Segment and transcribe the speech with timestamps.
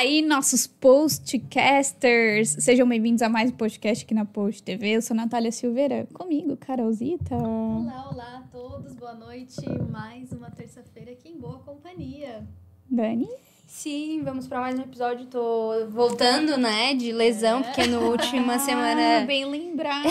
[0.00, 4.92] E aí, nossos postcasters, sejam bem-vindos a mais um podcast aqui na Post TV.
[4.92, 7.36] Eu sou Natália Silveira, comigo, Carolzita.
[7.36, 9.60] Olá, olá a todos, boa noite.
[9.90, 12.48] Mais uma terça-feira aqui em boa companhia.
[12.90, 13.28] Dani?
[13.66, 15.26] Sim, vamos para mais um episódio.
[15.26, 17.62] Tô voltando, né, de lesão, é.
[17.64, 19.18] porque no última semana.
[19.18, 20.08] Ah, bem lembrado.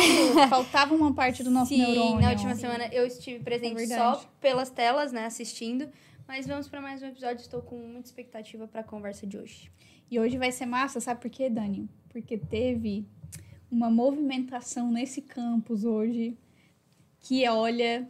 [0.50, 2.22] Faltava uma parte do nosso Sim, neurônio.
[2.22, 5.90] na última semana eu estive presente é só pelas telas, né, assistindo.
[6.30, 7.42] Mas vamos para mais um episódio.
[7.42, 9.72] Estou com muita expectativa para a conversa de hoje.
[10.12, 11.90] E hoje vai ser massa, sabe por quê, Dani?
[12.08, 13.04] Porque teve
[13.72, 16.38] uma movimentação nesse campus hoje
[17.20, 18.08] que, olha,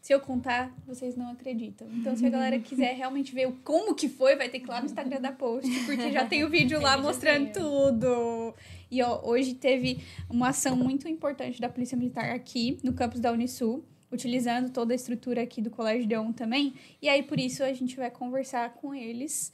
[0.00, 1.86] se eu contar, vocês não acreditam.
[1.92, 4.80] Então, se a galera quiser realmente ver como que foi, vai ter que ir lá
[4.80, 8.54] no Instagram da Post, porque já tem o vídeo lá mostrando tudo.
[8.90, 13.30] E ó, hoje teve uma ação muito importante da Polícia Militar aqui no campus da
[13.30, 16.74] Unisul, utilizando toda a estrutura aqui do Colégio Deon também.
[17.00, 19.52] E aí, por isso, a gente vai conversar com eles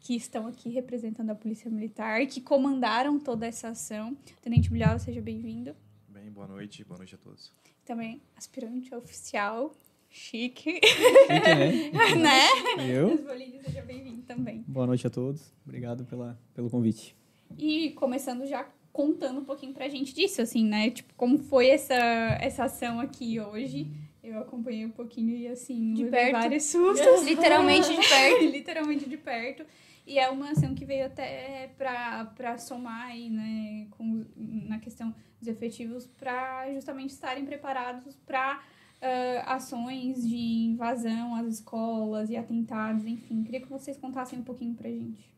[0.00, 4.16] que estão aqui representando a Polícia Militar, que comandaram toda essa ação.
[4.42, 5.74] Tenente Bilhal, seja bem-vindo.
[6.08, 7.50] Bem, boa noite, boa noite a todos.
[7.84, 9.74] Também aspirante oficial
[10.16, 10.78] Chique.
[10.86, 12.14] Chique, né?
[12.78, 12.88] né?
[12.88, 13.18] Eu?
[13.18, 14.62] Bolinhos, seja bem-vindo também.
[14.68, 15.52] Boa noite a todos.
[15.66, 17.16] Obrigado pela, pelo convite.
[17.58, 18.64] E começando já
[18.94, 20.88] contando um pouquinho pra gente disso, assim, né?
[20.88, 21.94] Tipo, como foi essa,
[22.40, 23.90] essa ação aqui hoje.
[24.22, 26.32] Eu acompanhei um pouquinho e, assim, de perto.
[26.32, 27.22] vários sustos.
[27.26, 28.44] Literalmente de perto.
[28.46, 29.66] Literalmente de perto.
[30.06, 35.48] E é uma ação que veio até para somar aí, né, com, na questão dos
[35.48, 38.62] efetivos, para justamente estarem preparados para
[39.02, 43.42] uh, ações de invasão às escolas e atentados, enfim.
[43.42, 45.33] Queria que vocês contassem um pouquinho pra gente.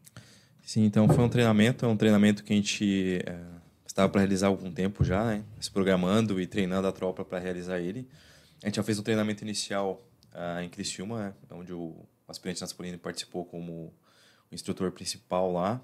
[0.66, 3.40] Sim, então foi um treinamento, é um treinamento que a gente é,
[3.86, 5.44] estava para realizar há algum tempo já, né?
[5.60, 8.08] se programando e treinando a tropa para realizar ele.
[8.60, 10.04] A gente já fez um treinamento inicial
[10.34, 11.34] uh, em Criciúma, né?
[11.52, 13.94] onde o aspirante Naspolini participou como
[14.50, 15.80] o instrutor principal lá.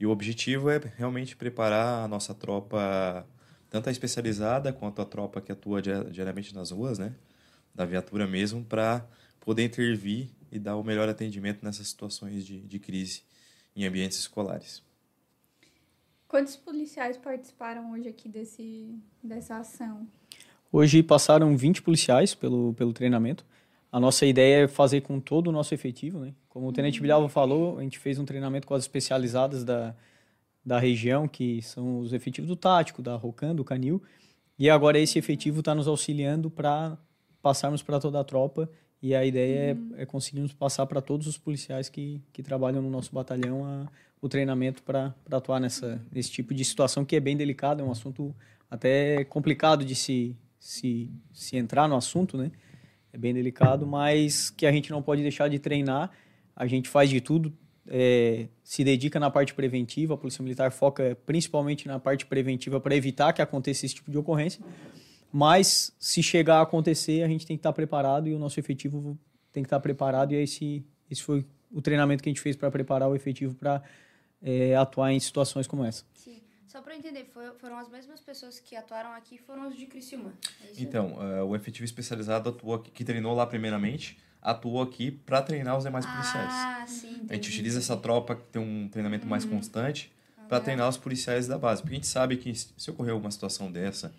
[0.00, 3.28] E o objetivo é realmente preparar a nossa tropa
[3.68, 7.14] tanto a especializada quanto a tropa que atua diariamente nas ruas, né,
[7.74, 9.06] da viatura mesmo, para
[9.40, 13.30] poder intervir e dar o melhor atendimento nessas situações de, de crise
[13.74, 14.82] em ambientes escolares.
[16.28, 20.06] Quantos policiais participaram hoje aqui desse, dessa ação?
[20.72, 23.44] Hoje passaram 20 policiais pelo, pelo treinamento.
[23.90, 26.32] A nossa ideia é fazer com todo o nosso efetivo, né?
[26.48, 27.02] Como o Tenente uhum.
[27.02, 29.94] Bilhava falou, a gente fez um treinamento com as especializadas da,
[30.64, 34.02] da região, que são os efetivos do tático, da Rocan, do Canil.
[34.58, 36.96] E agora esse efetivo está nos auxiliando para
[37.42, 38.70] passarmos para toda a tropa.
[39.02, 39.94] E a ideia uhum.
[39.96, 43.88] é, é conseguirmos passar para todos os policiais que, que trabalham no nosso batalhão a,
[44.20, 47.90] o treinamento para atuar nessa, nesse tipo de situação que é bem delicado, é um
[47.90, 48.32] assunto
[48.70, 52.52] até complicado de se, se, se entrar no assunto, né?
[53.12, 56.10] É bem delicado, mas que a gente não pode deixar de treinar.
[56.56, 57.52] A gente faz de tudo,
[57.86, 62.94] é, se dedica na parte preventiva, a Polícia Militar foca principalmente na parte preventiva para
[62.94, 64.64] evitar que aconteça esse tipo de ocorrência.
[65.32, 69.18] Mas, se chegar a acontecer, a gente tem que estar preparado e o nosso efetivo
[69.50, 70.32] tem que estar preparado.
[70.32, 73.82] E esse, esse foi o treinamento que a gente fez para preparar o efetivo para
[74.42, 76.04] é, atuar em situações como essa.
[76.12, 76.42] Sim.
[76.66, 77.26] Só para entender,
[77.58, 80.32] foram as mesmas pessoas que atuaram aqui, foram os de Criciúma?
[80.62, 85.42] É então, uh, o efetivo especializado atuou aqui, que treinou lá primeiramente, atuou aqui para
[85.42, 86.50] treinar os demais policiais.
[86.50, 87.10] Ah, sim.
[87.10, 89.30] Entendi, a gente utiliza essa tropa que tem um treinamento uhum.
[89.30, 90.10] mais constante
[90.48, 91.82] para treinar os policiais da base.
[91.82, 94.10] Porque a gente sabe que se ocorrer alguma situação dessa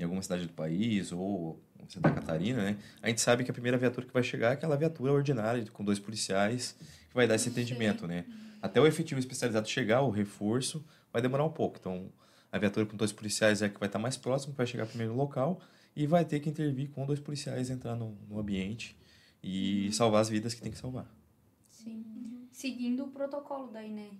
[0.00, 2.78] em alguma cidade do país ou Santa Catarina, né?
[3.02, 5.84] A gente sabe que a primeira viatura que vai chegar é aquela viatura ordinária com
[5.84, 6.76] dois policiais
[7.08, 8.24] que vai dar esse atendimento, né?
[8.62, 11.76] Até o efetivo especializado chegar, o reforço, vai demorar um pouco.
[11.78, 12.10] Então,
[12.50, 15.12] a viatura com dois policiais é que vai estar mais próximo, que vai chegar primeiro
[15.12, 15.60] no local
[15.94, 18.96] e vai ter que intervir com dois policiais entrar no, no ambiente
[19.42, 19.92] e uhum.
[19.92, 21.12] salvar as vidas que tem que salvar.
[21.68, 22.04] Sim.
[22.52, 24.10] Seguindo o protocolo daí, né?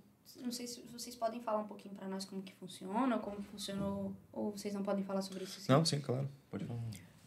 [0.42, 4.12] Não sei se vocês podem falar um pouquinho para nós como que funciona, como funcionou,
[4.32, 5.60] ou vocês não podem falar sobre isso?
[5.60, 5.72] Sim?
[5.72, 6.28] Não, sim, claro.
[6.50, 6.80] Pode falar.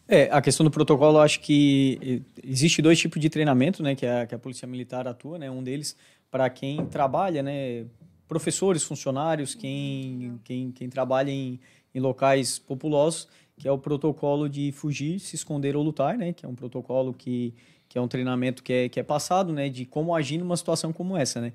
[0.07, 4.27] É, a questão do protocolo, acho que existe dois tipos de treinamento, né, que a,
[4.27, 5.95] que a Polícia Militar atua, né, um deles
[6.29, 7.85] para quem trabalha, né,
[8.27, 11.59] professores, funcionários, quem, quem, quem trabalha em,
[11.95, 16.45] em locais populosos, que é o protocolo de fugir, se esconder ou lutar, né, que
[16.45, 17.53] é um protocolo que
[17.93, 20.91] que é um treinamento que é, que é passado, né, de como agir numa situação
[20.91, 21.53] como essa, né.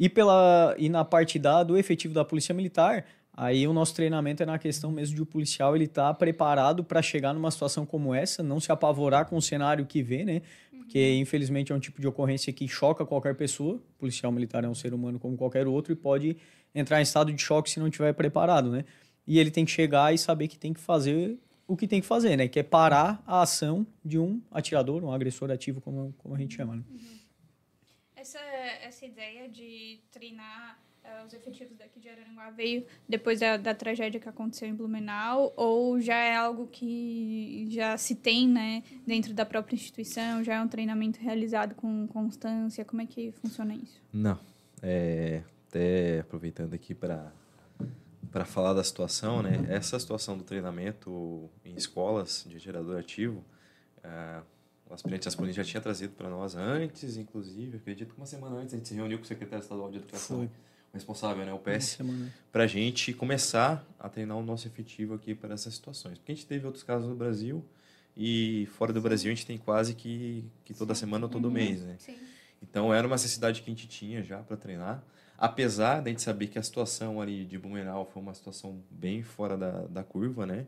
[0.00, 3.04] E, pela, e na parte da, do efetivo da Polícia Militar,
[3.34, 6.82] aí o nosso treinamento é na questão mesmo de o policial ele estar tá preparado
[6.82, 10.40] para chegar numa situação como essa, não se apavorar com o cenário que vê, né,
[10.72, 14.68] porque infelizmente é um tipo de ocorrência que choca qualquer pessoa, o policial militar é
[14.68, 16.34] um ser humano como qualquer outro e pode
[16.74, 18.86] entrar em estado de choque se não estiver preparado, né.
[19.26, 21.38] E ele tem que chegar e saber que tem que fazer
[21.68, 22.48] o que tem que fazer, né?
[22.48, 26.56] Que é parar a ação de um atirador, um agressor ativo, como, como a gente
[26.56, 26.74] chama.
[26.74, 26.82] Né?
[26.90, 27.19] Uhum.
[28.20, 33.74] Essa, essa ideia de treinar uh, os efetivos daqui de Araranguá veio depois da, da
[33.74, 39.32] tragédia que aconteceu em Blumenau ou já é algo que já se tem né, dentro
[39.32, 40.44] da própria instituição?
[40.44, 42.84] Já é um treinamento realizado com constância?
[42.84, 44.02] Como é que funciona isso?
[44.12, 44.38] Não.
[44.82, 47.32] É, até aproveitando aqui para
[48.30, 49.66] para falar da situação, né?
[49.68, 53.42] Essa situação do treinamento em escolas de gerador ativo,
[54.04, 54.44] uh,
[54.90, 58.74] o aspirante aspirante já tinha trazido para nós antes, inclusive, acredito que uma semana antes
[58.74, 60.46] a gente se reuniu com o secretário estadual de educação, Foi.
[60.46, 60.50] o
[60.92, 61.98] responsável, né, o PS,
[62.50, 66.18] para a gente começar a treinar o nosso efetivo aqui para essas situações.
[66.18, 67.64] Porque a gente teve outros casos no Brasil
[68.16, 71.00] e fora do Brasil a gente tem quase que, que toda Sim.
[71.00, 71.52] semana ou todo uhum.
[71.52, 71.94] mês, né?
[71.98, 72.16] Sim.
[72.60, 75.02] Então era uma necessidade que a gente tinha já para treinar.
[75.38, 79.22] Apesar de a gente saber que a situação ali de Blumenau foi uma situação bem
[79.22, 80.66] fora da, da curva, né?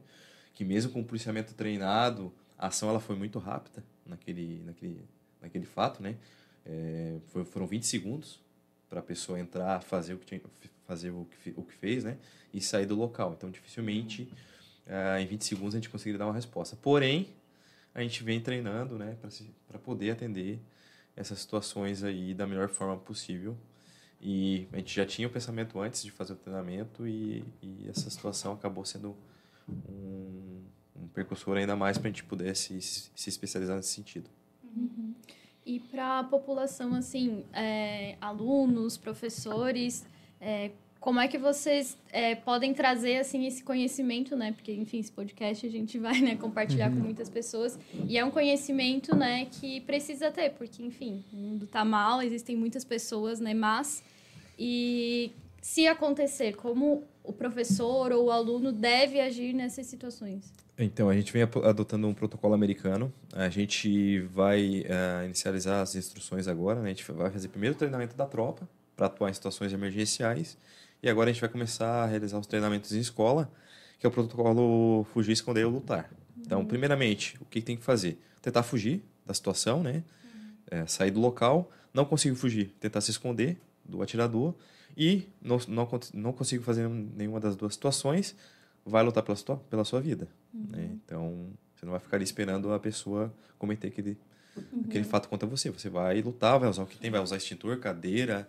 [0.55, 5.05] Que mesmo com o policiamento treinado, a ação ela foi muito rápida naquele, naquele,
[5.41, 6.17] naquele fato, né?
[6.65, 8.41] É, foi, foram 20 segundos
[8.89, 10.41] para a pessoa entrar, fazer o que tinha,
[10.87, 12.17] fazer o que, o que fez, né?
[12.55, 13.35] E sair do local.
[13.37, 14.33] Então, dificilmente
[14.87, 16.77] uh, em 20 segundos a gente conseguiria dar uma resposta.
[16.77, 17.35] Porém,
[17.93, 19.17] a gente vem treinando, né,
[19.67, 20.61] para poder atender
[21.17, 23.57] essas situações aí da melhor forma possível.
[24.21, 28.09] E a gente já tinha o pensamento antes de fazer o treinamento e, e essa
[28.09, 29.17] situação acabou sendo
[29.69, 30.52] um,
[31.15, 34.29] percursor ainda mais para a gente pudesse se, se especializar nesse sentido.
[34.65, 35.15] Uhum.
[35.65, 40.05] E para a população, assim, é, alunos, professores,
[40.41, 44.53] é, como é que vocês é, podem trazer assim esse conhecimento, né?
[44.53, 46.97] Porque enfim, esse podcast a gente vai né, compartilhar uhum.
[46.97, 47.79] com muitas pessoas
[48.09, 52.55] e é um conhecimento, né, que precisa ter, porque enfim, o mundo tá mal, existem
[52.57, 54.03] muitas pessoas, né, mas
[54.57, 60.53] e se acontecer, como o professor ou o aluno deve agir nessas situações?
[60.83, 63.13] Então, a gente vem adotando um protocolo americano.
[63.33, 66.81] A gente vai uh, inicializar as instruções agora.
[66.81, 66.87] Né?
[66.87, 70.57] A gente vai fazer primeiro o treinamento da tropa para atuar em situações emergenciais.
[71.03, 73.51] E agora a gente vai começar a realizar os treinamentos em escola,
[73.99, 76.11] que é o protocolo fugir, esconder ou lutar.
[76.39, 76.67] Então, uhum.
[76.67, 78.21] primeiramente, o que tem que fazer?
[78.41, 80.03] Tentar fugir da situação, né?
[80.25, 80.53] Uhum.
[80.71, 81.71] É, sair do local.
[81.93, 84.55] Não consigo fugir, tentar se esconder do atirador.
[84.97, 88.37] E não, não, não consigo fazer nenhuma das duas situações,
[88.85, 90.29] vai lutar pela sua, pela sua vida.
[90.53, 90.67] Uhum.
[90.71, 90.91] Né?
[91.05, 94.19] Então, você não vai ficar ali esperando a pessoa cometer aquele,
[94.57, 94.83] uhum.
[94.87, 95.71] aquele fato contra você.
[95.71, 98.49] Você vai lutar, vai usar o que tem, vai usar extintor, cadeira,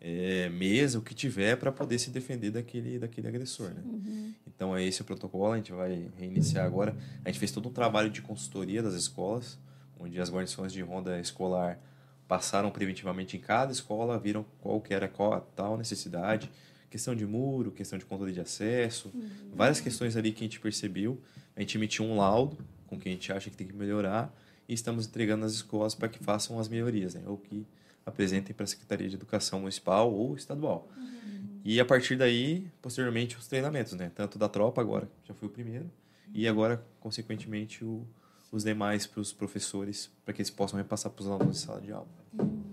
[0.00, 3.70] é, mesa, o que tiver para poder se defender daquele, daquele agressor.
[3.70, 3.82] Né?
[3.84, 4.34] Uhum.
[4.46, 5.52] Então, é esse o protocolo.
[5.52, 6.96] A gente vai reiniciar agora.
[7.24, 9.58] A gente fez todo um trabalho de consultoria das escolas,
[9.98, 11.78] onde as guarnições de ronda escolar
[12.26, 16.50] passaram preventivamente em cada escola, viram qual que era qual a tal necessidade,
[16.94, 19.28] questão de muro, questão de controle de acesso, uhum.
[19.52, 21.20] várias questões ali que a gente percebeu.
[21.56, 24.32] A gente emitiu um laudo com que a gente acha que tem que melhorar
[24.68, 27.22] e estamos entregando nas escolas para que façam as melhorias, né?
[27.26, 27.66] ou que
[28.06, 30.88] apresentem para a Secretaria de Educação Municipal ou Estadual.
[30.96, 31.60] Uhum.
[31.64, 34.12] E a partir daí, posteriormente, os treinamentos, né?
[34.14, 35.90] tanto da tropa agora, já foi o primeiro,
[36.32, 38.06] e agora, consequentemente, o,
[38.52, 41.80] os demais para os professores, para que eles possam repassar para os alunos de sala
[41.80, 42.06] de aula.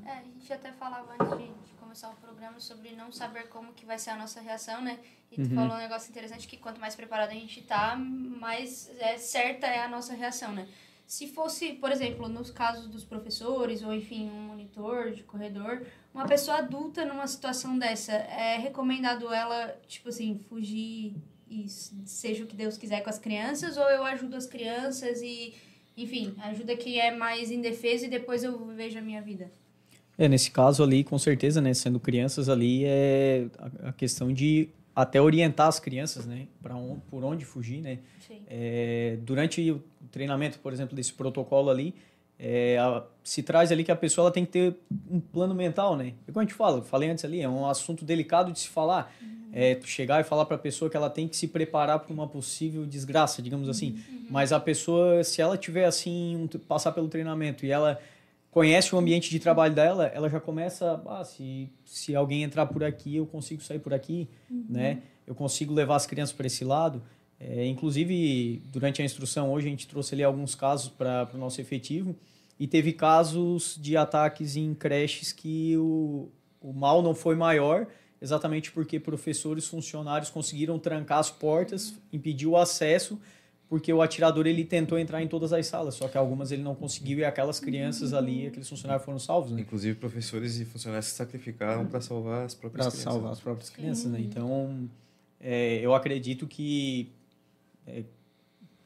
[0.06, 3.86] É, a gente até falava antes de, começar o programa sobre não saber como que
[3.86, 4.98] vai ser a nossa reação, né?
[5.30, 5.56] E tu uhum.
[5.56, 9.84] falou um negócio interessante que quanto mais preparado a gente tá, mais é, certa é
[9.84, 10.70] a nossa reação, né?
[11.06, 16.26] Se fosse, por exemplo, nos casos dos professores ou enfim, um monitor de corredor, uma
[16.26, 21.14] pessoa adulta numa situação dessa, é recomendado ela, tipo assim, fugir
[21.50, 25.54] e seja o que Deus quiser com as crianças ou eu ajudo as crianças e
[25.98, 29.52] enfim, ajuda quem é mais indefeso e depois eu vejo a minha vida.
[30.22, 33.48] É, nesse caso ali, com certeza, né, sendo crianças ali, é
[33.82, 37.98] a questão de até orientar as crianças, né, para on, por onde fugir, né.
[38.48, 41.96] É, durante o treinamento, por exemplo, desse protocolo ali,
[42.38, 44.76] é, a, se traz ali que a pessoa ela tem que ter
[45.10, 46.14] um plano mental, né?
[46.28, 49.12] E como a gente fala, falei antes ali, é um assunto delicado de se falar.
[49.20, 49.42] Uhum.
[49.54, 52.26] É, chegar e falar para a pessoa que ela tem que se preparar para uma
[52.26, 54.02] possível desgraça, digamos assim.
[54.10, 54.26] Uhum.
[54.30, 58.00] Mas a pessoa, se ela tiver assim, um, passar pelo treinamento e ela
[58.52, 62.84] conhece o ambiente de trabalho dela, ela já começa, ah, se, se alguém entrar por
[62.84, 64.66] aqui, eu consigo sair por aqui, uhum.
[64.70, 65.02] né?
[65.26, 67.02] Eu consigo levar as crianças para esse lado.
[67.40, 71.62] É, inclusive, durante a instrução hoje, a gente trouxe ali alguns casos para o nosso
[71.62, 72.16] efetivo
[72.60, 76.30] e teve casos de ataques em creches que o,
[76.62, 77.88] o mal não foi maior,
[78.22, 83.20] exatamente porque professores, funcionários conseguiram trancar as portas, impedir o acesso,
[83.72, 86.76] porque o atirador ele tentou entrar em todas as salas, só que algumas ele não
[86.76, 89.62] conseguiu e aquelas crianças ali, aqueles funcionários foram salvos, né?
[89.62, 93.04] Inclusive professores e funcionários se sacrificaram para salvar as próprias pra crianças.
[93.06, 94.20] Para salvar as próprias crianças, né?
[94.20, 94.90] Então,
[95.40, 97.14] é, eu acredito que
[97.88, 98.04] é,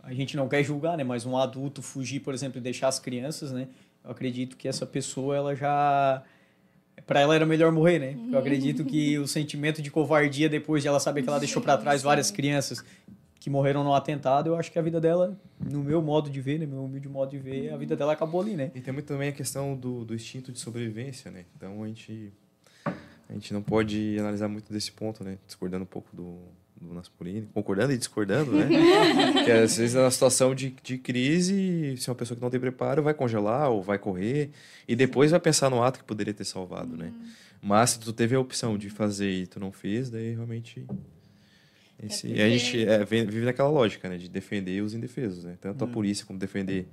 [0.03, 1.03] a gente não quer julgar, né?
[1.03, 3.67] Mas um adulto fugir, por exemplo, e deixar as crianças, né?
[4.03, 6.21] Eu acredito que essa pessoa ela já
[7.07, 8.13] para ela era melhor morrer, né?
[8.13, 11.59] Porque eu acredito que o sentimento de covardia depois de ela saber que ela deixou
[11.59, 12.85] para trás várias crianças
[13.45, 16.59] que morreram no atentado, eu acho que a vida dela, no meu modo de ver,
[16.61, 18.71] no meu humilde modo de ver, a vida dela acabou ali, né?
[18.73, 21.45] E tem muito também a questão do, do instinto de sobrevivência, né?
[21.55, 22.33] Então a gente
[23.29, 25.37] a gente não pode analisar muito desse ponto, né?
[25.45, 26.39] Discordando um pouco do,
[26.81, 28.67] do Naspolini, concordando e discordando, né?
[29.45, 32.59] que às vezes na situação de, de crise, se é uma pessoa que não tem
[32.59, 34.49] preparo, vai congelar ou vai correr
[34.87, 37.13] e depois vai pensar no ato que poderia ter salvado, né?
[37.61, 40.83] Mas se tu teve a opção de fazer e tu não fez, daí realmente
[42.05, 42.41] esse, é porque...
[42.41, 45.57] a gente é, vive naquela lógica, né, de defender os indefesos, né?
[45.59, 45.87] Tanto hum.
[45.87, 46.87] a polícia como defender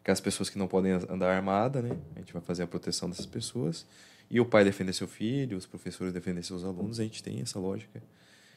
[0.00, 1.96] aquelas pessoas que não podem andar armada, né?
[2.16, 3.86] A gente vai fazer a proteção dessas pessoas
[4.30, 7.58] e o pai defender seu filho, os professores defender seus alunos, a gente tem essa
[7.58, 8.02] lógica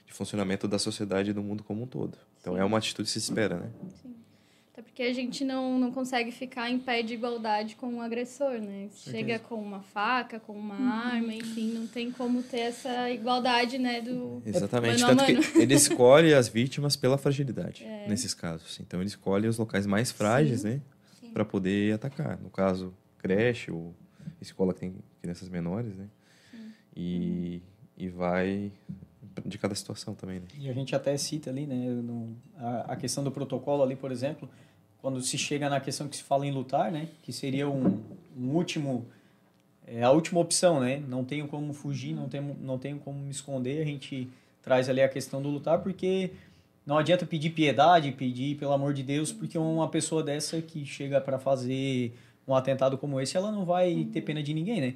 [0.06, 2.18] de funcionamento da sociedade e do mundo como um todo.
[2.40, 2.60] Então Sim.
[2.60, 3.70] é uma atitude que se espera, né?
[4.02, 4.16] Sim.
[4.76, 8.60] Até porque a gente não, não consegue ficar em pé de igualdade com o agressor,
[8.60, 8.90] né?
[8.94, 10.90] Chega com uma faca, com uma uhum.
[10.90, 14.02] arma, enfim, não tem como ter essa igualdade, né?
[14.02, 15.02] Do Exatamente.
[15.02, 18.06] Mano Tanto que ele escolhe as vítimas pela fragilidade, é.
[18.10, 18.78] nesses casos.
[18.82, 20.68] Então ele escolhe os locais mais frágeis, Sim.
[20.68, 20.82] né?
[21.32, 22.38] Para poder atacar.
[22.42, 23.96] No caso, creche ou
[24.42, 26.08] escola que tem crianças menores, né?
[26.52, 26.74] Sim.
[26.98, 27.62] E,
[27.98, 28.74] e vai
[29.46, 30.40] de cada situação também.
[30.40, 30.48] Né?
[30.60, 34.12] E a gente até cita ali, né, no, a, a, questão do protocolo ali, por
[34.12, 34.50] exemplo,
[35.06, 38.02] quando se chega na questão que se fala em lutar, né, que seria um,
[38.36, 39.06] um último,
[39.86, 43.30] é, a última opção, né, não tenho como fugir, não tenho, não tenho como me
[43.30, 44.28] esconder, a gente
[44.64, 46.32] traz ali a questão do lutar, porque
[46.88, 51.22] não adianta pedir piedade, pedir pelo amor de Deus, porque uma pessoa dessa que chega
[51.22, 54.96] para fazer um atentado como esse, ela não vai ter pena de ninguém, né?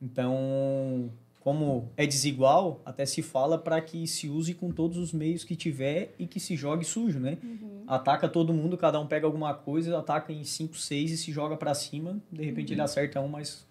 [0.00, 1.10] Então,
[1.48, 5.56] como é desigual, até se fala para que se use com todos os meios que
[5.56, 7.38] tiver e que se jogue sujo, né?
[7.42, 7.84] Uhum.
[7.86, 11.56] Ataca todo mundo, cada um pega alguma coisa, ataca em 5, 6 e se joga
[11.56, 12.20] para cima.
[12.30, 12.74] De repente uhum.
[12.74, 13.66] ele acerta um, mas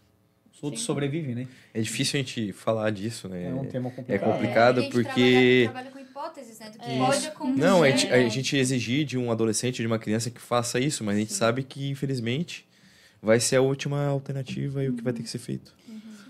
[0.51, 0.87] os outros Sim.
[0.87, 1.47] sobrevivem, né?
[1.71, 3.47] É difícil a gente falar disso, né?
[3.47, 4.27] É um tema complicado.
[4.27, 5.61] É complicado é, porque...
[5.65, 6.69] Trabalha, trabalha com hipóteses, né?
[6.71, 6.97] Do que é.
[6.97, 7.61] pode acontecer.
[7.61, 11.03] Não, a gente, a gente exigir de um adolescente, de uma criança que faça isso,
[11.03, 11.37] mas a gente Sim.
[11.37, 12.65] sabe que, infelizmente,
[13.21, 15.77] vai ser a última alternativa e o que vai ter que ser feito.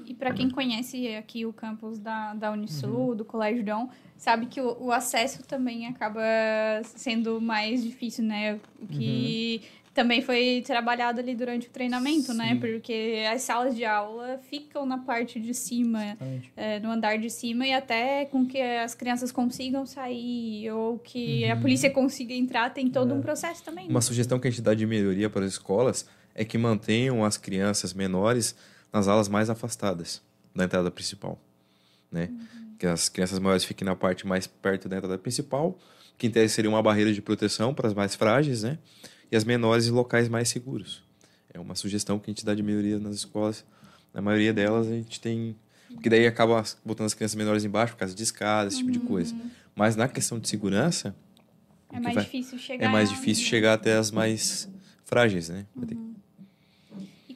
[0.07, 3.15] E para quem conhece aqui o campus da, da Unisul, uhum.
[3.15, 6.21] do Colégio Dom, sabe que o, o, acesso também acaba
[6.83, 8.57] sendo mais difícil, né?
[8.81, 9.67] O que uhum.
[9.93, 12.47] também foi trabalhado ali durante o treinamento, né?
[12.47, 12.53] Sim.
[12.53, 12.59] né?
[12.61, 16.17] Porque as salas de aula ficam na parte de cima,
[16.55, 21.43] é, no andar de cima, e até com que as crianças consigam sair ou que
[21.43, 21.51] uhum.
[21.51, 23.13] a polícia consiga entrar, tem todo é.
[23.13, 23.89] um processo também.
[23.89, 27.35] Uma sugestão que a gente dá de melhoria para as escolas é que mantenham as
[27.35, 28.55] crianças menores
[28.91, 30.21] nas alas mais afastadas
[30.55, 31.39] da entrada principal,
[32.11, 32.29] né?
[32.31, 32.75] Uhum.
[32.79, 35.77] Que as crianças maiores fiquem na parte mais perto da entrada principal,
[36.17, 38.77] que em tese seria uma barreira de proteção para as mais frágeis, né?
[39.31, 41.03] E as menores em locais mais seguros.
[41.53, 43.65] É uma sugestão que a gente dá de melhoria nas escolas.
[44.13, 45.55] Na maioria delas a gente tem
[45.93, 48.99] porque daí acaba botando as crianças menores embaixo por causa de escadas, esse tipo de
[48.99, 49.33] coisa.
[49.33, 49.49] Uhum.
[49.73, 51.15] Mas na questão de segurança
[51.91, 52.85] é mais vai, difícil chegar.
[52.85, 54.69] É mais difícil chegar até as mais
[55.05, 55.65] frágeis, né?
[55.75, 56.06] Uhum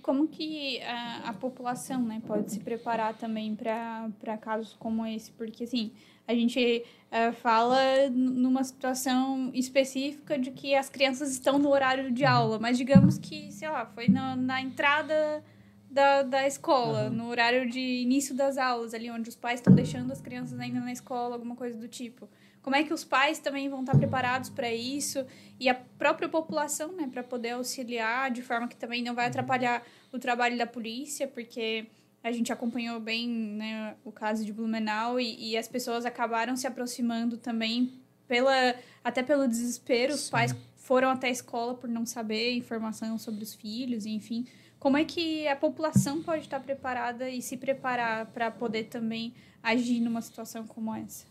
[0.01, 5.31] como que a, a população né, pode se preparar também para casos como esse?
[5.31, 5.91] Porque, assim,
[6.27, 12.25] a gente uh, fala numa situação específica de que as crianças estão no horário de
[12.25, 15.43] aula, mas digamos que, sei lá, foi na, na entrada
[15.89, 17.15] da, da escola, uhum.
[17.17, 20.79] no horário de início das aulas, ali onde os pais estão deixando as crianças ainda
[20.79, 22.29] na escola, alguma coisa do tipo.
[22.61, 25.25] Como é que os pais também vão estar preparados para isso
[25.59, 29.29] e a própria população, né, para poder auxiliar de forma que também não vai uhum.
[29.29, 31.87] atrapalhar o trabalho da polícia, porque
[32.23, 36.67] a gente acompanhou bem né, o caso de Blumenau e, e, as pessoas acabaram se
[36.67, 37.91] aproximando também
[38.27, 40.13] pela até pelo desespero.
[40.13, 40.19] Sim.
[40.19, 44.45] Os pais foram até a escola por não saber informação sobre os filhos, enfim.
[44.77, 49.99] Como é que a população pode estar preparada e se preparar para poder também agir
[49.99, 51.30] numa situação como essa?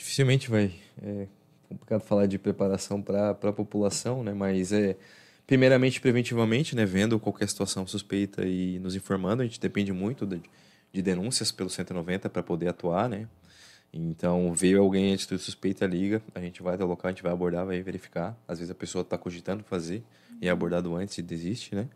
[0.00, 0.72] Dificilmente vai.
[1.02, 1.26] É
[1.68, 4.32] complicado falar de preparação para a população, né?
[4.32, 4.96] Mas é
[5.46, 6.86] primeiramente preventivamente, né?
[6.86, 9.42] Vendo qualquer situação suspeita e nos informando.
[9.42, 10.40] A gente depende muito de,
[10.90, 13.28] de denúncias pelo 190 para poder atuar, né?
[13.92, 17.32] Então, veio alguém de suspeita, liga, a gente vai até o local, a gente vai
[17.32, 18.34] abordar, vai verificar.
[18.48, 20.02] Às vezes a pessoa está cogitando fazer
[20.40, 21.86] e é abordado antes e desiste, né?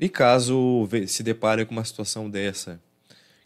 [0.00, 2.80] E caso se depare com uma situação dessa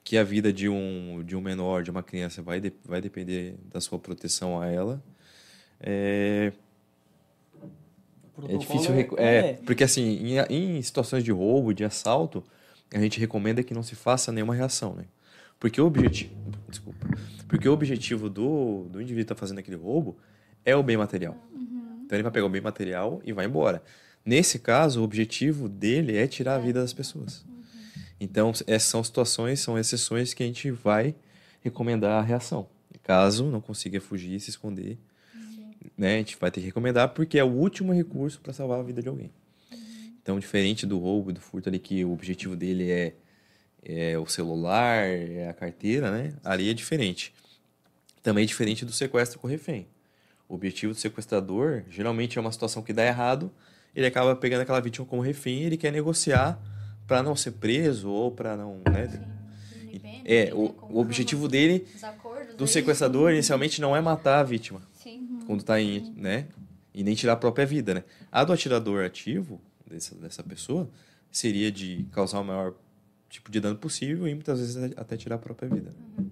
[0.05, 3.57] que a vida de um, de um menor, de uma criança, vai, de, vai depender
[3.73, 5.03] da sua proteção a ela.
[5.81, 6.53] É,
[8.47, 8.95] é difícil.
[9.17, 12.45] É, é, porque, assim, em, em situações de roubo, de assalto,
[12.93, 15.05] a gente recomenda que não se faça nenhuma reação, né?
[15.59, 16.35] Porque o objetivo.
[16.69, 17.07] Desculpa.
[17.49, 20.17] Porque o objetivo do, do indivíduo que está fazendo aquele roubo
[20.64, 21.37] é o bem material.
[21.53, 22.03] Uhum.
[22.05, 23.83] Então ele vai pegar o bem material e vai embora.
[24.25, 27.43] Nesse caso, o objetivo dele é tirar a vida das pessoas.
[27.43, 27.55] Uhum.
[28.20, 31.14] Então, essas são situações, são exceções que a gente vai
[31.61, 32.68] recomendar a reação.
[33.03, 34.98] Caso não consiga fugir, se esconder,
[35.96, 38.83] né, a gente vai ter que recomendar porque é o último recurso para salvar a
[38.83, 39.31] vida de alguém.
[40.22, 43.14] Então, diferente do roubo do furto ali, que o objetivo dele é,
[43.83, 46.35] é o celular, é a carteira, né?
[46.42, 47.35] Ali é diferente.
[48.22, 49.87] Também é diferente do sequestro com refém.
[50.48, 53.53] O objetivo do sequestrador geralmente é uma situação que dá errado,
[53.94, 56.59] ele acaba pegando aquela vítima como refém e ele quer negociar
[57.07, 59.09] para não ser preso ou para não, né?
[60.25, 61.87] É, o, o objetivo dele
[62.57, 64.81] do sequestrador inicialmente não é matar a vítima.
[64.93, 65.40] Sim.
[65.47, 66.47] Quando tá em, né?
[66.95, 68.05] E nem tirar a própria vida, né?
[68.33, 70.88] A do atirador ativo, dessa, dessa pessoa,
[71.31, 72.75] seria de causar o maior
[73.29, 75.93] tipo de dano possível e muitas vezes até tirar a própria vida.
[76.19, 76.31] Uhum.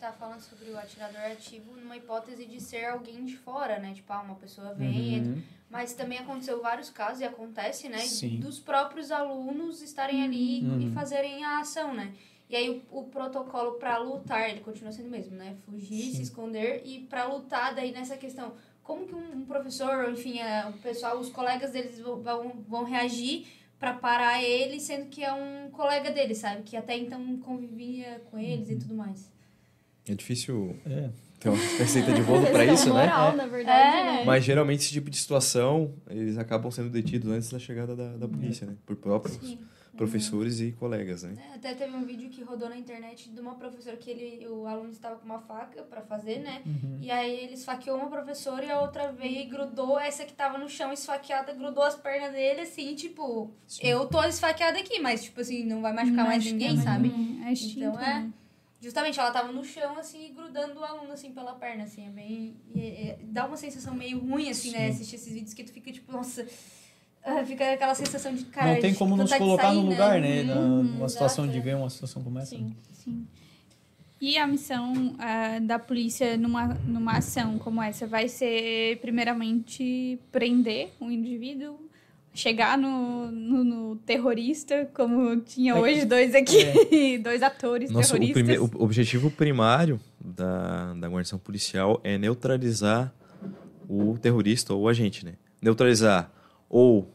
[0.00, 3.24] É, e a gente tá falando sobre o atirador ativo numa hipótese de ser alguém
[3.24, 3.92] de fora, né?
[3.94, 5.42] Tipo, ah, uma pessoa vem, Uhum.
[5.70, 7.98] Mas também aconteceu vários casos, e acontece, né?
[7.98, 8.40] Sim.
[8.40, 10.92] Dos próprios alunos estarem ali e Uhum.
[10.92, 12.14] fazerem a ação, né?
[12.48, 15.56] E aí o, o protocolo para lutar, ele continua sendo o mesmo, né?
[15.66, 16.22] Fugir, se Sim.
[16.22, 18.54] esconder e para lutar daí nessa questão.
[18.82, 22.84] Como que um, um professor, enfim, é, o pessoal, os colegas deles vão, vão, vão
[22.84, 23.46] reagir
[23.78, 26.62] para parar ele, sendo que é um colega dele, sabe?
[26.62, 29.30] Que até então convivia com eles e tudo mais.
[30.08, 31.10] É difícil É.
[31.38, 33.06] ter uma receita de bolo para isso, né?
[33.06, 34.04] moral, na verdade, É.
[34.18, 34.24] né?
[34.24, 38.26] Mas geralmente esse tipo de situação, eles acabam sendo detidos antes da chegada da, da
[38.28, 38.74] polícia, né?
[38.86, 39.58] Por próprios Sim.
[39.96, 41.34] professores e colegas, né?
[41.52, 44.64] É, Até teve um vídeo que rodou na internet de uma professora que ele, o
[44.66, 46.62] aluno estava com uma faca para fazer, né?
[46.64, 46.98] Uhum.
[47.00, 50.56] E aí ele esfaqueou uma professora e a outra veio e grudou, essa que tava
[50.58, 53.50] no chão esfaqueada, grudou as pernas dele, assim, tipo,
[53.82, 57.08] eu tô esfaqueada aqui, mas, tipo assim, não vai machucar mais Machucar ninguém, mais sabe?
[57.08, 57.44] ninguém.
[57.48, 58.04] É Então, é.
[58.22, 58.30] né?
[58.80, 62.10] Justamente, ela tava no chão, assim, e grudando o aluno, assim, pela perna, assim, é
[62.10, 62.54] bem...
[62.74, 64.94] e- e- dá uma sensação meio ruim, assim, né, Sim.
[64.94, 66.46] assistir esses vídeos que tu fica, tipo, nossa...
[67.24, 68.74] ah, Fica aquela sensação de, cara...
[68.74, 70.42] Não tem de como nos de colocar no sair, lugar, né?
[70.44, 71.72] Na, Uhum, numa situação exato, de é.
[71.72, 72.54] ver uma situação como essa.
[72.54, 72.76] Sim.
[72.92, 73.26] Sim.
[74.20, 80.90] E a missão ah, da polícia numa, numa ação como essa vai ser, primeiramente, prender
[81.00, 81.87] um indivíduo,
[82.38, 85.78] chegar no, no, no terrorista, como tinha É.
[85.80, 88.42] hoje dois aqui, dois atores Nosso, o, terroristas.
[88.44, 93.12] prime- o objetivo primário da, da guarnição policial é neutralizar
[93.88, 95.34] o terrorista ou o agente, né?
[95.60, 96.30] Neutralizar
[96.68, 97.10] ou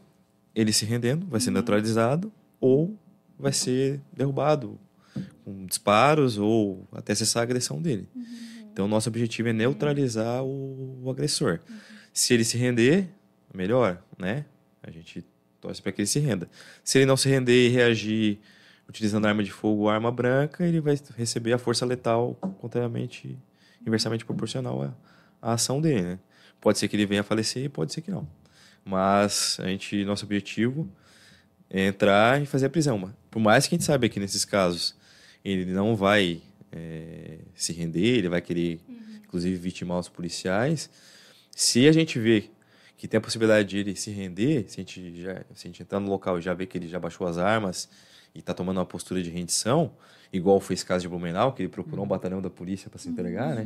[0.54, 2.96] ele se rendendo, vai ser neutralizado, ou
[3.38, 4.78] vai ser derrubado
[5.44, 8.08] com disparos ou até cessar a agressão dele.
[8.72, 11.60] Então, nosso objetivo é neutralizar o, o agressor.
[12.12, 13.08] Se ele se render,
[13.52, 14.44] melhor, né?
[14.86, 15.24] A gente
[15.60, 16.48] torce para que ele se renda.
[16.82, 18.38] Se ele não se render e reagir
[18.88, 23.38] utilizando arma de fogo ou arma branca, ele vai receber a força letal contrariamente,
[23.86, 24.94] inversamente proporcional à,
[25.40, 26.18] à ação dele, né?
[26.60, 28.28] Pode ser que ele venha a falecer, pode ser que não.
[28.84, 30.88] Mas a gente, nosso objetivo
[31.70, 32.98] é entrar e fazer a prisão.
[32.98, 34.94] Mas Por mais que a gente saiba que nesses casos
[35.42, 38.80] ele não vai é, se render, ele vai querer,
[39.24, 40.90] inclusive, vitimar os policiais.
[41.50, 42.50] Se a gente vê
[43.04, 45.82] que tem a possibilidade de ele se render, se a gente, já, se a gente
[45.82, 47.86] entrar no local e já vê que ele já baixou as armas
[48.34, 49.92] e está tomando uma postura de rendição,
[50.32, 53.10] igual foi esse caso de Blumenau, que ele procurou um batalhão da polícia para se
[53.10, 53.64] entregar, né?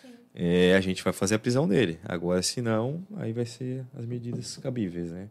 [0.00, 0.10] Sim.
[0.32, 1.98] É, a gente vai fazer a prisão dele.
[2.04, 5.28] Agora, se não, aí vai ser as medidas cabíveis, né?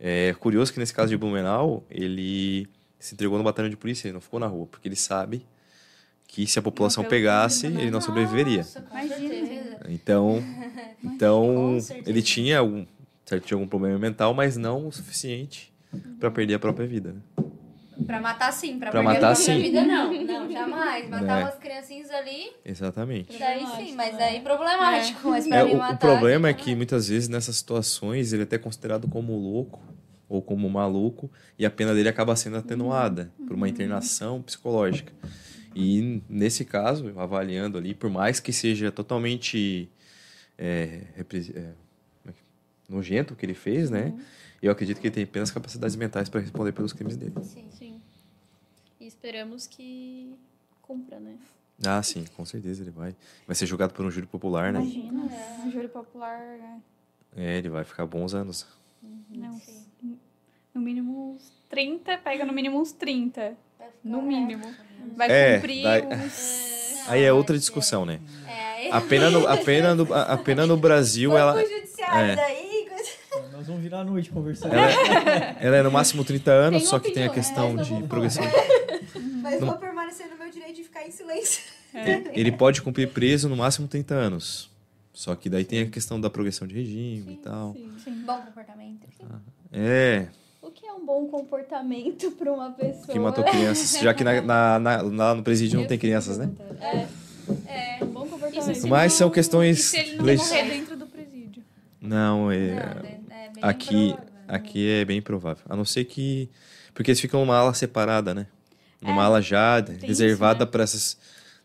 [0.00, 2.66] É curioso que nesse caso de Blumenau, ele
[2.98, 5.46] se entregou no batalhão de polícia, ele não ficou na rua, porque ele sabe
[6.32, 7.82] que se a população pegasse, né?
[7.82, 8.66] ele não sobreviveria.
[8.90, 9.76] Imagina.
[9.88, 10.42] Então,
[11.04, 12.86] então ele tinha algum,
[13.26, 15.70] certo, tinha algum problema mental, mas não o suficiente
[16.18, 17.12] para perder a própria vida.
[17.12, 17.20] Né?
[18.06, 19.60] Pra matar sim, pra, Pra perder matar, a própria sim.
[19.62, 20.24] vida não.
[20.24, 21.08] Não, jamais.
[21.10, 21.44] Matar É.
[21.44, 23.38] umas criancinhas ali, Exatamente.
[23.38, 24.24] daí sim, mas né?
[24.24, 25.28] aí problemático.
[25.28, 28.44] Mas pra É, o, matar, o problema é que muitas vezes nessas situações ele é
[28.44, 29.80] até considerado como louco
[30.30, 35.12] ou como maluco e a pena dele acaba sendo atenuada por uma internação psicológica.
[35.74, 39.88] E nesse caso, avaliando ali, por mais que seja totalmente
[40.58, 41.20] é, é,
[41.58, 41.72] é
[42.88, 44.18] nojento o que ele fez, né?
[44.60, 47.34] Eu acredito que ele tem apenas capacidades mentais para responder pelos crimes dele.
[47.42, 47.66] Sim.
[47.70, 48.00] Sim.
[49.00, 50.38] E esperamos que
[50.80, 51.36] cumpra, né?
[51.84, 53.16] Ah, sim, com certeza ele vai.
[53.46, 54.80] Vai ser julgado por um júri popular, né?
[54.80, 55.28] Imagina,
[55.64, 56.80] um júri popular, né?
[57.34, 58.66] É, ele vai ficar bons anos.
[59.30, 60.18] Não, Sim.
[60.72, 63.56] no mínimo uns 30, pega no mínimo uns 30.
[64.04, 64.22] No é.
[64.22, 64.74] mínimo.
[65.16, 66.72] Vai É, cumprir daí- uns...
[67.08, 68.20] Aí é outra discussão, né?
[68.46, 72.36] É, A pena no, a pena no, a pena no Brasil, ela, pro judiciário é.
[72.36, 72.86] daí.
[72.88, 74.72] coisa- Nós vamos virar a noite conversando.
[74.74, 77.82] ela, ela é no máximo 30 anos, Tem só que tem a opinião, questão né?
[77.82, 78.44] de progressão.
[79.42, 79.68] Mas Não.
[79.68, 81.60] vou permanecer no meu direito de ficar em silêncio.
[82.32, 84.70] Ele pode cumprir preso no máximo 30 anos.
[85.12, 87.74] Só que daí tem a questão da progressão de regime e tal.
[87.74, 87.92] Sim.
[88.02, 88.22] Sim.
[88.24, 89.00] Bom comportamento.
[89.04, 90.28] É, O que é
[90.92, 93.06] é um bom comportamento para uma pessoa?
[93.08, 94.00] Que matou crianças.
[94.00, 96.50] Já que na, na, na- lá no presídio não tem crianças, né?
[96.80, 98.86] É, é um bom comportamento.
[98.88, 101.62] Mas são questões e se ele não legis- morrer dentro do presídio?
[102.00, 102.56] Não, é.
[102.56, 102.82] Não,
[103.36, 104.16] é- é bem Aqui,
[104.48, 105.62] aqui é bem provável.
[105.68, 106.48] A não ser que.
[106.94, 108.46] Porque eles ficam numa ala separada, né?
[109.00, 110.70] Numa É, ala já reservada né?
[110.70, 111.16] para esses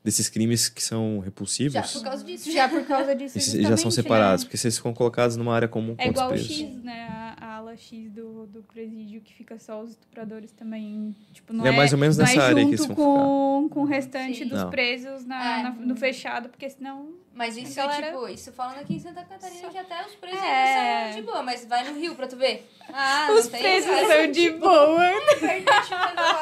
[0.04, 1.94] desses crimes que são Já repulsivos.
[1.94, 2.52] por causa disso.
[2.52, 3.38] Já por causa disso.
[3.38, 4.46] Esses já são justamente, separados, né?
[4.48, 6.38] porque se eles ficam colocados numa área comum com É igual o.
[6.38, 7.08] X, né?
[7.10, 11.16] A, a ala X do, do presídio, que fica só os estupradores também.
[11.34, 13.82] Tipo, não É é, mais ou menos nessa é área que eles vão com, com
[13.82, 14.48] o restante Sim.
[14.48, 14.70] dos Não.
[14.70, 15.64] presos na, É.
[15.64, 17.10] na- no fechado, porque senão.
[17.38, 20.42] Mas isso, galera- tipo, isso falando aqui em Santa Catarina, Só- que até os presos
[20.42, 21.12] É.
[21.12, 22.68] são de boa, mas vai no Rio pra tu ver.
[22.92, 25.08] Ah, Os presos são de boa.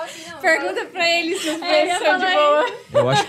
[0.03, 2.65] assim, Pergunta pra eles se os É, presos são de boa.
[2.93, 3.25] Eu acho,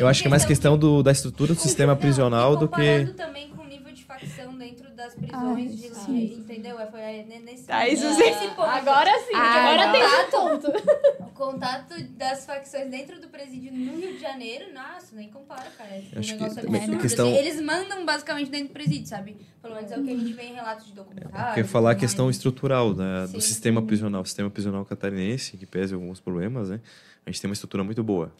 [0.00, 2.74] eu acho que é mais questão do, da estrutura do sistema prisional do que.
[2.76, 6.34] comparando também com o nível de facção dentro das prisões Ai, de lá, sim.
[6.38, 6.78] entendeu?
[6.78, 8.62] É, foi é, nesse, Tá, isso nesse ponto.
[8.62, 9.92] Agora sim, Ah, agora não.
[9.92, 10.30] tem um
[10.70, 11.24] ponto.
[11.24, 15.90] O contato das facções dentro do presídio no Rio de Janeiro, nossa, nem compara, cara.
[15.90, 17.00] É um Acho que negócio também absurdo.
[17.02, 17.36] questão- assim.
[17.38, 19.36] Eles mandam basicamente dentro do presídio, sabe?
[19.60, 21.54] Pelo menos é o que a gente vê em relatos de documentários.
[21.54, 22.36] Quer falar a questão mais.
[22.36, 23.40] estrutural né, do Sim.
[23.40, 24.22] sistema prisional.
[24.22, 26.80] O sistema prisional catarinense, que pese alguns problemas, né?
[27.26, 28.30] A gente tem uma estrutura muito boa.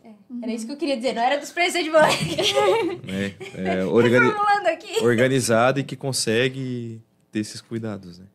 [0.43, 2.03] Era isso que eu queria dizer, não era dos presos de boa.
[2.07, 3.35] Né?
[3.55, 4.35] É, organi-
[5.03, 7.01] organizada e que consegue
[7.33, 8.27] ter esses cuidados, né?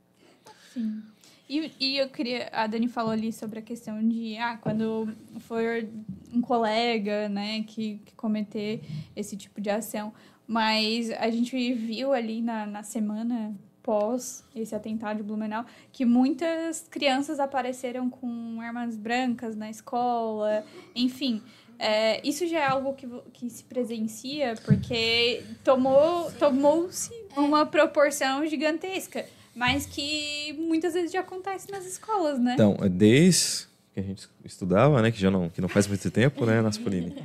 [0.73, 1.01] Sim.
[1.49, 2.47] E, e eu queria.
[2.51, 4.37] A Dani falou ali sobre a questão de.
[4.37, 5.09] Ah, quando
[5.39, 5.83] for
[6.31, 8.81] um colega, né, que, que cometer
[9.15, 10.13] esse tipo de ação.
[10.47, 16.87] Mas a gente viu ali na, na semana pós esse atentado de Blumenau que muitas
[16.89, 20.63] crianças apareceram com armas brancas na escola,
[20.95, 21.41] enfim.
[21.79, 29.25] É, isso já é algo que, que se presencia porque tomou tomou-se uma proporção gigantesca,
[29.55, 32.53] mas que muitas vezes já acontece nas escolas, né?
[32.55, 35.11] Então, desde que a gente estudava, né?
[35.11, 37.15] Que já não, que não faz muito tempo, né, Naspolini?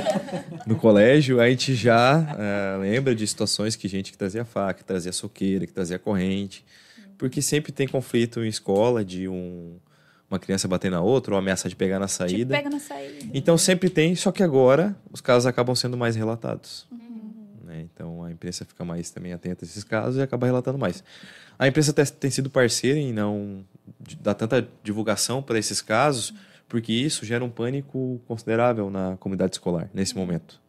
[0.66, 4.84] No colégio, a gente já eh, lembra de situações que gente que trazia faca, que
[4.84, 6.64] trazia soqueira, que trazia corrente.
[7.16, 9.76] Porque sempre tem conflito em escola de um,
[10.30, 12.54] uma criança bater na outra ou ameaça de pegar na Tipo, saída.
[12.56, 13.26] pega na saída.
[13.34, 16.86] Então sempre tem, só que agora os casos acabam sendo mais relatados.
[17.64, 17.82] né?
[17.92, 21.02] Então a imprensa fica mais também atenta a esses casos e acaba relatando mais.
[21.58, 23.64] A imprensa te- tem sido parceira em não
[24.20, 26.32] dar tanta divulgação para esses casos,
[26.68, 30.60] porque isso gera um pânico considerável na comunidade escolar nesse momento.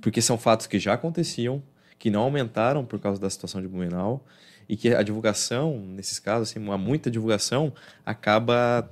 [0.00, 1.62] Porque são fatos que já aconteciam,
[1.98, 4.24] que não aumentaram por causa da situação de Blumenau,
[4.68, 7.72] e que a divulgação, nesses casos, assim, uma muita divulgação,
[8.04, 8.90] acaba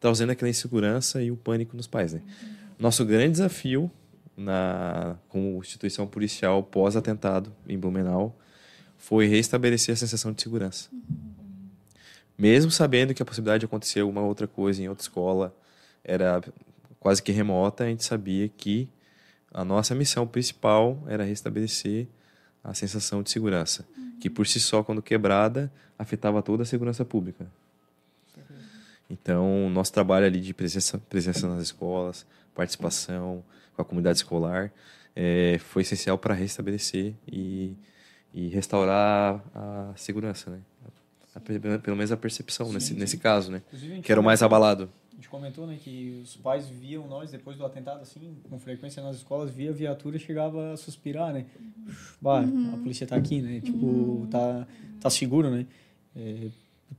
[0.00, 2.12] trazendo aquela insegurança e o pânico nos pais.
[2.12, 2.22] Né?
[2.78, 3.90] Nosso grande desafio
[4.36, 8.38] na, como instituição policial pós-atentado em Blumenau
[8.96, 10.88] foi restabelecer a sensação de segurança.
[12.36, 15.54] Mesmo sabendo que a possibilidade de acontecer alguma outra coisa em outra escola
[16.04, 16.40] era
[17.00, 18.88] quase que remota, a gente sabia que
[19.52, 22.06] a nossa missão principal era restabelecer
[22.62, 23.86] a sensação de segurança,
[24.20, 27.46] que por si só, quando quebrada, afetava toda a segurança pública.
[29.10, 33.42] Então, nosso trabalho ali de presença, presença nas escolas, participação
[33.74, 34.70] com a comunidade escolar,
[35.16, 37.74] eh, foi essencial para restabelecer e,
[38.34, 40.58] e restaurar a segurança, né?
[41.34, 42.94] A- a- pelo menos a percepção Sim, nesse, sim.
[43.00, 43.62] nesse caso, né?
[44.02, 44.90] Que era o mais abalado.
[45.18, 49.02] A gente comentou, né, que os pais viam nós depois do atentado, assim, com frequência
[49.02, 51.44] nas escolas, via viatura e chegava a suspirar, né?
[52.20, 53.60] Bah, a polícia tá aqui, né?
[53.60, 54.64] Tipo, tá,
[55.00, 55.66] tá seguro, né?
[56.14, 56.50] É,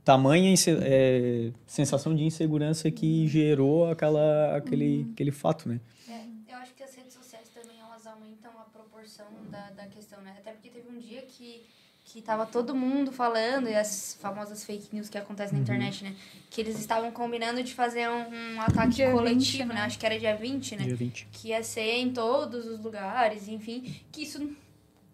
[0.04, 0.52] tamanha
[0.82, 5.80] é, sensação de insegurança que gerou aquela, aquele, aquele fato, né?
[6.06, 10.20] É, eu acho que as redes sociais também elas aumentam a proporção da, da questão,
[10.20, 10.36] né?
[10.38, 11.64] Até porque teve um dia que,
[12.12, 16.16] que tava todo mundo falando, e as famosas fake news que acontecem na internet, né?
[16.50, 19.74] Que eles estavam combinando de fazer um, um ataque Dia 20, coletivo, né?
[19.76, 19.80] né?
[19.82, 20.84] Acho que era dia 20, né?
[20.84, 21.28] Dia 20.
[21.30, 24.50] que ia ser em todos os lugares, enfim, que isso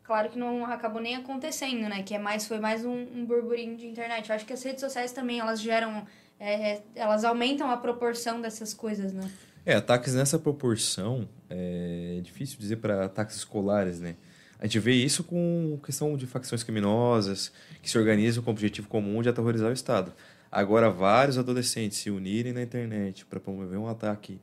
[0.03, 2.03] claro que não acabou nem acontecendo, né?
[2.03, 4.31] Que é mais foi mais um, um burburinho de internet.
[4.31, 6.07] Eu acho que as redes sociais também elas geram
[6.41, 9.31] é, elas aumentam a proporção dessas coisas, né?
[9.67, 14.17] É, ataques nessa proporção é difícil dizer para ataques escolares, né?
[14.59, 18.89] A gente vê isso com questão de facções criminosas que se organizam com o objetivo
[18.89, 20.13] comum de aterrorizar o Estado.
[20.51, 24.41] Agora, vários adolescentes se unirem na internet para promover um ataque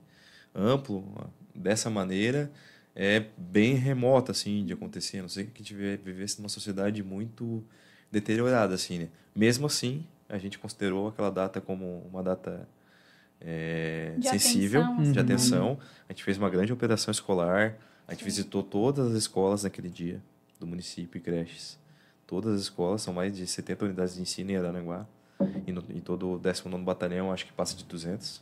[0.54, 1.04] amplo
[1.56, 2.52] dessa maneira
[2.96, 5.18] é bem remota assim de acontecer.
[5.20, 7.64] A não sei que a gente vive- vivesse numa sociedade muito
[8.12, 9.08] deteriorada assim, né?
[9.36, 12.68] Mesmo assim, a gente considerou aquela data como uma data
[13.42, 15.12] é, De sensível, atenção, assim.
[15.12, 15.80] de atenção.
[16.08, 17.76] A gente fez uma grande operação escolar.
[18.08, 20.22] A gente visitou todas as escolas naquele dia
[20.60, 21.80] do município e creches.
[22.28, 25.06] Todas as escolas, são mais de 70 unidades de ensino em Aranaguá.
[25.68, 28.42] E, no, e todo o 19 Batalhão, acho que passa de 200.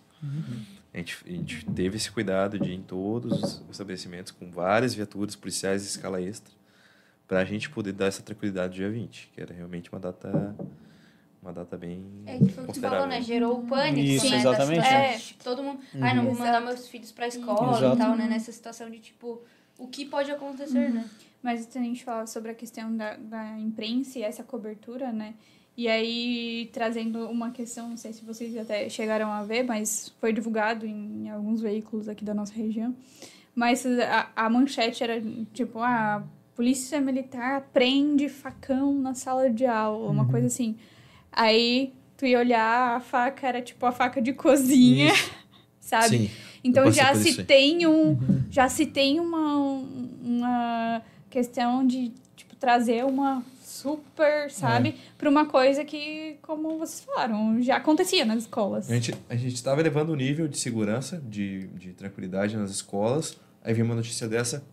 [0.93, 4.93] A, gente, a gente teve esse cuidado de ir em todos os estabelecimentos com várias
[4.93, 6.53] viaturas policiais de escala extra
[7.27, 10.55] para a gente poder dar essa tranquilidade dia 20, que era realmente uma data
[11.41, 13.21] uma data bem É que foi o que você falou, né?
[13.21, 14.43] Gerou o pânico, Isso, né?
[14.43, 15.17] da exatamente, é.
[15.17, 17.95] tipo, todo mundo, ai, não vou mandar meus filhos pra escola Exato.
[17.95, 18.27] e tal, né?
[18.27, 19.41] Nessa situação de, tipo,
[19.77, 21.09] o que pode acontecer, né?
[21.41, 25.33] Mas a gente falava sobre a questão da, da imprensa e essa cobertura, né?
[25.75, 30.31] E aí, trazendo uma questão, não sei se vocês até chegaram a ver, mas foi
[30.31, 32.93] divulgado em alguns veículos aqui da nossa região.
[33.55, 35.21] Mas a, a manchete era
[35.53, 36.23] tipo, a
[36.55, 40.77] polícia militar prende facão na sala de aula, uma coisa assim.
[41.31, 45.11] Aí tu ia olhar, a faca era tipo a faca de cozinha,
[45.79, 46.17] sabe?
[46.17, 46.31] Sim.
[46.63, 48.17] Então já se isso tem um,
[48.51, 49.81] já se tem uma,
[50.21, 54.93] uma questão de tipo trazer uma super, sabe, É.
[55.17, 58.91] para uma coisa que, como vocês falaram, já acontecia nas escolas.
[58.91, 63.35] A gente a gente estava elevando o nível de segurança, de, de tranquilidade nas escolas.
[63.63, 64.63] Aí vinha uma notícia dessa,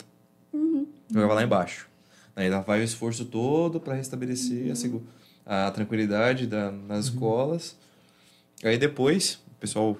[1.10, 1.88] jogava lá embaixo.
[2.36, 5.02] Aí lá vai o esforço todo para restabelecer a, segu-
[5.48, 7.74] a tranquilidade da, nas escolas.
[8.62, 9.96] Aí depois, o pessoal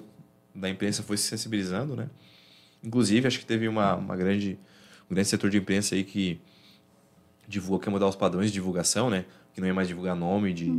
[0.53, 2.07] da imprensa foi se sensibilizando, né?
[2.83, 4.59] Inclusive, acho que teve uma, uma grande,
[5.09, 6.39] um grande setor de imprensa aí que
[7.47, 9.25] divulgou que ia mudar os padrões de divulgação, né?
[9.51, 10.71] Que não ia mais divulgar nome de,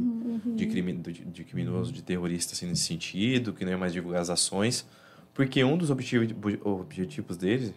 [0.54, 4.22] de, crime, de, de criminoso, de terrorista assim, nesse sentido, que não ia mais divulgar
[4.22, 4.86] as ações.
[5.34, 7.74] Porque um dos objetivos, objetivos deles,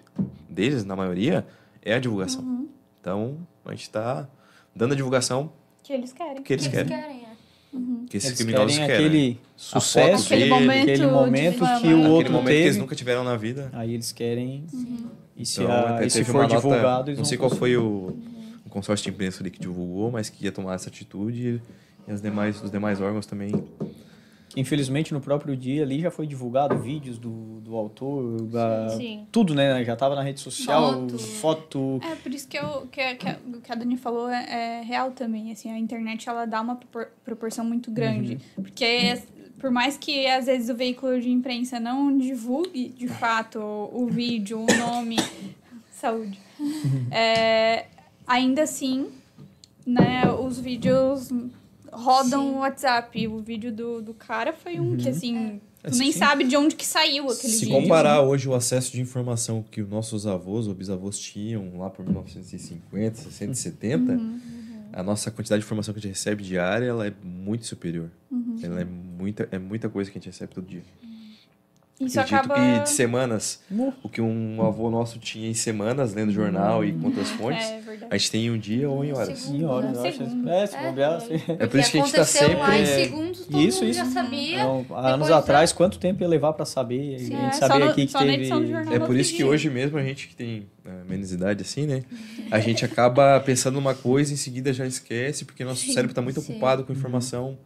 [0.47, 1.45] deles, na maioria,
[1.81, 2.69] é a divulgação.
[3.01, 4.29] Então, a gente está
[4.75, 5.51] dando a divulgação
[5.83, 6.41] Que eles querem.
[6.43, 6.87] que eles Eles querem.
[7.03, 7.33] querem, é.
[8.09, 9.05] Que esses criminosos querem querem.
[9.07, 12.65] aquele foto sucesso, dele, Aquele momento, aquele momento que o Aquele outro momento que eles
[12.67, 12.79] teve.
[12.79, 13.69] nunca tiveram na vida.
[13.73, 14.63] Aí eles querem.
[15.35, 17.75] E se, Então, a, e se teve for nota- divulgado, eles Não sei qual foi
[17.75, 18.15] o,
[18.65, 21.59] o consórcio de imprensa ali que divulgou, mas que ia tomar essa atitude
[22.07, 23.51] e as demais, os demais órgãos também.
[24.55, 29.25] Infelizmente, no próprio dia ali já foi divulgado vídeos do, do autor, da- Sim.
[29.31, 29.83] tudo, né?
[29.83, 31.17] Já tava na rede social, Foto.
[31.19, 31.99] foto.
[32.03, 34.81] É, por isso que, eu, que, a- que, a, que a Dani falou é, é
[34.83, 39.19] real também, assim, a internet, ela dá uma propor- proporção muito grande, porque
[39.59, 44.07] por mais que, às vezes, o veículo de imprensa não divulgue, de fato, o, o
[44.07, 45.15] vídeo, o nome,
[45.91, 46.37] saúde,
[47.09, 47.85] é,
[48.27, 49.07] ainda assim,
[49.85, 51.29] né, os vídeos
[51.95, 52.55] rodam Sim.
[52.55, 56.17] o WhatsApp, o vídeo do, do cara foi um que, assim, É, tu nem sim.
[56.19, 57.81] sabe de onde que saiu aquele Se vídeo.
[57.81, 62.03] comparar hoje o acesso de informação que os nossos avós ou bisavós tinham lá por
[62.05, 64.19] 1950, 60 e 70,
[64.93, 68.09] a nossa quantidade de informação que a gente recebe diária ela é muito superior.
[68.61, 70.83] Ela é muita, é muita coisa que a gente recebe todo dia.
[72.05, 72.77] Isso Acredito acaba...
[72.77, 73.59] que de semanas,
[74.03, 77.79] o que um avô nosso tinha em semanas, lendo jornal e com outras fontes, É
[77.79, 78.07] verdade.
[78.09, 79.37] a gente tem em um dia ou em horas.
[79.39, 80.17] Sim, olha, eu acho.
[80.17, 80.49] Segundo.
[80.49, 81.35] É, se É, bobear, foi.
[81.35, 81.45] assim.
[81.59, 83.89] É por isso que a gente tá aconteceu lá em sempre- segundos, todo Isso, mundo
[83.91, 83.99] isso.
[83.99, 84.63] já sabia.
[84.91, 87.19] Há anos atrás, quanto tempo ia levar pra saber?
[87.19, 88.49] Sim, a é, gente só sabia aqui que teve.
[88.95, 92.03] É por isso que hoje mesmo a gente que tem a menos idade assim, né?
[92.51, 96.21] A gente acaba pensando numa coisa e em seguida já esquece, porque nosso cérebro está
[96.21, 96.51] muito sim.
[96.51, 97.57] ocupado com informação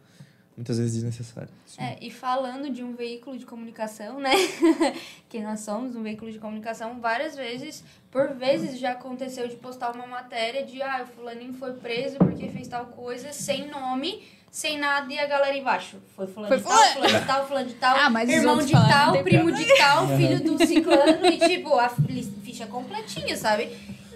[0.58, 1.48] muitas vezes desnecessária.
[1.78, 4.32] É, e falando de um veículo de comunicação, né?
[5.30, 9.94] que nós somos um veículo de comunicação, várias vezes, por vezes já aconteceu de postar
[9.94, 14.78] uma matéria de ah, o fulaninho foi preso porque fez tal coisa, sem nome, sem
[14.78, 15.98] nada, e a galera embaixo.
[16.16, 18.72] Foi fulano Foi de tal, fulano de tal, fulano de tal, Ah, mas irmão de
[18.72, 23.68] tal, primo de tal, filho do ciclano, e tipo, a fi- ficha completinha, sabe?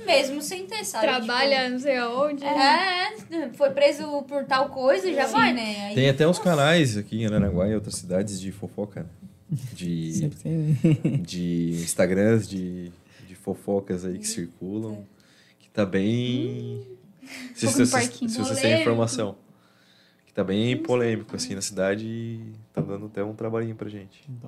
[0.06, 1.06] Mesmo sem ter, sabe?
[1.06, 2.36] Trabalha não sei aonde.
[2.42, 5.86] Tipo, é, foi preso por tal coisa, já vai, né?
[5.86, 9.08] Aí- Tem até uns canais aqui em Aranaguá e outras cidades de fofoca, né?
[9.74, 11.22] De, Sempre tem.
[11.22, 12.90] de Instagrams de,
[13.28, 15.04] de fofocas aí que circulam.
[15.58, 16.82] Que tá bem.
[17.54, 18.80] Se, Fogo se, se, se vocês têm Polêmico.
[18.80, 19.36] informação.
[20.26, 24.24] Que tá bem polêmico assim na cidade e tá dando até um trabalhinho pra gente.
[24.42, 24.46] É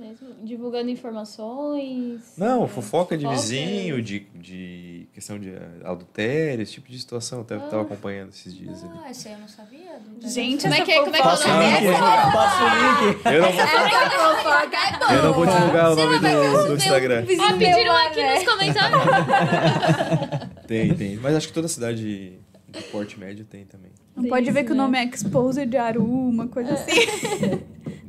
[0.00, 0.28] mesmo.
[0.42, 2.32] Divulgando informações.
[2.36, 3.40] Não, fofoca de Fofoca.
[3.42, 5.52] vizinho, de, de questão de
[5.84, 7.42] adultério, esse tipo de situação.
[7.42, 7.68] Até eu Ah.
[7.68, 8.92] tava acompanhando esses dias ali.
[9.04, 10.00] Ah, esse aí eu não sabia.
[10.22, 11.66] Gente, Como é que é- como é que é o nome?
[11.80, 11.98] link,
[12.32, 13.20] passa o link.
[13.26, 17.24] Eu não vou, é eu não vou divulgar o nome do, do Instagram.
[17.40, 19.00] Ah, pediram aqui nos comentários.
[20.66, 21.16] Tem, tem.
[21.16, 22.38] Mas acho que toda cidade
[22.70, 23.90] de porte médio tem também.
[24.16, 26.92] Não pode ver que o nome é Exposed Aru, uma coisa assim.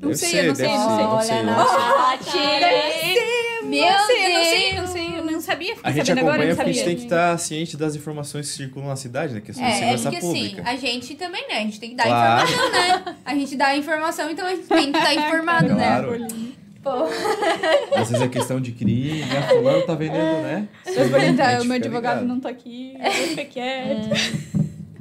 [0.02, 1.06] Não Deve sei, ser, eu não sei, não ser, sei.
[1.06, 3.42] não sei, Olha não sei.
[3.62, 4.74] Meu não sei, eu não sei, Deus.
[4.76, 5.76] eu não sei, eu não sabia.
[5.76, 6.86] Fiquei A gente sabendo agora, não porque a gente sabia.
[6.86, 9.42] tem que estar ciente das informações que circulam na cidade, né?
[9.42, 10.64] Questão de É, é segurança porque assim, pública.
[10.70, 11.58] a gente também, né?
[11.58, 12.50] A gente tem que dar Claro.
[12.50, 12.72] informação,
[13.06, 13.16] né?
[13.24, 16.20] A gente dá a informação, então a gente tem que estar informado, Claro.
[16.20, 16.28] né?
[16.84, 16.90] Pô,
[17.96, 20.68] Às vezes é questão de crime, a fulano tá vendendo, né?
[20.86, 22.28] Deus perguntar, A gente o meu fica advogado ligado.
[22.28, 24.10] não tá aqui, deixa quieto.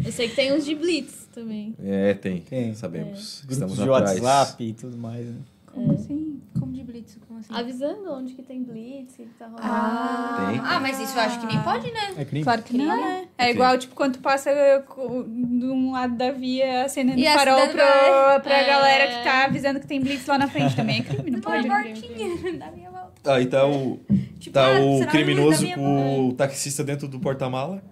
[0.05, 1.75] Eu sei que tem uns de Blitz também.
[1.83, 2.41] É, tem.
[2.41, 2.75] Tem.
[2.75, 3.43] Sabemos.
[3.47, 4.21] Grupos Estamos de atrás.
[4.21, 5.27] WhatsApp e tudo mais.
[5.27, 5.35] Né?
[5.73, 6.41] Como assim?
[6.59, 7.55] Como de blitz, como assim?
[7.55, 9.63] Avisando onde que tem blitz, que tá rolando.
[9.65, 10.61] Ah, Tem.
[10.63, 12.15] ah, mas isso eu acho que nem pode, né?
[12.19, 12.45] É crime?
[12.45, 13.29] Claro que não, né?
[13.39, 13.55] É Ok.
[13.55, 18.41] igual, tipo, quando tu passa de um lado da via acendendo E farol acendendo- pra,
[18.41, 18.67] pra É.
[18.67, 21.01] galera que tá avisando que tem blitz lá na frente também.
[21.01, 21.67] É crime, não pode.
[21.69, 23.33] Uma portinha da minha volta.
[23.35, 23.99] Aí tá o,
[24.41, 27.83] Tipo, tá ah, o criminoso com o taxista dentro do porta-mala.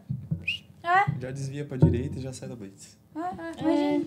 [0.83, 1.05] É.
[1.21, 2.97] Já desvia pra direita e já sai da blitz.
[3.15, 4.05] Ah, ah, imagina.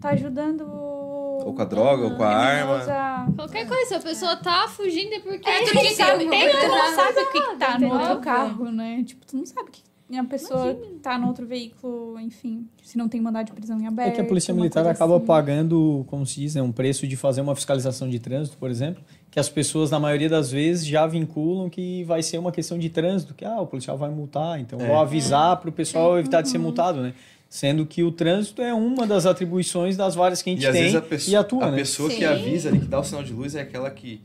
[0.00, 1.42] Tá ajudando o.
[1.46, 3.26] Ou com a droga, ou com a criminoso arma.
[3.28, 5.48] a- Qualquer coisa, se a pessoa tá fugindo é porque.
[5.48, 7.92] É, tu disse sabe, eu- tem, tu não eu- sabe o que, que tá no
[7.92, 9.02] outro carro, né?
[9.06, 9.82] Tipo, tu não sabe que
[10.18, 14.08] a pessoa tá no outro veículo, enfim, se não tem mandado de prisão em aberto.
[14.08, 15.24] É que a Polícia Militar acaba assim.
[15.24, 19.02] pagando, como se diz, né, um preço de fazer uma fiscalização de trânsito, por exemplo,
[19.30, 22.90] que as pessoas, na maioria das vezes, já vinculam que vai ser uma questão de
[22.90, 24.86] trânsito, que ah, o policial vai multar, então É.
[24.86, 27.14] vou avisar para o pessoal evitar de ser multado, né?
[27.52, 30.72] Sendo que o trânsito é uma das atribuições das várias que a gente E às
[30.72, 31.76] tem vezes a pessoa, e atua, a né?
[31.78, 32.24] pessoa que Sim.
[32.24, 34.22] avisa ali, que dá o sinal de luz, é aquela que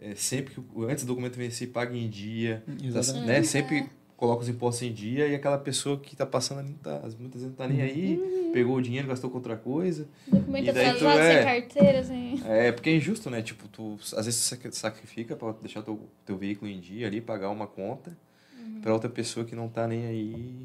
[0.00, 3.42] é, sempre que antes do documento vencer, paga em dia, tá- né?
[3.44, 3.86] Sempre
[4.16, 7.48] coloca os impostos em dia e aquela pessoa que tá passando ali, tá, muitas vezes
[7.48, 10.08] não tá nem aí, pegou o dinheiro, gastou com outra coisa.
[10.26, 12.42] Documento E daí tu atrasado, é- sem carteira, sem.
[12.46, 13.42] É, porque é injusto, né?
[13.42, 17.48] Tipo, tu às vezes sac- sacrifica pra deixar teu, teu veículo em dia ali, pagar
[17.50, 18.16] uma conta
[18.82, 20.56] pra outra pessoa que não tá nem aí.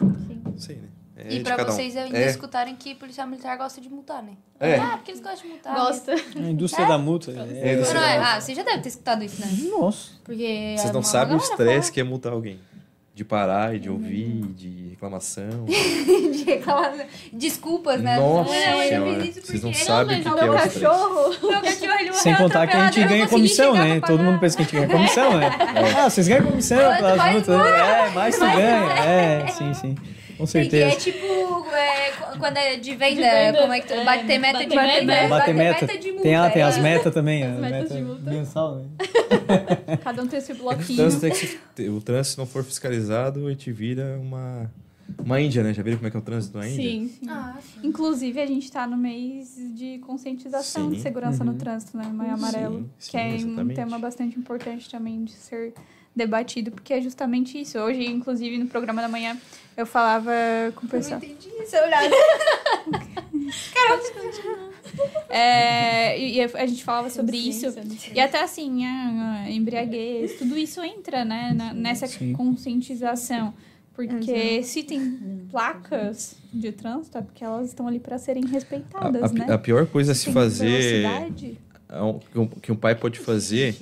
[0.00, 0.40] Sim.
[0.42, 0.88] Não sei, né?
[1.16, 1.74] É E pra cada um.
[1.74, 2.26] vocês ainda É.
[2.28, 4.32] escutarem que policial militar gosta de multar, né?
[4.58, 4.76] É.
[4.76, 5.74] Ah, porque eles gostam de multar.
[5.74, 6.12] Gosta.
[6.36, 7.30] A indústria da multa.
[7.30, 8.34] É, É, é- lá.
[8.34, 9.48] ah, você já deve ter escutado isso, né?
[9.70, 10.10] Nossa.
[10.24, 10.74] Porque.
[10.76, 12.58] Vocês é não sabem o estresse que é multar alguém.
[13.14, 15.66] De parar e de ouvir, de reclamação.
[15.70, 17.06] de reclamação.
[17.32, 18.16] Desculpas, né?
[18.18, 19.20] Nossa Não, eu senhora.
[19.20, 20.78] fiz isso Vocês não porque- sabem o que, o que é o estresse.
[20.80, 24.00] Meu cachorro, ele Sem contar que a gente ganha comissão, né?
[24.00, 25.48] Todo mundo pensa que a gente ganha comissão, né?
[25.96, 27.54] Ah, vocês ganham comissão pelas mais multas.
[27.66, 28.92] É, mais tu ganha.
[29.04, 29.94] É, sim, sim.
[30.46, 30.96] Com Porque é certeza.
[31.10, 34.38] tipo, é, qu- quando é de venda, De venda, como é que tu é, bater
[34.38, 35.28] meta de bater venda, meta.
[35.28, 35.86] Bater meta.
[35.98, 36.22] de multa.
[36.22, 36.80] Tem, ah, tem as é.
[36.80, 37.42] metas também.
[37.44, 38.30] As metas metas de multa.
[38.30, 38.84] mensal, né?
[40.04, 41.10] Cada um tem esse O bloquinho.
[41.10, 44.70] se- o trânsito, se não for fiscalizado, a gente vira uma,
[45.18, 45.72] uma Índia, né?
[45.72, 46.82] Já viram como é que é o trânsito na Índia?
[46.90, 47.10] Sim.
[47.28, 47.80] Ah, sim.
[47.88, 50.96] Inclusive, a gente tá no mês de conscientização Sim.
[50.96, 51.58] de segurança no Uhum.
[51.58, 52.04] trânsito, né?
[52.12, 52.88] Maio Amarelo.
[52.98, 53.76] Sim, que é sim, um exatamente.
[53.76, 55.72] tema bastante importante também de ser
[56.14, 57.78] debatido, porque é justamente isso.
[57.78, 59.36] Hoje, inclusive, no programa da manhã,
[59.76, 60.30] eu falava
[60.76, 61.20] com o Eu pessoal.
[61.20, 62.02] não entendi esse olhar.
[65.28, 67.66] É, e e a gente falava sobre isso.
[67.72, 72.32] Consciência, E até assim, a, a embriaguez, tudo isso entra, né, na- nessa Sim.
[72.32, 73.52] conscientização.
[73.94, 79.30] Porque se tem placas de trânsito, é porque elas estão ali para serem A, respeitadas,
[79.30, 79.46] a- né?
[79.52, 81.58] a pior coisa a se fazer, velocidade.
[81.88, 83.76] a um- que um, que um pai pode fazer,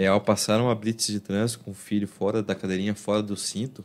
[0.00, 3.36] é ao passar uma blitz de trânsito com o filho fora da cadeirinha, fora do
[3.36, 3.84] cinto,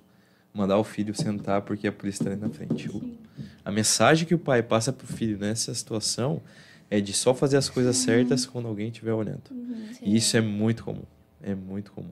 [0.53, 2.87] mandar o filho sentar porque a polícia está ali na frente.
[2.89, 3.17] O-
[3.65, 6.39] a mensagem que o pai passa pro filho nessa situação
[6.89, 9.41] é de só fazer as coisas certas quando alguém estiver olhando.
[10.03, 11.03] E isso é muito comum.
[11.41, 12.11] É muito comum.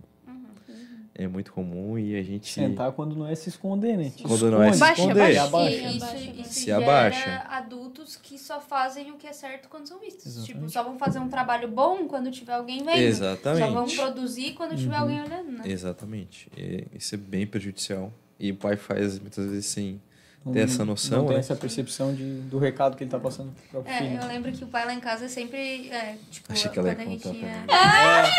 [1.23, 4.09] É muito comum e a gente Sentar quando não é se esconder, né?
[4.15, 5.19] Te Quando não é se Baixa, esconder.
[5.19, 5.33] baixa.
[5.33, 5.75] E abaixa.
[5.75, 7.45] isso, Abaixa, isso Se abaixa.
[7.49, 10.25] adultos que só fazem o que é certo quando são vistos.
[10.25, 10.53] Exatamente.
[10.53, 12.87] Tipo, só vão fazer um trabalho bom quando tiver alguém vendo.
[12.87, 13.95] Só vão Exatamente.
[13.95, 15.01] produzir quando tiver Uhum.
[15.01, 15.61] alguém olhando, né?
[15.65, 16.49] Exatamente.
[16.57, 18.11] E isso é bem prejudicial.
[18.39, 20.01] E o pai faz muitas vezes sem
[20.43, 21.39] Não- ter essa noção, Não tem né?
[21.41, 24.19] essa percepção de, do recado que ele tá passando pro próprio É, filho.
[24.19, 26.95] eu lembro que o pai lá em casa sempre, é, tipo, Achei que ela ia
[26.97, 28.31] a gente contar pra ia...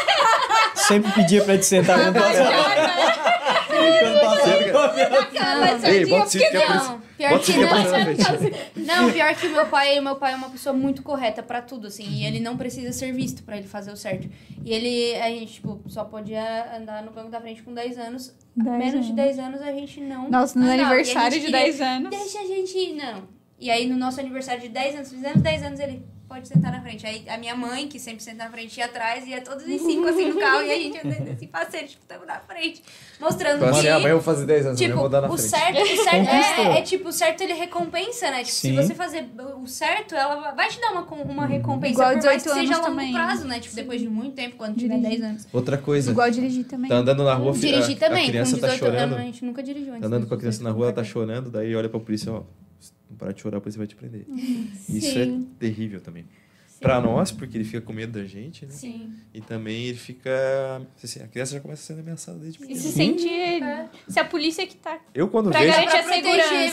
[0.74, 2.52] Sempre pedia pra te sentar quando passava.
[4.00, 5.88] quando passava.
[5.88, 9.04] Ei, bota o cinto que é por pior que não.
[9.04, 11.62] Não, pior que o meu pai, o meu pai é uma pessoa muito correta pra
[11.62, 14.28] tudo, assim, e ele não precisa ser visto pra ele fazer o certo.
[14.64, 18.34] E ele, a gente, tipo, só podia andar no banco da frente com 10 anos.
[18.56, 19.36] Dez Menos de anos.
[19.36, 20.28] 10 anos a gente não.
[20.28, 20.82] Nossa, no andava.
[20.82, 22.10] Aniversário de queria, 10 anos.
[22.10, 23.22] Deixa a gente ir, não.
[23.58, 26.80] E aí no nosso aniversário de 10 anos, fizemos 10 anos, ele pode sentar na
[26.80, 27.06] frente.
[27.06, 30.08] Aí a minha mãe, que sempre senta na frente, ia atrás, ia todos em cinco
[30.08, 32.82] assim no carro, e a gente andando assim, passeio, tipo, tamo na frente.
[33.20, 33.88] Mostrando assim, que.
[33.88, 35.48] ah, amanhã eu vou fazer 10 anos, Tipo, eu vou dar na o frente.
[35.50, 36.64] certo, o certo Conquistou.
[36.64, 38.38] é, é tipo, o certo ele recompensa, né?
[38.38, 38.74] Tipo, se Sim.
[38.76, 39.28] você fazer
[39.60, 42.72] o certo, ela vai te dar uma, uma recompensa Igual por mais 18 que seja
[42.72, 43.12] a anos longo também.
[43.12, 43.60] prazo, né?
[43.60, 45.20] Tipo, depois de muito tempo, quando tiver Dirigir.
[45.20, 45.46] 10 anos.
[45.52, 46.88] Outra coisa, Igual dirigir também.
[46.88, 49.22] tá andando na rua, Dirigir a, também, a criança com tá 18 chorando, anos, a
[49.26, 50.00] gente nunca dirigiu antes.
[50.00, 52.32] tá andando com a criança 18, na rua, ela tá chorando, daí olha pra polícia,
[52.32, 52.61] ó, se
[53.12, 54.26] não parar de chorar, a polícia vai te prender.
[54.88, 55.26] Isso é
[55.58, 56.24] terrível também.
[56.82, 58.72] Pra nós, porque ele fica com medo da gente, né?
[58.72, 59.12] Sim.
[59.32, 60.30] E também ele fica.
[61.02, 62.80] assim, a criança já começa sendo ameaçada desde E pequeno.
[62.80, 63.28] se sente.
[63.28, 63.86] É.
[64.08, 65.72] Se a polícia que tá Eu, quando pra vejo.
[65.72, 66.62] garantir a Pra segurança vai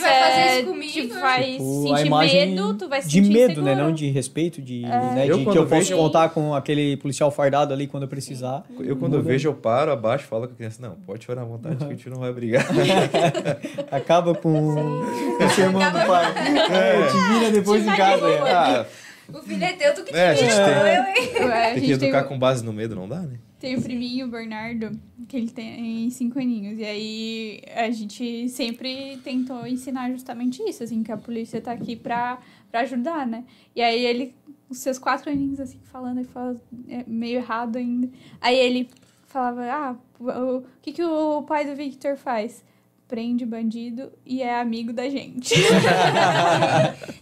[0.50, 0.92] isso é, comigo.
[0.92, 3.66] te faz Tipo, a sentir imagem medo, tu vai se de sentir medo, inseguro.
[3.66, 3.74] né?
[3.76, 5.24] Não de respeito, de, né?
[5.28, 8.64] Eu de que eu posso vejo- contar com aquele policial fardado ali quando eu precisar.
[8.80, 11.44] Eu, quando eu vejo, eu paro, abaixo, falo com a criança: Não, pode chorar à
[11.44, 12.66] vontade, que a gente não vai brigar.
[13.90, 16.26] Acaba com o sermão do pai.
[16.70, 18.26] É, te vira depois em casa.
[18.28, 18.50] é.
[18.52, 18.86] ah,
[19.38, 21.48] O filho é teu, tu que te É, vira, tem- não eu, hein?
[21.48, 23.38] Ué, tem que tem, educar o- com base no medo, não dá, né?
[23.58, 26.78] tem o priminho, o Bernardo, que ele tem cinco aninhos.
[26.78, 31.94] E aí a gente sempre tentou ensinar justamente isso, assim, que a polícia tá aqui
[31.94, 32.38] pra,
[32.70, 33.44] pra ajudar, né?
[33.76, 34.34] E aí ele,
[34.70, 36.56] os seus quatro aninhos, assim, falando, ele fala
[36.88, 38.08] é, meio errado ainda.
[38.40, 38.88] Aí ele
[39.26, 42.64] falava, ah, o, o que, que o pai do Victor faz?
[43.10, 45.52] Prende bandido e é amigo da gente.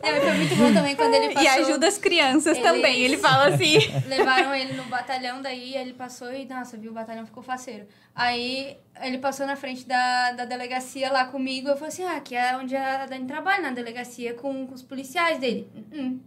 [0.00, 1.42] É, mas foi muito bom também quando ele passou.
[1.42, 3.00] E ajuda as crianças Ele- também.
[3.00, 3.78] Ele fala assim.
[4.06, 7.86] Levaram ele no batalhão, daí ele passou e, nossa, viu, o batalhão ficou faceiro.
[8.14, 12.34] Aí ele passou na frente da, da delegacia lá comigo, eu falei assim, ah, aqui
[12.36, 15.68] é onde a Dani trabalha, na delegacia com, com os policiais dele.
[15.92, 16.20] "Uh-uh.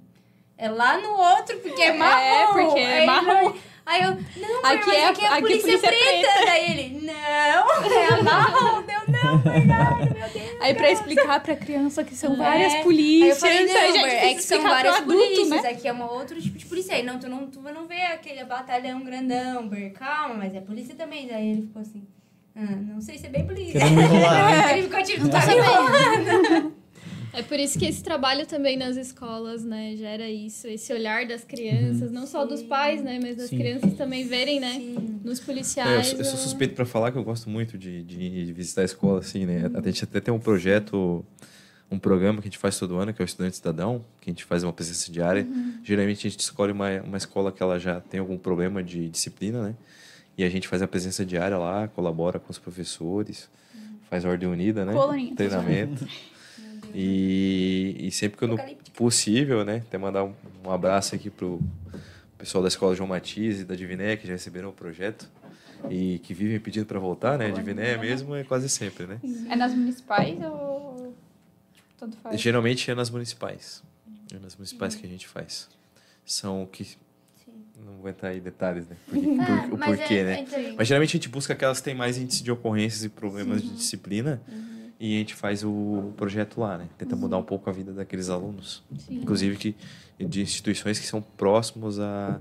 [0.62, 2.22] É lá no outro, porque é marrom.
[2.22, 3.54] É, porque é marrom.
[3.84, 6.46] Aí eu, não, Aqui aqui mas é- aqui é a aqui polícia, polícia preta.
[6.46, 8.82] Daí ele, não, é a marrom.
[8.86, 10.52] Deu, não, Bernardo, meu Deus.
[10.62, 12.36] Aí pra explicar pra criança que são É.
[12.38, 15.70] várias Aí eu polícias, falei, não, Ber, é é que são várias adulto, polícias, né?
[15.72, 16.96] aqui é um outro tipo de polícia.
[16.96, 20.94] Aí, não, tu não, tu não vê aquele batalhão grandão, Ber, calma, mas é polícia
[20.94, 21.28] também.
[21.28, 22.04] Daí ele ficou assim,
[22.56, 23.80] ah, não sei se é bem polícia.
[23.80, 24.78] Querendo me enrolar, né?
[24.78, 26.76] Ele ficou tipo, tu tá me enrolando.
[27.34, 31.44] É por isso que esse trabalho também nas escolas, né, gera isso, esse olhar das
[31.44, 33.58] crianças, não só dos pais, né, mas das Sim.
[33.58, 35.20] crianças também verem, né, Sim.
[35.24, 36.12] nos É, eu, policiais.
[36.12, 39.46] eu sou suspeito pra falar que eu gosto muito de, de visitar a escola, assim,
[39.46, 39.70] né?
[39.74, 41.26] A gente até tem um projeto,
[41.90, 44.34] um programa que a gente faz todo ano, que é o Estudante Cidadão, que a
[44.34, 45.48] gente faz uma presença diária.
[45.84, 49.64] Geralmente a gente escolhe uma, uma escola que ela já tem algum problema de disciplina,
[49.70, 49.76] né?
[50.38, 53.50] E a gente faz a presença diária lá, colabora com os professores,
[54.10, 54.94] faz ordem unida, né?
[55.36, 56.06] Treinamento.
[56.94, 58.98] E, e sempre que eu, Apocalíptico.
[58.98, 59.78] possível, né?
[59.88, 60.34] Até mandar um,
[60.66, 61.62] um abraço aqui pro
[62.38, 65.30] pessoal da escola João Matias e da Diviné, que já receberam o projeto
[65.90, 67.52] e que vivem pedindo para voltar, né?
[67.52, 69.20] Diviné mesmo é quase sempre, né?
[69.50, 71.16] É nas municipais ou
[71.98, 72.40] tanto faz?
[72.40, 73.84] Geralmente é nas municipais.
[74.34, 75.70] É nas municipais que a gente faz.
[76.26, 76.88] São que.
[77.84, 78.96] Não vou entrar em detalhes, né?
[79.10, 80.46] Por, Ah, por- o mas porquê, é- né?
[80.52, 80.74] é.
[80.78, 83.74] Mas geralmente a gente busca aquelas que têm mais índice de ocorrências e problemas de
[83.74, 84.40] disciplina
[85.02, 86.88] e a gente faz o projeto lá, né?
[86.96, 88.84] Tenta mudar um pouco a vida daqueles alunos.
[89.10, 89.76] Inclusive que,
[90.20, 92.40] de instituições que são próximos a,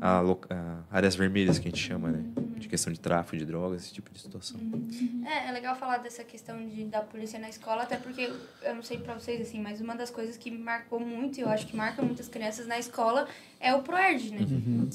[0.00, 2.22] a, a áreas vermelhas, que a gente chama, né?
[2.56, 4.58] De questão de tráfico de drogas, esse tipo de situação.
[5.26, 8.30] É, é legal falar dessa questão de, da polícia na escola, até porque
[8.62, 11.42] eu não sei pra vocês, assim, mas uma das coisas que me marcou muito, e
[11.42, 13.28] eu acho que marca muitas crianças na escola,
[13.60, 14.38] é o ProErd, né?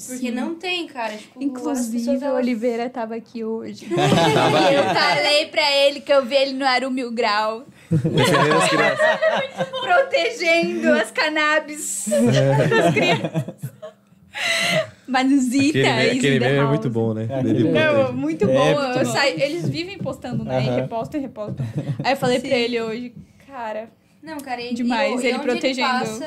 [0.08, 1.16] Porque não tem, cara.
[1.16, 3.86] Tipo, as Inclusive, pessoas, o elas- Oliveira tava aqui hoje.
[4.34, 8.52] Tava E eu falei pra ele que eu vi ele no Aru Mil Grau, defendendo
[8.56, 9.68] as crianças.
[9.82, 12.06] protegendo as cannabis
[12.70, 13.72] das crianças.
[15.06, 17.26] Manuzita, Aquele, aquele meme é muito bom, né?
[17.28, 18.12] É, Não, protege.
[18.12, 18.80] muito É, bom.
[18.80, 20.64] Eu saio- eles vivem postando, né?
[20.64, 20.76] E Aham.
[20.76, 21.66] repostam e repostam.
[22.02, 23.14] Aí eu falei pra ele hoje,
[23.46, 23.90] cara,
[24.22, 26.26] Não, cara, e, Demais, e, ele e protegendo ele passa,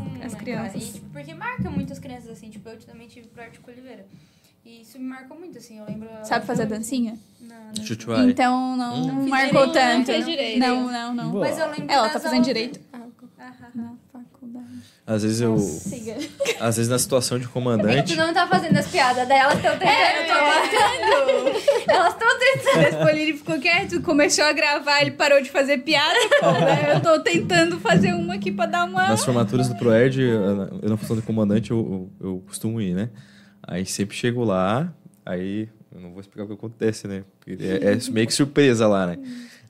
[0.00, 0.82] mundo, as né, crianças.
[0.82, 2.48] E, tipo, porque marca muitas crianças, assim.
[2.48, 4.06] Tipo, eu também tive ProErd com Oliveira.
[4.64, 5.78] E isso me marcou muito, assim.
[5.78, 6.08] Eu lembro...
[6.24, 7.16] sabe fazer dancinha?
[7.40, 8.30] Não, não.
[8.30, 9.20] Então não Hum.
[9.20, 9.72] Fiz marcou direito,
[10.06, 10.58] tanto.
[10.58, 10.84] não.
[10.88, 11.40] Não, não, não.
[11.40, 13.02] Mas eu lembro Ela tá fazendo aulas- direito Aham.
[13.38, 13.96] na faculdade.
[15.06, 15.56] Às vezes eu.
[15.56, 16.16] Siga.
[16.58, 18.14] Às vezes na situação de É que comandante.
[18.14, 21.86] tu não tá fazendo as piadas, daí elas estão tentando, É, eu tô tentando.
[21.88, 22.90] Elas estão tentando.
[22.90, 26.94] Depois ele ficou quieto, começou a gravar, ele parou de fazer piada, né?
[26.96, 29.06] Eu tô tentando fazer uma aqui pra dar uma.
[29.06, 32.94] Nas formaturas do Proerd, eu eu na função de comandante, eu, eu, eu costumo ir,
[32.94, 33.08] né?
[33.62, 34.92] Aí sempre chego lá,
[35.24, 37.22] aí eu não vou explicar o que acontece, né?
[37.38, 39.18] Porque é, é meio que surpresa lá, né?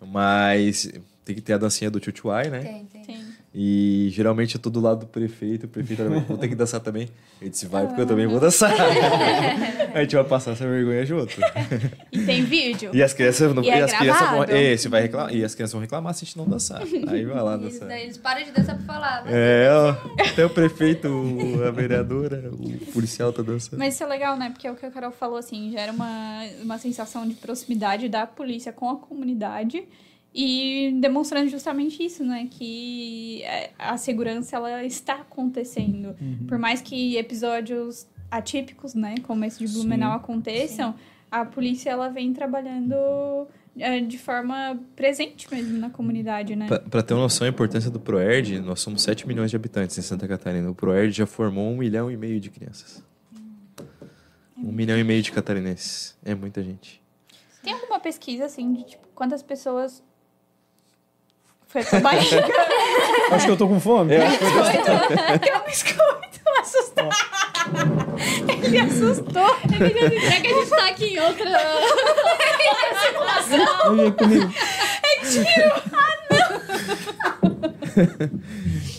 [0.00, 0.90] Mas
[1.24, 2.60] tem que ter a dancinha do Chuchuai, né?
[2.60, 3.02] Tem, tem.
[3.02, 3.25] Tem.
[3.58, 6.78] E geralmente eu tô do lado do prefeito, o prefeito também, vou ter que dançar
[6.78, 7.08] também.
[7.40, 8.70] Ele disse, vai, porque eu também vou dançar.
[9.94, 11.34] a gente vai passar essa vergonha junto.
[12.12, 12.90] E tem vídeo.
[12.92, 15.54] E as crianças, não, E é as crianças vão, é, você vai reclamar, e as
[15.54, 16.82] crianças vão reclamar se a gente não dançar.
[16.82, 17.88] Aí vai lá Eles, dançar.
[17.88, 19.22] daí eles param de dançar pra falar.
[19.24, 21.08] mas- É, ó, até o prefeito,
[21.66, 23.78] a vereadora, o policial tá dançando.
[23.78, 24.50] Mas isso é legal, né?
[24.50, 28.26] Porque é o que a Carol falou, assim, gera uma, uma sensação de proximidade da
[28.26, 29.82] polícia com a comunidade
[30.38, 32.46] e demonstrando justamente isso, né?
[32.50, 36.14] Que é, a segurança, ela está acontecendo.
[36.46, 39.14] Por mais que episódios atípicos, né?
[39.22, 40.94] Como esse de Blumenau aconteçam,
[41.30, 42.94] a polícia, ela vem trabalhando
[43.78, 46.66] é, de forma presente mesmo na comunidade, né?
[46.68, 50.02] Para ter uma noção da importância do ProERD, nós somos 7 milhões de habitantes em
[50.02, 50.70] Santa Catarina.
[50.70, 53.02] O ProERD já formou um milhão e meio de crianças.
[54.54, 56.14] Um milhão e meio de catarinenses.
[56.22, 57.02] É muita gente.
[57.62, 60.02] Tem alguma pesquisa, assim, de tipo, quantas pessoas.
[61.84, 62.44] Foi a barriga?
[63.30, 64.14] Acho que eu tô com fome.
[64.14, 65.38] É.
[65.38, 66.36] Quer um biscoito?
[66.60, 67.08] Assustou.
[68.62, 69.56] Ele assustou.
[69.68, 71.50] Será que a gente tá aqui em outra.
[73.84, 74.52] Eu ia comigo.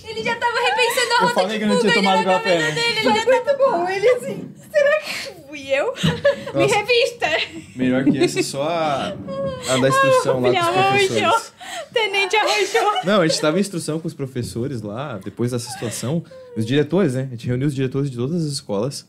[0.08, 2.26] Ele já tava repensando a Eu rota de que eu não tinha fuga, tomado ele
[2.26, 2.90] na café, cabeça dele.
[2.90, 3.90] Ele Foi já muito bom.
[3.90, 5.94] Ele assim, será que fui eu?
[6.54, 6.76] Me Nossa.
[6.76, 7.28] revista.
[7.76, 11.22] Melhor que esse, só a, a da instrução lá Filha, dos professores.
[11.24, 11.52] arranjou.
[11.94, 12.92] Tenente arranjou.
[13.06, 16.24] Não, a gente tava em instrução com os professores lá, depois dessa situação,
[16.56, 17.28] os diretores, né?
[17.28, 19.08] A gente reuniu os diretores de todas as escolas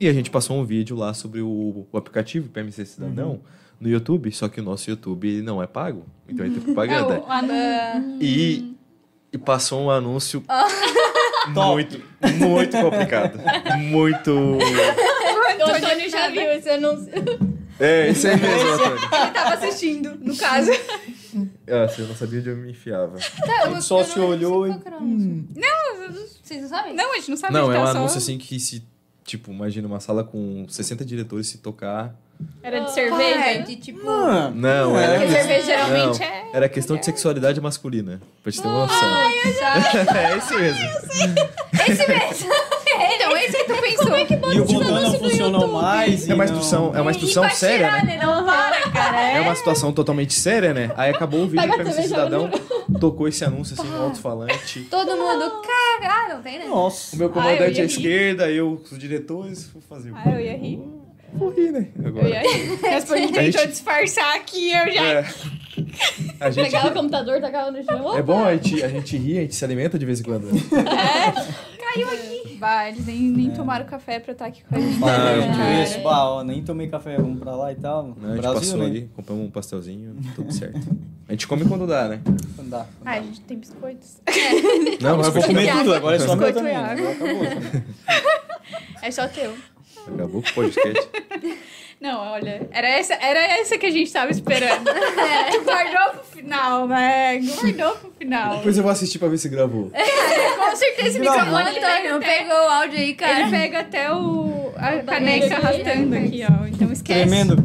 [0.00, 3.40] e a gente passou um vídeo lá sobre o, o aplicativo PMC Cidadão
[3.78, 7.14] no YouTube, só que o nosso YouTube não é pago, então ele tem propaganda.
[7.14, 8.22] É, o.
[8.22, 8.74] E,
[9.32, 10.42] e passou um anúncio
[11.54, 12.02] muito,
[12.38, 13.38] muito complicado.
[13.78, 14.58] Muito.
[15.66, 17.12] O Antônio já viu esse anúncio.
[17.78, 18.96] É, isso aí mesmo, Antônio.
[18.96, 20.70] Ele tava assistindo, no caso.
[21.68, 23.18] Ah, você não sabia onde eu me enfiava.
[23.18, 24.74] Tá, eu- Só eu se não olhou sei e.
[24.74, 26.36] qual que era o anúncio.
[26.42, 26.94] Vocês não sabem?
[26.94, 28.82] Não, a gente não sabe Não, é um tá só- anúncio assim que se.
[29.24, 32.14] Tipo, imagina uma sala com 60 diretores se tocar.
[32.62, 33.62] Era de Ah, é, cerveja.
[33.64, 34.04] de tipo...
[34.04, 35.18] Mano, Não, É, era.
[35.18, 36.50] Porque cerveja não, geralmente é.
[36.52, 38.20] Era questão de sexualidade masculina.
[38.42, 38.98] Pra te ter uma noção.
[39.58, 39.98] Sabe?
[40.16, 40.84] é isso mesmo.
[41.88, 42.52] Esse mesmo.
[43.14, 44.26] Então, esse que tu pensou.
[44.54, 46.28] E o botão não funcionou mais.
[46.28, 48.16] É uma instrução, é uma instrução séria, tirar, né?
[48.16, 48.24] né?
[48.24, 49.16] Não para, cara.
[49.36, 50.90] É uma situação totalmente séria, né?
[50.96, 52.50] Aí acabou o vídeo Pega TV, Cidadão,
[53.00, 54.80] tocou esse anúncio assim no alto-falante.
[54.90, 56.64] Todo mundo, cara, ah, não tem, né?
[56.66, 57.14] Nossa.
[57.14, 60.12] O meu Ah, comandante eu ia à esquerda, eu, os diretores, vou fazer.
[60.14, 60.80] Ah, eu ia rir.
[61.34, 61.88] Vou rir, né?
[62.00, 62.28] Eu Agora.
[62.28, 62.78] ia rir.
[62.82, 65.02] Mas por gente A tentou disfarçar aqui, eu já.
[65.02, 65.26] É.
[66.40, 68.16] A gente, Pegava o computador, tacava no chão.
[68.16, 70.48] é bom, a gente, a gente ri, a gente se alimenta de vez em quando.
[71.94, 72.56] Caiu aqui.
[72.58, 74.98] Bah, eles nem, nem tomaram café pra estar aqui com a gente.
[74.98, 75.52] Bah, Não, eu não.
[75.52, 78.14] tive isso, bah, ó, nem tomei café, vamos pra lá e tal.
[78.20, 78.86] Não, a gente Brasil, passou né?
[78.86, 80.80] ali, compramos um pastelzinho, tudo certo.
[81.28, 82.20] A gente come quando dá, né?
[82.56, 82.86] Não dá.
[83.04, 84.20] Ah, a gente tem biscoitos.
[85.00, 86.76] Não, Eu vou comer tudo, agora é só meu Biscoito também.
[86.76, 87.10] água.
[87.10, 87.86] Agora acabou.
[89.02, 89.54] É só teu.
[90.08, 91.08] Acabou com o podcast.
[92.00, 94.84] Não, olha, era essa, era essa que a gente tava esperando.
[95.50, 97.38] Tu guardou pro final, né?
[97.38, 98.56] Guardou pro final.
[98.58, 99.90] Depois eu vou assistir pra ver se gravou.
[100.58, 101.58] Com certeza esse Gravou.
[101.58, 103.40] microfone Antônio, até, pegou o áudio aí, cara.
[103.40, 106.66] ele pega até o, a barriga caneca arrastando aqui, ó.
[106.66, 107.20] Então esquece.
[107.20, 107.56] Tremendo.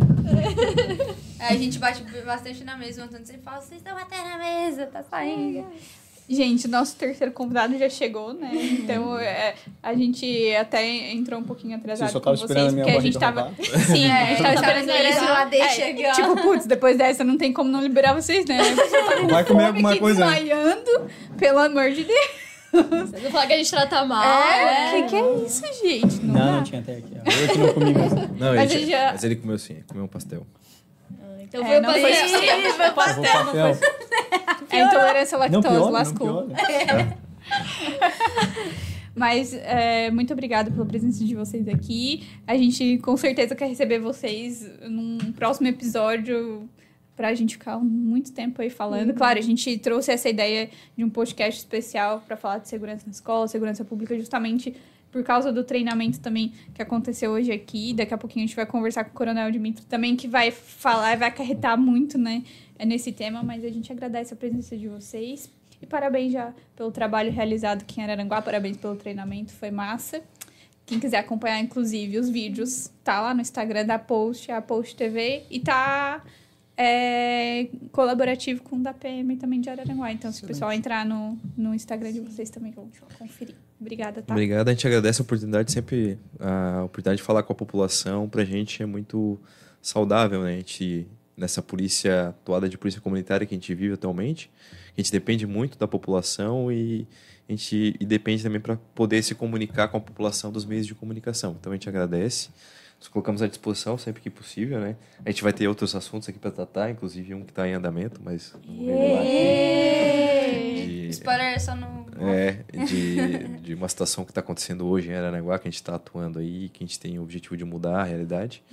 [1.40, 4.38] Aí a gente bate bastante na mesa, o Antônio sempre fala, vocês estão batendo na
[4.38, 5.66] mesa, tá saindo.
[6.34, 8.52] Gente, nosso terceiro convidado já chegou, né?
[8.54, 9.54] Então é,
[9.84, 12.86] a gente até entrou um pouquinho atrasado Você só com tão vocês, esperando a minha
[12.86, 13.42] porque a gente tava.
[13.42, 13.56] rodar.
[13.86, 15.24] Sim, a gente tava esperando isso.
[15.26, 16.22] ela deixa É, aqui.
[16.22, 18.58] Tipo, putz, depois dessa não tem como não liberar vocês, né?
[18.76, 20.36] Tá com Vai comer alguma coisa, né?
[20.40, 21.08] desmaiando,
[21.38, 22.42] pelo amor de Deus.
[22.72, 24.24] Vocês vão falar que a gente trata mal.
[24.44, 25.02] É, né?
[25.02, 26.22] que que é isso, gente?
[26.26, 27.14] Não, Não, não tinha até aqui.
[27.16, 27.30] ó.
[27.30, 28.20] Eu que não comi mesmo.
[28.40, 30.48] Não, Mas ele, ele já- mas ele comeu sim, comeu um pastel.
[31.52, 32.26] Então É, foi o não foi pastel.
[32.26, 32.38] isso.
[32.38, 33.88] Foi Eu vou pastel, não foi?
[34.72, 36.44] É intolerância à Não, lactose, não, lascou.
[36.48, 37.18] pior.
[39.14, 42.26] Mas é, muito obrigada pela presença de vocês aqui.
[42.48, 46.70] A gente com certeza quer receber vocês num próximo episódio
[47.18, 49.14] pra gente ficar muito tempo aí falando.
[49.14, 53.12] Claro, a gente trouxe essa ideia de um podcast especial para falar de segurança na
[53.12, 54.74] escola, segurança pública, justamente
[55.12, 57.94] por causa do treinamento também que aconteceu hoje aqui.
[57.94, 61.18] Daqui a pouquinho a gente vai conversar com o Coronel Dimitri também, que vai falar,
[61.18, 62.44] vai acarretar muito, né,
[62.86, 63.44] nesse tema.
[63.44, 65.52] Mas a gente agradece a presença de vocês.
[65.82, 70.22] E parabéns já pelo trabalho realizado aqui em Araranguá, parabéns pelo treinamento, foi massa.
[70.86, 75.44] Quem quiser acompanhar, inclusive, os vídeos, tá lá no Instagram da Post, a Post TV,
[75.50, 76.24] e tá
[76.78, 80.12] é, colaborativo com o da PM também de Araranguá.
[80.12, 83.56] Então, se o pessoal entrar no, no Instagram de vocês também vão conferir.
[83.82, 84.34] Obrigada, tá?
[84.34, 88.46] Obrigado, a gente agradece a oportunidade, sempre a oportunidade de falar com a população, pra
[88.46, 89.40] gente é muito
[89.82, 90.54] saudável, né?
[90.54, 94.52] A gente, nessa polícia, atuada de polícia comunitária que a gente vive atualmente,
[94.96, 97.08] a gente depende muito da população e
[97.50, 100.94] a gente e depende também para poder se comunicar com a população dos meios de
[100.94, 101.58] comunicação.
[101.60, 102.50] Então a gente agradece,
[103.00, 104.96] nos colocamos à disposição sempre que possível, né?
[105.26, 108.22] A gente vai ter outros assuntos aqui para tratar, inclusive um que está em andamento,
[108.24, 108.54] mas.
[108.62, 110.41] De-
[111.12, 112.06] Spoiler só no...
[112.28, 115.96] é, de, de uma situação que está acontecendo hoje em Aranaguá, que a gente está
[115.96, 118.64] atuando aí, que a gente tem o objetivo de mudar a realidade.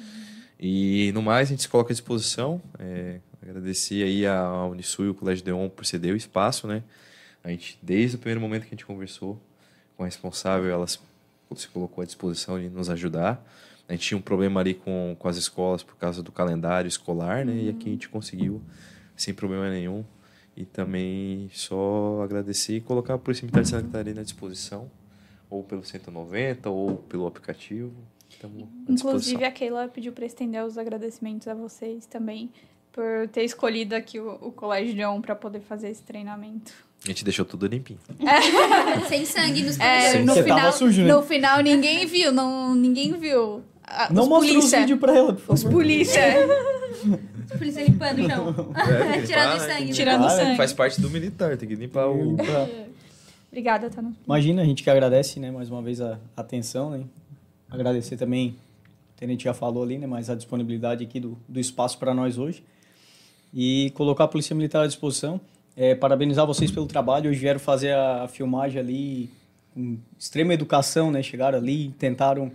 [0.59, 2.61] E no mais, a gente se coloca à disposição.
[2.79, 6.83] É, agradecer aí a Unisul e o Colégio Deon por ceder o espaço, né?
[7.45, 9.41] A gente, desde o primeiro momento que a gente conversou
[9.97, 11.01] com a responsável, elas
[11.57, 13.43] se colocou à disposição de nos ajudar.
[13.89, 17.45] A gente tinha um problema ali com, com as escolas por causa do calendário escolar,
[17.47, 17.55] né?
[17.55, 18.61] E aqui a gente conseguiu
[19.17, 20.05] sem problema nenhum.
[20.61, 24.91] E também só agradecer e colocar a Polícia Militar de Santa Catarina à disposição,
[25.49, 27.93] ou pelo 190, ou pelo aplicativo.
[28.89, 32.51] Inclusive, a Keila pediu para estender os agradecimentos a vocês também
[32.91, 36.73] por ter escolhido aqui o, o Colégio Leon para poder fazer esse treinamento.
[37.05, 38.01] A gente deixou tudo limpinho.
[39.09, 41.15] Sem sangue nos É, no Você final, tava sujo, né?
[41.15, 43.63] no final ninguém viu, não, ninguém viu.
[43.85, 45.85] Ah, Não os mostra os polícia, vídeos pra ela, por Os favor.
[47.57, 48.75] polícia polícia limpando o chão.
[48.77, 50.57] É, Tirando limpar, sangue, tem que- tirando sangue.
[50.57, 52.37] Faz parte do militar, tem que limpar o.
[53.51, 57.05] Obrigada, tá no Imagina, a gente que agradece, né, mais uma vez a atenção, né?
[57.71, 58.51] Agradecer também,
[59.15, 62.37] o Tenente já falou ali, né, mas a disponibilidade aqui do, do espaço para nós
[62.39, 62.63] hoje.
[63.53, 65.41] E colocar a Polícia Militar à disposição.
[65.75, 67.31] É, parabenizar vocês pelo trabalho.
[67.31, 69.31] Hoje vieram fazer a, a filmagem ali
[69.73, 71.23] com extrema educação, né?
[71.23, 72.53] Chegaram ali, tentaram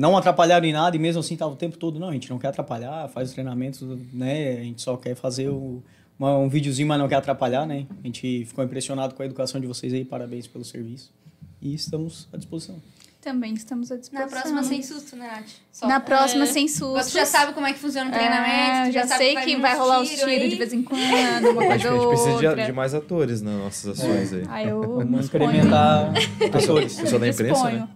[0.00, 2.38] não atrapalharam em nada e mesmo assim tava o tempo todo, não, a gente não
[2.38, 3.82] quer atrapalhar, faz os treinamentos,
[4.12, 4.58] né?
[4.58, 5.82] A gente só quer fazer o,
[6.18, 7.86] uma- um videozinho, mas não quer atrapalhar, né?
[8.02, 11.12] A gente ficou impressionado com a educação de vocês aí, parabéns pelo serviço.
[11.60, 12.76] E estamos à disposição.
[13.20, 14.28] Também estamos à Na disposição.
[14.30, 15.48] próxima, sem susto, né, Nath?
[15.70, 15.86] Só.
[15.86, 16.46] Na próxima, É.
[16.46, 17.10] sem susto.
[17.10, 19.40] tu já sabe como é que funciona o É, treinamento, tu já, sabe sei que
[19.42, 21.74] que vir vai rolar os tiro tiros de vez em quando, uma Acho que coisa
[21.74, 22.64] a gente ou precisa de, outra.
[22.64, 24.44] de mais atores nas nossas ações aí.
[24.48, 26.10] Aí eu Vamos me experimentar
[26.50, 26.98] atores.
[26.98, 27.78] Pessoal da imprensa, disponho.
[27.80, 27.88] né?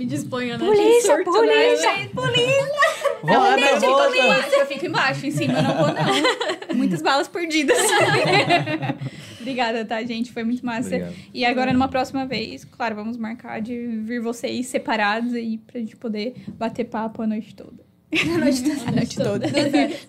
[0.00, 0.64] Me disponho, né?
[0.64, 2.08] Polícia, surto, polícia, né?
[3.22, 4.16] Volta, Eu fico volta!
[4.16, 6.72] embaixo, eu fico embaixo, em cima eu não vou, não.
[6.74, 7.76] Muitas balas perdidas.
[9.38, 10.32] Obrigada, tá, gente?
[10.32, 10.88] Foi muito massa.
[10.88, 11.14] Obrigado.
[11.34, 15.94] E agora, numa próxima vez, claro, vamos marcar de vir vocês separados aí pra gente
[15.96, 17.84] poder bater papo a noite toda.
[18.10, 18.88] A noite toda.
[18.88, 19.46] A noite toda.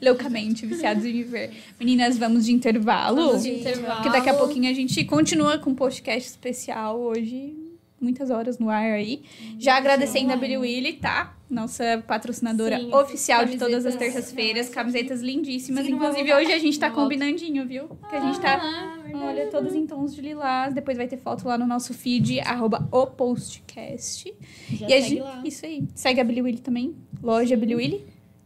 [0.01, 1.51] Loucamente, viciados em viver.
[1.77, 3.17] Meninas, vamos de intervalo.
[3.17, 3.95] Vamos de intervalo.
[3.95, 7.53] Porque daqui a pouquinho a gente continua com um podcast especial hoje.
[8.01, 9.21] Muitas horas no ar aí.
[9.59, 11.37] Já agradecendo a Billy Willy, tá?
[11.47, 14.69] Nossa patrocinadora Sim, oficial de todas as terças-feiras.
[14.69, 15.85] Camisetas lindíssimas.
[15.85, 17.89] Sim, Inclusive, hoje a gente tá combinandinho, viu?
[18.09, 18.97] Que a gente tá Ah.
[19.13, 20.73] Olha, todas em tons de lilás.
[20.73, 24.33] Depois vai ter foto lá no nosso feed, arroba o postcast.
[24.71, 25.41] Já e a segue gente, lá.
[25.45, 25.83] isso aí.
[25.93, 26.95] Segue a Billy Willy também.
[27.21, 28.05] Loja Billy Willy.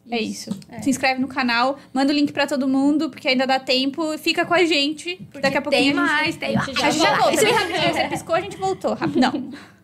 [0.09, 0.51] É isso.
[0.81, 4.17] Se inscreve no canal, manda o link pra todo mundo, porque ainda dá tempo.
[4.17, 5.19] Fica com a gente.
[5.41, 6.13] Daqui a pouquinho tem a gente...
[6.13, 7.43] mais, tem A gente já, já volta.
[7.43, 7.93] Bem rapidinho.
[7.93, 8.93] Você piscou, a gente voltou.
[8.93, 9.49] Rapidão.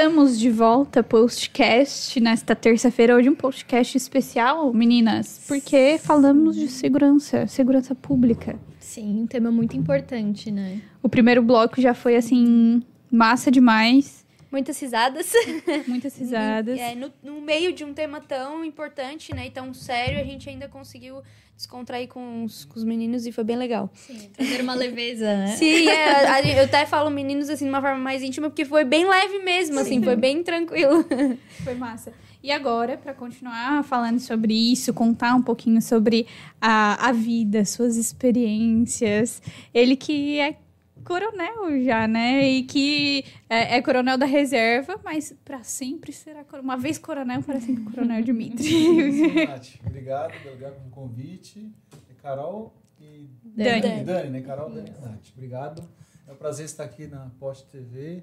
[0.00, 3.14] Estamos de volta, postcast, nesta terça-feira.
[3.14, 8.58] Hoje um podcast especial, meninas, porque falamos de segurança, segurança pública.
[8.78, 10.80] Sim, um tema muito importante, né?
[11.02, 12.82] O primeiro bloco já foi, assim,
[13.12, 14.24] massa demais.
[14.50, 15.34] Muitas risadas.
[15.86, 16.80] Muitas risadas.
[16.80, 20.48] É, no, no meio de um tema tão importante, né, e tão sério, a gente
[20.48, 21.22] ainda conseguiu
[21.60, 23.90] descontrair com os, com os meninos e foi bem legal.
[23.94, 25.48] Sim, trazer uma leveza, né?
[25.60, 28.82] Sim, é, a- eu até falo meninos assim de uma forma mais íntima, porque foi
[28.82, 31.04] bem leve mesmo, assim, foi bem tranquilo.
[31.62, 32.12] Foi massa.
[32.42, 36.26] E agora, para continuar falando sobre isso, contar um pouquinho sobre
[36.58, 39.42] a, a vida, suas experiências.
[39.74, 40.56] Ele que é
[41.04, 42.48] coronel já, né?
[42.48, 46.64] E que é, é coronel da reserva, mas para sempre será coronel.
[46.64, 49.46] Uma vez coronel, para sempre coronel Dimitri.
[49.46, 51.70] Nath, obrigado, obrigado pelo convite.
[52.10, 54.00] É Carol e Dani.
[54.00, 54.40] e Dani, né?
[54.42, 55.28] Carol, Dani e Nath.
[55.34, 55.88] Obrigado.
[56.26, 58.22] É um prazer estar aqui na Post TV,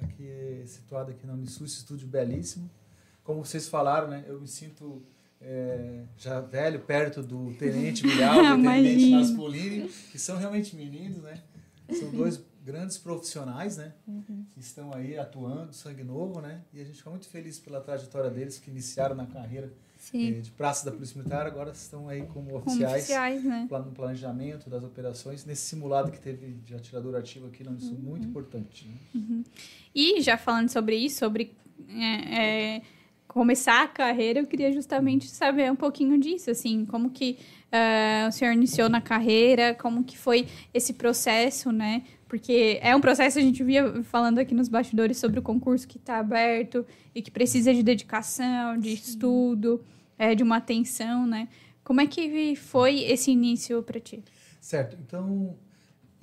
[0.00, 2.70] aqui situado aqui na Unisul, esse estúdio belíssimo.
[3.24, 4.24] Como vocês falaram, né?
[4.26, 5.02] Eu me sinto
[5.44, 9.10] é, já velho, perto do Tenente Bilhal e Tenente.
[9.10, 11.42] Naspolini, que são realmente meninos, né?
[11.90, 13.92] São dois grandes profissionais, né?
[14.54, 16.62] Que estão aí atuando, sangue novo, né?
[16.72, 19.72] E a gente fica muito feliz pela trajetória deles, que iniciaram na carreira
[20.14, 23.68] eh, de praça da Polícia Militar, agora estão aí como Como oficiais, oficiais, né?
[23.70, 28.00] no planejamento das operações, nesse simulado que teve de atirador ativo aqui na Unisul, Uhum.
[28.00, 28.88] muito importante.
[29.14, 29.44] Né?
[29.94, 31.52] E já falando sobre isso, sobre
[31.88, 32.82] é, é,
[33.32, 37.38] começar a carreira, eu queria justamente saber um pouquinho disso, assim, como que
[37.70, 42.02] é, o senhor iniciou na carreira, como que foi esse processo, né?
[42.28, 45.96] Porque é um processo, a gente via falando aqui nos bastidores sobre o concurso que
[45.96, 49.82] está aberto e que precisa de dedicação, de estudo,
[50.18, 51.48] é, de uma atenção, né?
[51.82, 54.22] Como é que foi esse início para ti?
[54.60, 55.56] Certo, então,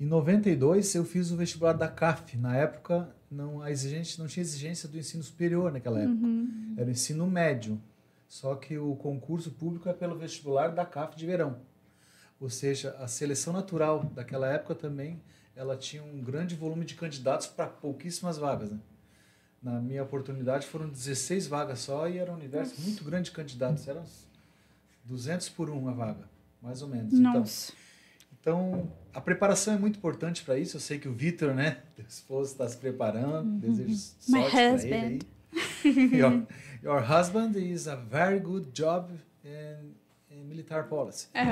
[0.00, 2.36] em 92 eu fiz o vestibular da CAF.
[2.36, 6.26] Na época, não, a exigência, não tinha exigência do ensino superior naquela época,
[6.76, 7.80] era o ensino médio.
[8.26, 11.58] Só que o concurso público é pelo vestibular da CAF de verão.
[12.40, 15.20] Ou seja, a seleção natural daquela época também,
[15.54, 18.70] ela tinha um grande volume de candidatos para pouquíssimas vagas.
[18.70, 18.78] Né?
[19.62, 23.86] Na minha oportunidade foram 16 vagas só e era um universo muito grande de candidatos.
[23.86, 24.26] Eram uns
[25.04, 26.28] 200 por um a vaga,
[26.62, 27.12] mais ou menos.
[27.12, 27.72] Nossa.
[27.72, 27.79] então,
[29.14, 30.76] a preparação é muito importante para isso.
[30.76, 33.58] Eu sei que o Vitor, né, teu esposo, está se preparando.
[33.60, 34.86] Desejo sorte My para husband.
[34.96, 35.20] ele aí.
[36.16, 36.42] your,
[36.82, 39.10] your husband is a very good job
[39.44, 39.94] in,
[40.30, 41.26] in military policy.
[41.34, 41.42] É,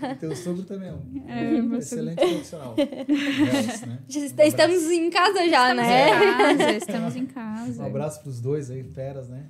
[0.00, 2.74] É, teu sogro também é um É, excelente profissional.
[2.74, 3.98] Delas, né?
[4.08, 6.08] Um est- Estamos em casa já, estamos né?
[6.08, 7.82] em casa, estamos em casa.
[7.82, 9.44] Um abraço para os dois aí, feras, né?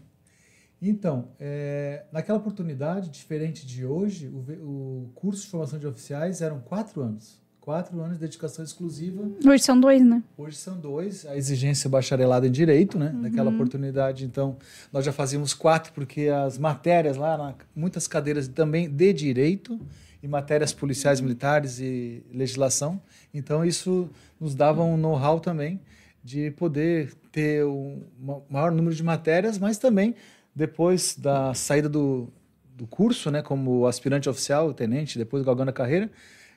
[0.81, 6.61] Então, é, naquela oportunidade, diferente de hoje, o, o curso de formação de oficiais eram
[6.61, 7.39] quatro anos.
[7.61, 9.29] Quatro anos de dedicação exclusiva.
[9.45, 10.23] Hoje são dois, né?
[10.39, 11.27] Hoje são dois.
[11.27, 13.11] A exigência bacharelada em Direito, né?
[13.13, 14.57] Naquela oportunidade, então,
[14.93, 19.79] nós já fazíamos quatro, porque as matérias lá, na- muitas cadeiras também de Direito
[20.23, 23.01] e matérias policiais, militares e legislação.
[23.35, 24.09] Então, isso
[24.41, 25.79] nos dava um know-how também
[26.25, 30.15] de poder ter um ma- maior número de matérias, mas também
[30.59, 32.29] depois da saída do,
[32.75, 36.11] do curso, né, como aspirante oficial, tenente, depois galgando a carreira,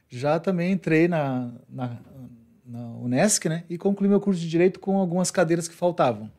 [0.10, 1.98] já também entrei na, na,
[2.65, 6.32] na Unesc, né, e concluí meu curso de direito com algumas cadeiras que faltavam.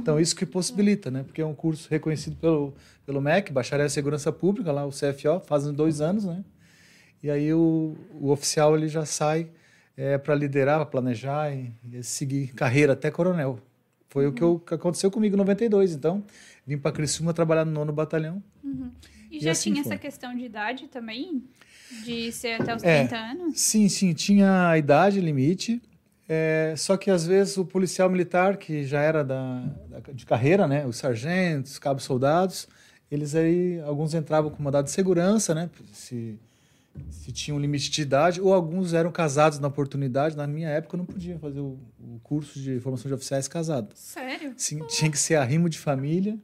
[0.00, 2.72] Então isso que possibilita, né, porque é um curso reconhecido pelo
[3.04, 6.44] pelo MEC, Bacharel em Segurança Pública, lá o CFO, fazem dois anos, né,
[7.22, 9.48] e aí o, o oficial ele já sai
[10.22, 13.58] para liderar, para planejar e, e seguir carreira até coronel.
[14.10, 15.92] Foi o que, eu- que aconteceu comigo em 92.
[15.92, 16.22] Então,
[16.68, 18.42] vim para Criciúma trabalhar no nono batalhão.
[19.30, 19.92] E E já assim tinha foi.
[19.94, 21.42] essa questão de idade também?
[22.04, 23.00] De ser até os É.
[23.06, 23.58] 30 anos?
[23.58, 25.80] Sim, sim, tinha a idade limite.
[26.30, 30.68] é, só que às vezes o policial militar, que já era da, da- de carreira,
[30.68, 32.68] né, os sargentos, cabos soldados,
[33.10, 36.38] eles aí, alguns entravam com mandado de segurança, né, se,
[37.08, 40.36] se tinha um limite de idade, ou alguns eram casados na oportunidade.
[40.36, 43.88] Na minha época eu não podia fazer o, o curso de formação de oficiais casado.
[43.94, 44.52] Sério?
[44.54, 46.38] Sim, tinha que ser arrimo de família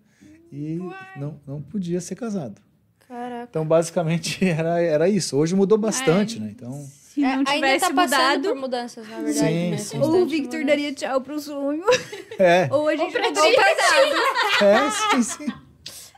[0.54, 0.80] e
[1.16, 2.60] não, não podia ser casado.
[3.08, 3.48] Caraca.
[3.50, 5.36] Então, basicamente, era, era isso.
[5.36, 6.40] Hoje mudou bastante, É.
[6.40, 6.48] né?
[6.56, 9.38] Então, Se não ainda tivesse tá passando mudado, por mudanças, na verdade.
[9.38, 9.76] Sim, né?
[9.78, 9.98] sim.
[10.00, 10.66] ou o Victor mudança.
[10.66, 11.84] daria tchau pro sonho,
[12.38, 14.64] é, ou a gente pra mudou o casado.
[14.64, 15.52] é, sim, sim.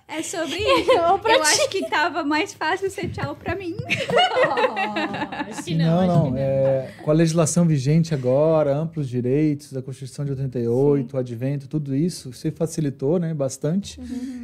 [0.09, 0.93] É sobre isso.
[0.93, 3.77] Eu acho que tava mais fácil ser tchau pra mim.
[5.49, 6.24] acho que não, não, acho não.
[6.24, 6.37] que não.
[6.39, 11.95] É, com a legislação vigente agora, amplos direitos, a Constituição de 88, o advento, tudo
[11.95, 14.01] isso, você facilitou né, bastante.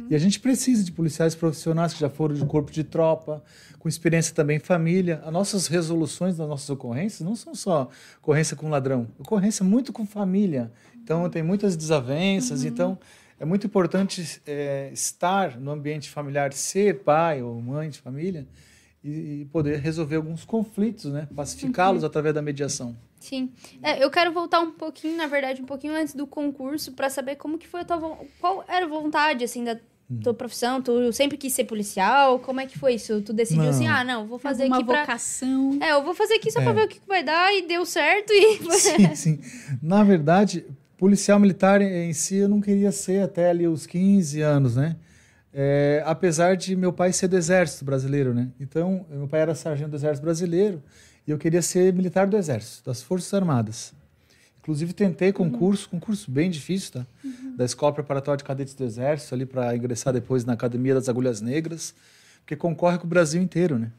[0.09, 3.41] E a gente precisa de policiais profissionais que já foram de corpo de tropa,
[3.79, 5.21] com experiência também em família.
[5.25, 7.89] As nossas resoluções das nossas ocorrências não são só
[8.21, 10.71] ocorrência com ladrão, ocorrência muito com família.
[11.01, 12.63] Então, tem muitas desavenças.
[12.63, 12.97] Então,
[13.39, 18.47] é muito importante é, estar no ambiente familiar, ser pai ou mãe de família
[19.03, 21.27] e, e poder resolver alguns conflitos, né?
[21.35, 22.95] pacificá-los através da mediação.
[23.19, 23.51] Sim.
[23.81, 27.35] É, eu quero voltar um pouquinho, na verdade, um pouquinho antes do concurso para saber
[27.37, 29.79] como que foi a tua qual era a vontade assim da
[30.11, 30.19] Hum.
[30.21, 33.21] tua profissão, tu sempre quis ser policial, como é que foi isso?
[33.21, 33.69] Tu decidiu Não.
[33.69, 35.79] assim: "Ah, não, vou fazer uma aqui pra vocação.
[35.81, 36.73] É, eu vou fazer aqui só pra É.
[36.73, 39.39] ver o que que vai dar e deu certo e Sim, sim.
[39.81, 40.65] Na verdade,
[41.03, 44.95] policial militar em si eu não queria ser até ali os 15 anos, né?
[45.53, 48.47] É, apesar de meu pai ser do Exército Brasileiro, né?
[48.57, 50.81] Então, meu pai era sargento do Exército Brasileiro
[51.27, 53.93] e eu queria ser militar do Exército, das Forças Armadas.
[54.59, 57.07] Inclusive, tentei concurso, concurso bem difícil, tá?
[57.57, 61.41] Da Escola Preparatória de Cadetes do Exército, ali para ingressar depois na Academia das Agulhas
[61.41, 61.93] Negras,
[62.39, 63.91] porque concorre com o Brasil inteiro, né?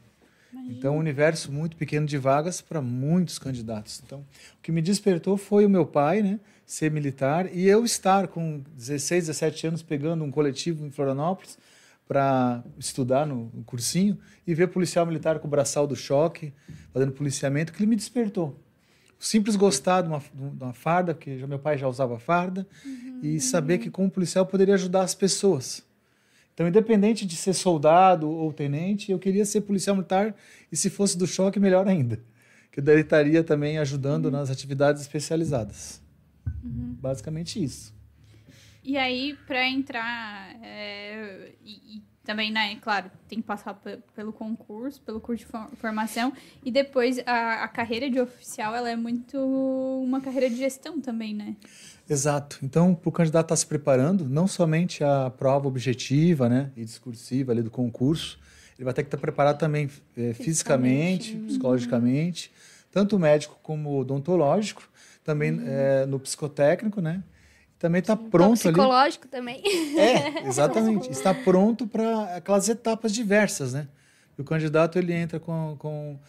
[0.67, 4.01] Então, um universo muito pequeno de vagas para muitos candidatos.
[4.03, 4.21] Então,
[4.57, 8.63] o que me despertou foi o meu pai, né, ser militar, e eu estar com
[8.75, 11.57] 16, 17 anos pegando um coletivo em Florianópolis
[12.07, 16.53] para estudar no, no cursinho e ver policial militar com o braçal do choque,
[16.93, 18.59] fazendo policiamento, que ele me despertou.
[19.17, 22.67] Simples gostar de uma, de uma farda, porque já, meu pai já usava farda,
[23.23, 25.83] e saber que como policial eu poderia ajudar as pessoas.
[26.53, 30.33] Então, independente de ser soldado ou tenente, eu queria ser policial militar
[30.71, 32.19] e se fosse do choque, melhor ainda.
[32.71, 36.04] Que daí estaria também ajudando nas atividades especializadas.
[37.01, 37.93] Basicamente isso.
[38.83, 44.31] E aí, pra entrar, é, e, e também, né, claro, tem que passar pe- pelo
[44.31, 46.31] concurso, pelo curso de for- formação,
[46.63, 49.37] e depois a, a carreira de oficial, ela é muito
[50.03, 51.55] uma carreira de gestão também, né?
[52.07, 52.59] Exato.
[52.61, 57.51] Então, para o candidato estar se preparando, não somente a prova objetiva né, e discursiva
[57.51, 58.37] ali do concurso,
[58.77, 62.51] ele vai ter que estar preparado também eh, fisicamente, psicologicamente,
[62.91, 64.87] tanto médico como odontológico,
[65.25, 67.21] também eh, no psicotécnico, né?
[67.79, 68.73] Também está pronto ali.
[68.73, 69.61] psicológico também.
[69.97, 71.11] É, exatamente.
[71.11, 73.89] Está pronto para aquelas etapas diversas, né?
[74.37, 76.19] E o candidato ele entra com, com,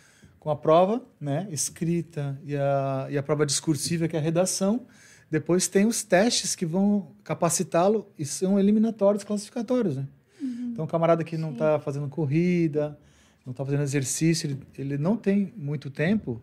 [0.41, 4.87] com a prova né, escrita e a, e a prova discursiva, que é a redação.
[5.31, 10.07] Depois tem os testes que vão capacitá-lo e são eliminatórios, classificatórios, né?
[10.41, 12.99] Então, o camarada que não está fazendo corrida,
[13.45, 16.41] não está fazendo exercício, ele, ele não tem muito tempo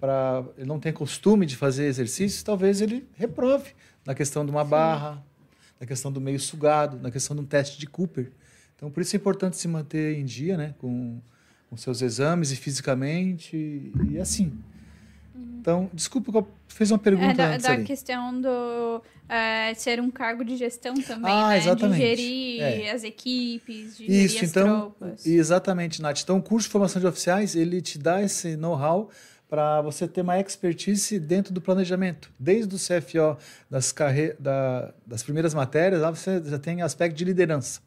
[0.00, 3.72] para, ele não tem costume de fazer exercícios, talvez ele reprove
[4.04, 5.22] na questão de uma barra,
[5.80, 8.30] na questão do meio sugado, na questão de um teste de Cooper.
[8.76, 11.20] Então, por isso é importante se manter em dia, né, com,
[11.68, 14.52] com seus exames e fisicamente e, e assim.
[15.60, 20.10] Então, desculpa, que eu fiz uma pergunta É da, da questão do é, ser um
[20.10, 21.58] cargo de gestão também, Ah, né?
[21.58, 22.00] exatamente.
[22.00, 22.90] De gerir É.
[22.92, 24.66] as equipes, de Isso, gerir as então,
[24.96, 25.26] tropas.
[25.26, 26.20] exatamente, Nath.
[26.22, 29.10] Então, o curso de formação de oficiais, ele te dá esse know-how
[29.48, 32.30] para você ter uma expertise dentro do planejamento.
[32.38, 33.38] Desde o CFO,
[33.70, 34.34] das, carre...
[34.38, 34.92] da...
[35.06, 37.80] das primeiras matérias, lá você já tem aspecto de liderança.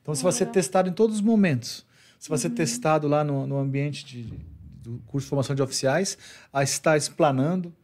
[0.00, 1.84] Então, você vai ser testado em todos os momentos.
[2.18, 4.22] Você vai ser testado lá no, no ambiente de,
[4.82, 6.16] do curso de formação de oficiais,
[6.52, 7.74] a estar explanando,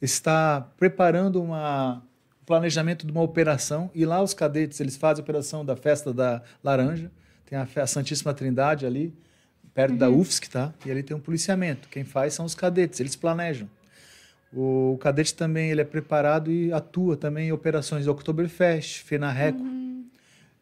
[0.00, 1.96] está preparando uma,
[2.40, 6.12] um planejamento de uma operação, e lá os cadetes, eles fazem a operação da Festa
[6.12, 7.10] da Laranja,
[7.44, 9.14] tem a, a Santíssima Trindade ali,
[9.74, 10.72] perto da UFSC, tá?
[10.84, 11.88] E ali tem um policiamento.
[11.88, 13.68] Quem faz são os cadetes, eles planejam.
[14.54, 19.64] O cadete também ele é preparado e atua também em operações Oktoberfest, FENARRECO,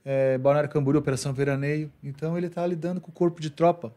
[0.05, 1.91] é, Balneário Camboriú, Operação Veraneio.
[2.03, 3.93] Então ele está lidando com o corpo de tropa.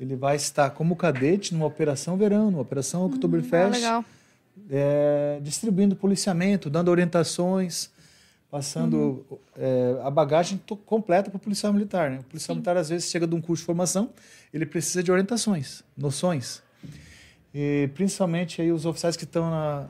[0.00, 4.04] Ele vai estar como cadete numa operação verão, numa operação Ah, Oktoberfest, legal.
[4.68, 7.90] é, distribuindo policiamento, dando orientações,
[8.54, 9.26] passando
[9.58, 12.08] é, a bagagem completa para o policial militar.
[12.08, 12.18] Né?
[12.20, 14.10] O policial militar, às vezes, chega de um curso de formação,
[14.52, 16.62] ele precisa de orientações, noções.
[17.52, 19.88] E, principalmente, aí, os oficiais que estão na,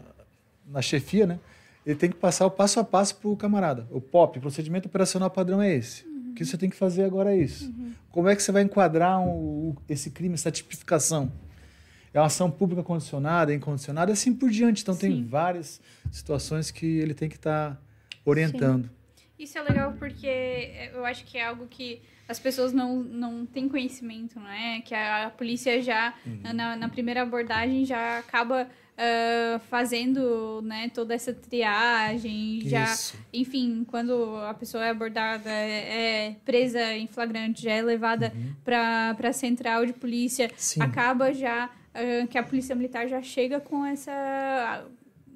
[0.66, 1.38] na chefia, né?
[1.84, 3.86] ele tem que passar o passo a passo para o camarada.
[3.90, 6.06] O POP, procedimento operacional padrão é esse.
[6.30, 7.70] O que você tem que fazer agora é isso.
[8.10, 11.30] Como é que você vai enquadrar um- esse crime, essa tipificação?
[12.14, 14.80] É uma ação pública condicionada, incondicionada, assim por diante.
[14.80, 15.26] Então, tem Sim.
[15.26, 17.78] várias situações que ele tem que estar
[18.24, 18.88] orientando.
[19.38, 23.68] Isso é legal porque eu acho que é algo que as pessoas não, não têm
[23.68, 24.80] conhecimento, não é?
[24.80, 26.40] Que a polícia já, Uhum.
[26.54, 33.18] na, na primeira abordagem, já acaba ah, fazendo né, toda essa triagem, já, Isso.
[33.32, 38.32] enfim, quando a pessoa é abordada, é, é presa em flagrante, já é levada
[38.64, 40.80] para para a central de polícia, Sim.
[40.80, 41.68] acaba já
[42.30, 44.84] que a polícia militar já chega com essa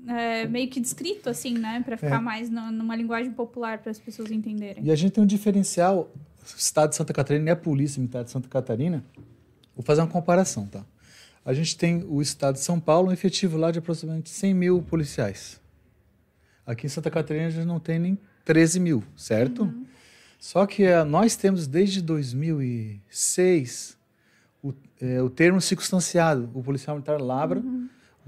[0.07, 2.21] é, meio que descrito assim, né, para ficar É.
[2.21, 4.85] mais no- numa linguagem popular para as pessoas entenderem.
[4.85, 6.11] E a gente tem um diferencial,
[6.41, 9.05] o estado de Santa Catarina e a Polícia Militar de Santa Catarina.
[9.75, 10.85] Vou fazer uma comparação, tá?
[11.45, 14.83] A gente tem o estado de São Paulo, um efetivo lá de aproximadamente 100 mil
[14.83, 15.61] policiais.
[16.67, 19.73] Aqui em Santa Catarina a gente não tem nem 13 mil, certo?
[20.39, 23.97] Só que eh, nós temos desde 2006
[24.63, 26.51] o, eh, o termo circunstanciado.
[26.55, 27.63] O policial militar labra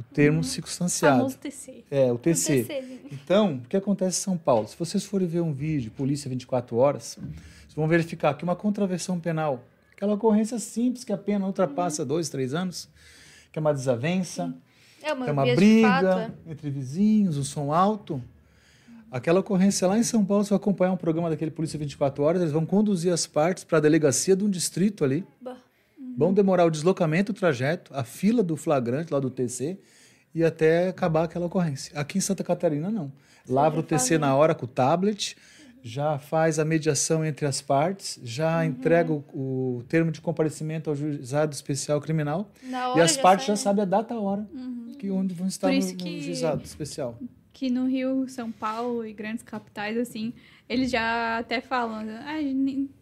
[0.00, 1.18] o termo circunstanciado.
[1.18, 1.84] Famoso TC.
[1.90, 2.64] É, o TC.
[2.64, 3.00] TC.
[3.12, 4.66] Então, o que acontece em São Paulo?
[4.66, 9.20] Se vocês forem ver um vídeo, Polícia 24 Horas, vocês vão verificar que uma contravenção
[9.20, 9.62] penal,
[9.92, 12.88] aquela ocorrência simples que a pena ultrapassa dois, três anos,
[13.52, 14.54] que é uma desavença,
[15.02, 18.22] É uma, que é uma de fato, briga entre vizinhos, um som alto.
[19.10, 22.40] Aquela ocorrência lá em São Paulo, você vai acompanhar um programa daquele Polícia 24 Horas,
[22.40, 25.26] eles vão conduzir as partes para a delegacia de um distrito ali.
[25.40, 25.56] Bah.
[26.20, 29.78] Vão demorar o deslocamento, o trajeto, a fila do flagrante lá do TC
[30.34, 31.98] e até acabar aquela ocorrência.
[31.98, 33.10] Aqui em Santa Catarina, não.
[33.48, 35.34] Lavra o TC na hora com o tablet,
[35.82, 39.24] já faz a mediação entre as partes, já entrega o,
[39.78, 43.78] o termo de comparecimento ao juizado especial criminal Na e as partes já sai, né?
[43.78, 44.46] sabem a data e a hora
[44.98, 47.18] que onde vão estar no, isso no que- juizado especial.
[47.54, 50.34] que no Rio, São Paulo e grandes capitais, assim,
[50.68, 52.36] eles já até falam, ah,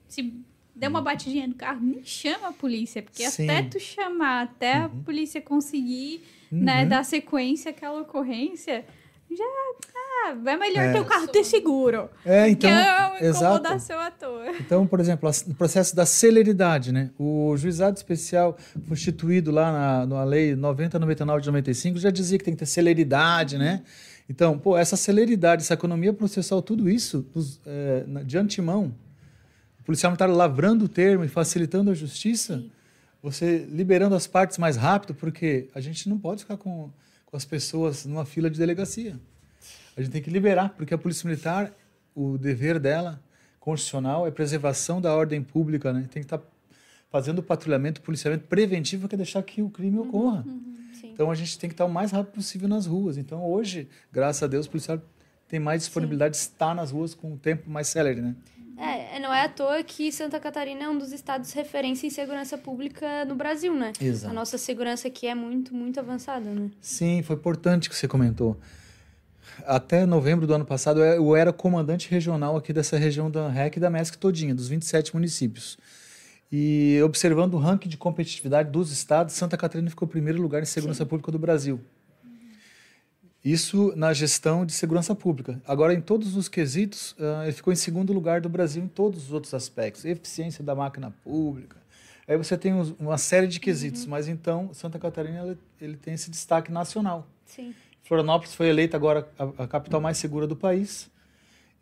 [0.06, 0.32] se
[0.78, 3.44] der uma batidinha no carro, nem chama a polícia, porque Sim.
[3.50, 6.88] até tu chamar, até a polícia conseguir, né, Uhum.
[6.88, 8.84] dar sequência àquela ocorrência,
[9.30, 9.44] já,
[10.24, 10.92] ah, é melhor É.
[10.92, 14.52] teu carro ter seguro, É, então, que é incomodação à toa.
[14.58, 17.10] Então, por exemplo, no processo da celeridade, né?
[17.18, 18.56] O juizado especial
[18.88, 23.58] constituído lá na, na lei 9099 de 95 já dizia que tem que ter celeridade,
[23.58, 23.82] né?
[24.30, 27.26] Então, pô, essa celeridade, essa economia processual, tudo isso,
[27.66, 29.07] é, de antemão, o
[29.88, 32.62] policial militar lavrando o termo e facilitando a justiça,
[33.22, 36.90] você liberando as partes mais rápido, porque a gente não pode ficar com,
[37.24, 39.18] com as pessoas numa fila de delegacia.
[39.96, 41.72] A gente tem que liberar, porque a polícia militar,
[42.14, 43.18] o dever dela
[43.58, 46.00] constitucional é preservação da ordem pública, né?
[46.02, 46.42] Tem que estar
[47.10, 50.44] fazendo patrulhamento, policiamento preventivo, que é deixar que o crime ocorra.
[51.00, 51.12] Sim.
[51.14, 53.16] Então a gente tem que estar o mais rápido possível nas ruas.
[53.16, 55.00] Então hoje, graças a Deus, o policial
[55.48, 58.36] tem mais disponibilidade de estar nas ruas com o tempo mais célere, né?
[58.78, 62.10] É, é, não é à toa que Santa Catarina é um dos estados referência em
[62.10, 63.92] segurança pública no Brasil, né?
[64.00, 64.30] Exato.
[64.30, 66.70] A nossa segurança aqui é muito, muito avançada, né?
[66.80, 68.56] Sim, foi importante que você comentou.
[69.66, 73.80] Até novembro do ano passado, eu era comandante regional aqui dessa região da REC e
[73.80, 75.76] da MESC todinha, dos 27 municípios.
[76.50, 80.66] E observando o ranking de competitividade dos estados, Santa Catarina ficou em primeiro lugar em
[80.66, 81.80] segurança pública do Brasil.
[83.52, 85.60] Isso na gestão de segurança pública.
[85.66, 89.24] Agora, em todos os quesitos, ah, ele ficou em segundo lugar do Brasil em todos
[89.24, 90.04] os outros aspectos.
[90.04, 91.76] Eficiência da máquina pública.
[92.26, 96.12] Aí você tem uns- uma série de quesitos, mas então Santa Catarina ele, ele tem
[96.14, 97.26] esse destaque nacional.
[97.46, 97.74] Sim.
[98.02, 101.10] Florianópolis foi eleita agora a, a capital mais segura do país.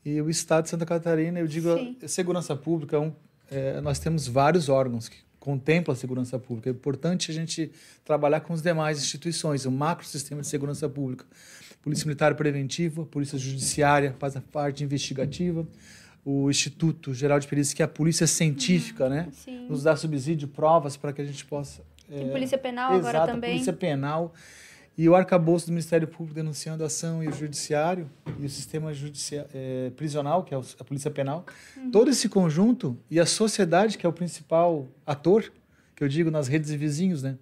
[0.05, 1.97] E o estado de Santa Catarina, eu digo, Sim.
[2.01, 3.13] a segurança pública, é um,
[3.51, 5.17] é, nós temos vários órgãos que
[5.47, 6.69] contemplam a segurança pública.
[6.69, 7.71] É importante a gente
[8.05, 11.25] trabalhar com as demais instituições, o macro sistema de segurança pública.
[11.81, 15.65] Polícia Militar Preventiva, Polícia Judiciária faz a parte investigativa,
[16.25, 19.29] o Instituto Geral de Perícia, que é a polícia científica, né?
[19.31, 19.69] Sim.
[19.69, 23.35] Nos dá subsídio, provas para que a gente possa Tem polícia penal agora Exato, a
[23.35, 23.51] também.
[23.53, 24.35] Polícia Penal
[24.99, 28.09] e o arcabouço do Ministério Público denunciando a ação e o Judiciário
[28.41, 31.45] e o sistema judicia eh, prisional, que é o- a Polícia Penal.
[31.77, 31.91] Uhum.
[31.91, 35.53] Todo esse conjunto e a sociedade, que é o principal ator,
[35.95, 37.37] que eu digo nas redes de vizinhos, né?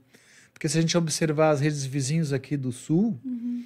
[0.52, 3.64] Porque se a gente observar as redes de vizinhos aqui do Sul, Uhum.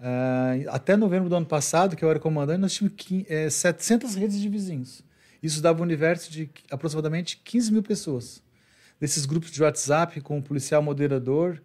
[0.00, 4.14] ah, até novembro do ano passado, que eu era comandante, nós tínhamos qui- eh, 700
[4.14, 5.02] redes de vizinhos.
[5.42, 8.42] Isso dava um universo de aproximadamente 15 mil pessoas.
[9.00, 11.60] Desses grupos de WhatsApp com um policial moderador,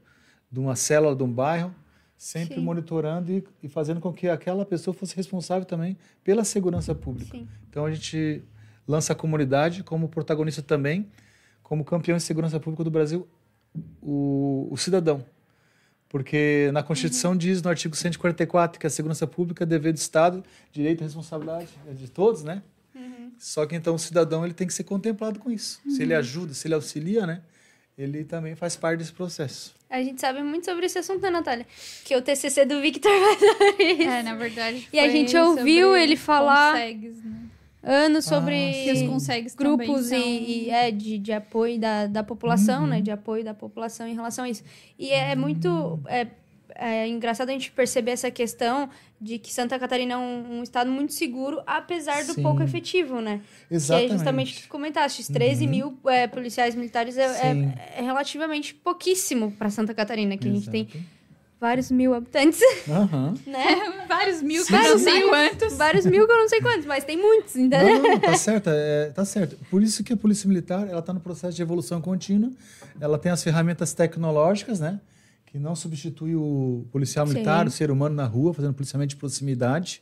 [0.53, 1.73] de uma célula de um bairro,
[2.15, 2.61] sempre Sim.
[2.61, 7.35] monitorando e, e fazendo com que aquela pessoa fosse responsável também pela segurança pública.
[7.35, 7.47] Sim.
[7.67, 8.43] Então a gente
[8.88, 11.09] lança a comunidade como protagonista também,
[11.63, 13.27] como campeão de segurança pública do Brasil,
[13.99, 15.25] o, o cidadão.
[16.07, 20.43] Porque na Constituição diz no artigo 144 que a segurança pública é dever do Estado,
[20.71, 22.61] direito e responsabilidade é de todos, né?
[23.39, 25.81] Só que então o cidadão ele tem que ser contemplado com isso.
[25.89, 27.41] Se ele ajuda, se ele auxilia, né?
[27.97, 29.73] Ele também faz parte desse processo.
[29.89, 31.67] A gente sabe muito sobre esse assunto, né, Natália?
[32.03, 34.09] Que o TCC do Victor vai dar isso.
[34.09, 34.87] É, na verdade.
[34.91, 37.39] E a gente ouviu ele falar- consegues, né?
[37.85, 43.01] Anos sobre consegues grupos e, e, é, de, de apoio da, da população, né?
[43.01, 44.63] De apoio da população em relação a isso.
[44.97, 45.99] E é muito...
[46.07, 46.27] É,
[46.75, 48.89] é engraçado a gente perceber essa questão
[49.19, 52.43] de que Santa Catarina é um, um estado muito seguro, apesar do Sim.
[52.43, 53.41] pouco efetivo, né?
[53.71, 54.07] Exatamente.
[54.07, 57.93] Que é justamente o que tu comentaste, os 13 mil é, policiais militares é, é-
[57.97, 60.99] é relativamente pouquíssimo para Santa Catarina, que a gente tem Exato.
[61.61, 62.59] vários mil habitantes,
[62.89, 63.33] Aham.
[63.47, 64.05] né?
[64.07, 65.73] Vários mil, Sim, que eu não sei quantos.
[65.77, 68.01] vários mil que eu não sei quantos, mas tem muitos, entendeu?
[68.03, 69.57] Não, não, tá certo, é, tá certo.
[69.69, 72.51] Por isso que a Polícia Militar, ela está no processo de evolução contínua.
[72.99, 74.99] Ela tem as ferramentas tecnológicas, né?
[75.53, 77.34] Que não substitui o policial Sim.
[77.34, 80.01] militar, o ser humano na rua, fazendo policiamento de proximidade.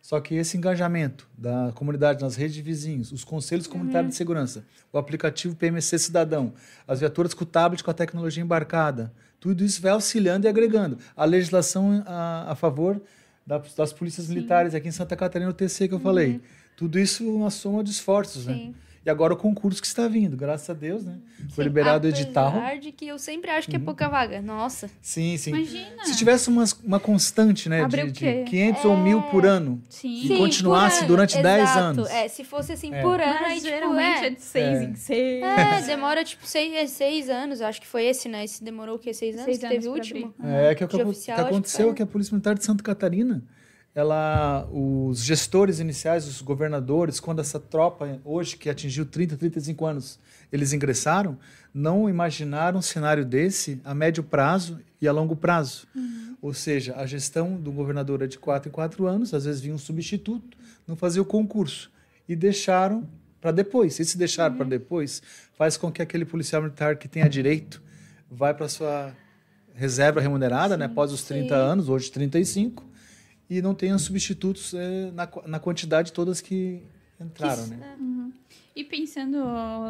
[0.00, 4.64] Só que esse engajamento da comunidade nas redes de vizinhos, os conselhos comunitários de segurança,
[4.92, 6.52] o aplicativo PMC Cidadão,
[6.86, 10.96] as viaturas com tablet com a tecnologia embarcada, tudo isso vai auxiliando e agregando.
[11.16, 13.02] A legislação a, a favor
[13.44, 16.40] da- das polícias militares aqui em Santa Catarina, o TC que eu falei.
[16.76, 18.72] Tudo isso é uma soma de esforços, né?
[19.02, 19.06] Sim.
[19.06, 21.18] E agora o concurso que está vindo, graças a Deus, né?
[21.50, 22.48] Foi liberado o edital.
[22.48, 24.40] Apesar de que eu sempre acho que é pouca vaga.
[24.40, 24.88] Nossa.
[25.00, 25.50] Sim, sim.
[25.50, 26.04] Imagina.
[26.04, 30.14] Se tivesse uma, uma constante, né, Abre de, de 500 ou 1000 por ano, Sim.
[30.24, 31.78] E Sim, continuasse durante 10 Exato.
[31.80, 32.10] anos.
[32.10, 33.02] É, se fosse assim É.
[33.02, 34.84] por ano, aí, Mas tipo, geralmente é é, de seis É.
[34.84, 35.42] em seis.
[35.42, 37.60] é, demora tipo seis, é, seis anos.
[37.60, 38.44] Acho que foi esse, né?
[38.44, 39.12] Esse demorou o quê?
[39.12, 39.46] Seis anos?
[39.46, 40.34] Seis que anos teve o último?
[40.44, 43.42] É que o que, que aconteceu é que a Polícia Militar de Santa Catarina,
[43.94, 50.18] ela, os gestores iniciais, os governadores, quando essa tropa hoje que atingiu 30, 35 anos,
[50.50, 51.38] eles ingressaram,
[51.74, 55.86] não imaginaram um cenário desse a médio prazo e a longo prazo.
[56.40, 59.74] Ou seja, a gestão do governador é de quatro em quatro anos, às vezes vinha
[59.74, 60.56] um substituto,
[60.86, 61.90] não fazia o concurso
[62.28, 63.06] e deixaram
[63.40, 64.00] para depois.
[64.00, 67.82] E se deixaram para depois, faz com que aquele policial militar que tenha direito
[68.30, 69.14] vai para sua
[69.74, 71.54] reserva remunerada, né, após os 30 sim.
[71.54, 72.84] anos, hoje 35,
[73.58, 76.82] e não tenha substitutos eh, na, na quantidade todas que
[77.20, 78.32] entraram, né?
[78.74, 79.36] E pensando,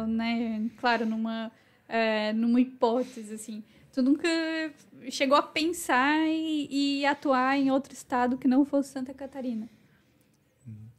[0.07, 1.51] né, claro, numa,
[1.87, 3.63] é, numa hipótese, assim,
[3.93, 4.27] tu nunca
[5.09, 9.69] chegou a pensar e, e atuar em outro estado que não fosse Santa Catarina?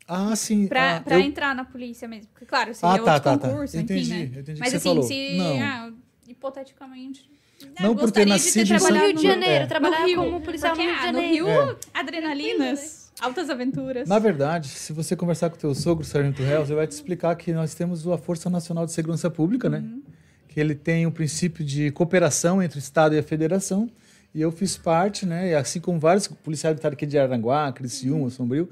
[0.07, 0.67] Ah, sim.
[0.69, 2.29] Pra, ah, pra eu- entrar na polícia mesmo.
[2.33, 3.49] Porque, claro, seria Ah, tá, outro tá, tá.
[3.49, 4.23] concurso, Entendi, enfim, né?
[4.41, 5.03] entendi que Mas assim, falou.
[5.03, 5.93] se, ah,
[6.29, 7.31] hipoteticamente...
[7.77, 9.31] ah, Não por ter de nascido em ter No trabalhado Rio de É.
[9.31, 11.47] Janeiro, trabalhar no Rio, como policial porque, no Rio de ah, no Janeiro.
[11.47, 11.77] Rio, É.
[12.01, 14.09] adrenalinas, altas aventuras.
[14.09, 17.35] Na verdade, se você conversar com o teu sogro, Sargento Hells, ele vai te explicar
[17.37, 19.85] que nós temos a Força Nacional de Segurança Pública, né?
[20.49, 23.91] Que ele tem um princípio de cooperação entre o Estado e a Federação.
[24.35, 25.51] E eu fiz parte, né?
[25.51, 28.69] E assim como vários policiais militares aqui de Aranguá, Criciúma, Sombrio,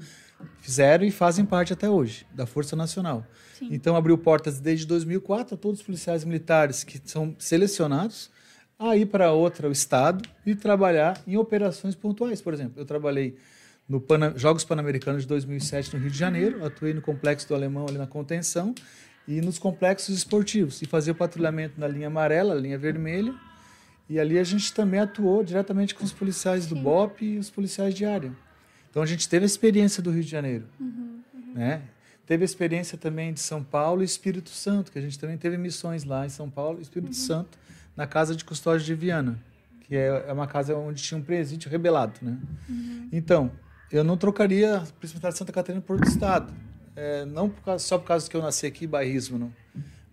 [0.59, 3.25] fizeram e fazem parte até hoje da Força Nacional.
[3.57, 3.69] Sim.
[3.71, 8.29] Então abriu portas desde 2004 a todos os policiais militares que são selecionados
[8.89, 12.41] a ir para outro estado e trabalhar em operações pontuais.
[12.41, 13.35] Por exemplo, eu trabalhei
[13.87, 17.85] no Pana- Jogos Pan-Americanos de 2007 no Rio de Janeiro, atuei no Complexo do Alemão
[17.87, 18.73] ali na contenção
[19.27, 23.33] e nos complexos esportivos e fazia o patrulhamento na linha amarela, linha vermelha.
[24.09, 27.93] E ali a gente também atuou diretamente com os policiais do BOP e os policiais
[27.93, 28.31] de área.
[28.89, 30.65] Então a gente teve a experiência do Rio de Janeiro,
[31.55, 31.81] né?
[32.25, 35.57] Teve a experiência também de São Paulo e Espírito Santo, que a gente também teve
[35.57, 37.57] missões lá em São Paulo e Espírito Santo,
[37.95, 39.39] na Casa de Custódia de Viana,
[39.81, 42.37] que é, é uma casa onde tinha um presídio rebelado, né?
[43.11, 43.51] Então,
[43.91, 46.53] eu não trocaria a Militar de Santa Catarina por outro estado.
[46.95, 49.53] É, não por causa- só por causa que eu nasci aqui, bairrismo, não.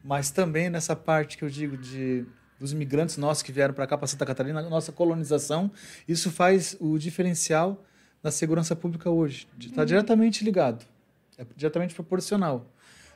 [0.02, 2.24] Mas também nessa parte que eu digo de
[2.59, 5.70] dos imigrantes nossos que vieram para cá, para Santa Catarina, nossa colonização,
[6.07, 7.82] isso faz o diferencial
[8.23, 9.48] da segurança pública hoje.
[9.59, 10.85] Está diretamente ligado,
[11.39, 12.66] é diretamente proporcional.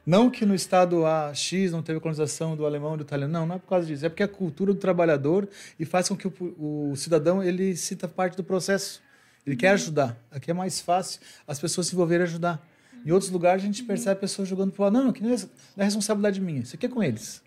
[0.06, 3.55] Não que no estado A, X não teve colonização do alemão do italiano, não, não
[3.56, 5.48] é por causa disso, é porque é a cultura do trabalhador
[5.81, 9.02] e faz com que o, o cidadão ele sinta parte do processo.
[9.47, 10.16] Ele quer ajudar.
[10.31, 12.66] Aqui é mais fácil as pessoas se envolverem e ajudar.
[13.05, 15.05] Em outros lugares a gente percebe pessoas jogando para o lado.
[15.05, 15.47] Não, que não é, não
[15.78, 16.60] é responsabilidade minha.
[16.60, 17.43] Isso aqui é com eles.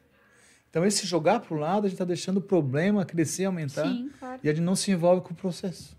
[0.69, 3.87] Então, esse jogar para o lado, a gente está deixando o problema crescer, aumentar.
[3.87, 4.39] Sim, claro.
[4.43, 5.95] E a gente não se envolve com o processo.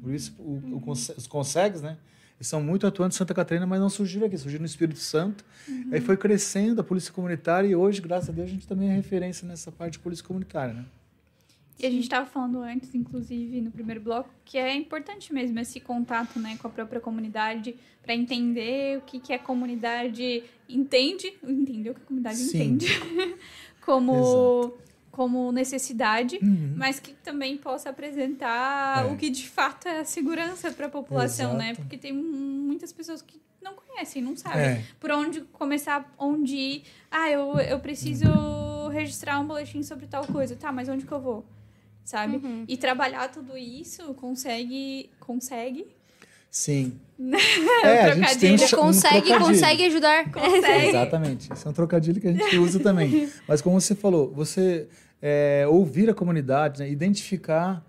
[0.00, 1.98] Por isso, o, o conse- os consegues, né?
[2.38, 5.44] Eles são muito atuantes em Santa Catarina, mas não surgiram aqui, surgiram no Espírito Santo.
[5.90, 8.94] Aí foi crescendo a polícia comunitária e hoje, graças a Deus, a gente também é
[8.94, 10.84] referência nessa parte de polícia comunitária, né?
[11.80, 15.78] E a gente estava falando antes, inclusive, no primeiro bloco, que é importante mesmo esse
[15.78, 21.90] contato né, com a própria comunidade para entender o que, que a comunidade entende, entender
[21.90, 22.56] o que a comunidade Sim.
[22.56, 22.86] entende
[23.80, 24.74] como,
[25.18, 26.74] como necessidade, Uhum.
[26.76, 29.10] mas que também possa apresentar É.
[29.12, 31.70] o que de fato é a segurança para a população, né?
[31.70, 31.80] Exato.
[31.80, 34.82] Porque tem muitas pessoas que não conhecem, não sabem É.
[35.00, 36.82] por onde começar, onde ir.
[37.10, 38.26] Ah, eu, eu preciso
[38.92, 40.54] registrar um boletim sobre tal coisa.
[40.54, 41.44] Tá, mas onde que eu vou?
[42.04, 42.36] Sabe?
[42.36, 42.64] Uhum.
[42.68, 45.10] E trabalhar tudo isso consegue.
[45.18, 45.84] Consegue?
[46.48, 46.92] Sim.
[47.84, 49.38] É, a gente tem um, um Consegue, trocadilho.
[49.40, 50.30] consegue ajudar.
[50.30, 50.86] Consegue.
[50.86, 51.52] Exatamente.
[51.52, 53.28] Esse é um trocadilho que a gente usa também.
[53.48, 54.86] Mas como você falou, você
[55.20, 57.84] é, ouvir a comunidade, né, identificar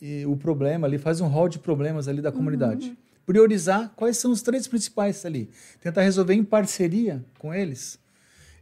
[0.00, 2.96] e o problema ali, faz um rol de problemas ali da comunidade.
[3.24, 5.48] Priorizar quais são os três principais ali.
[5.80, 8.00] Tentar resolver em parceria com eles.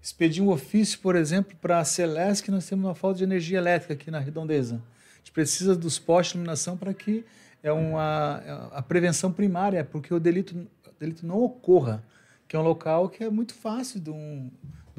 [0.02, 3.56] Expedir um ofício, por exemplo, para a Celeste, que nós temos uma falta de energia
[3.56, 4.82] elétrica aqui na redondeza.
[5.14, 7.24] A gente precisa dos postes de iluminação para que
[7.62, 10.55] é uma é a prevenção primária, é porque o delito,
[10.86, 12.02] o delito não ocorra,
[12.47, 14.51] que é um local que é muito fácil de um,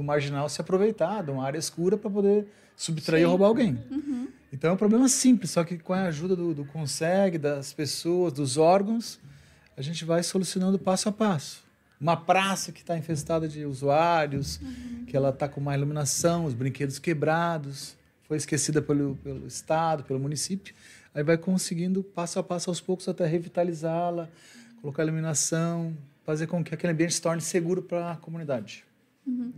[0.01, 3.79] do marginal se aproveitar, de uma área escura para poder subtrair ou roubar alguém.
[4.51, 8.33] Então é um problema simples, só que com a ajuda do, do Conseg, das pessoas,
[8.33, 9.19] dos órgãos,
[9.77, 11.63] a gente vai solucionando passo a passo.
[11.99, 14.59] Uma praça que está infestada de usuários,
[15.05, 20.19] que ela está com má iluminação, os brinquedos quebrados, foi esquecida pelo, pelo Estado, pelo
[20.19, 20.73] município.
[21.13, 24.27] Aí vai conseguindo, passo a passo, aos poucos, até revitalizá-la,
[24.81, 25.95] colocar iluminação,
[26.25, 28.83] fazer com que aquele ambiente se torne seguro para a comunidade.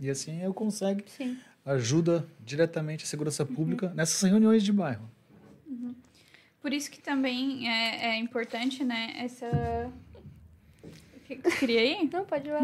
[0.00, 1.36] E assim eu consigo Sim.
[1.64, 5.08] ajuda diretamente a segurança pública nessas reuniões de bairro.
[6.60, 9.90] Por isso que também é, é importante, né, essa...
[11.58, 12.08] Queria ir?
[12.12, 12.60] Não, pode ir lá.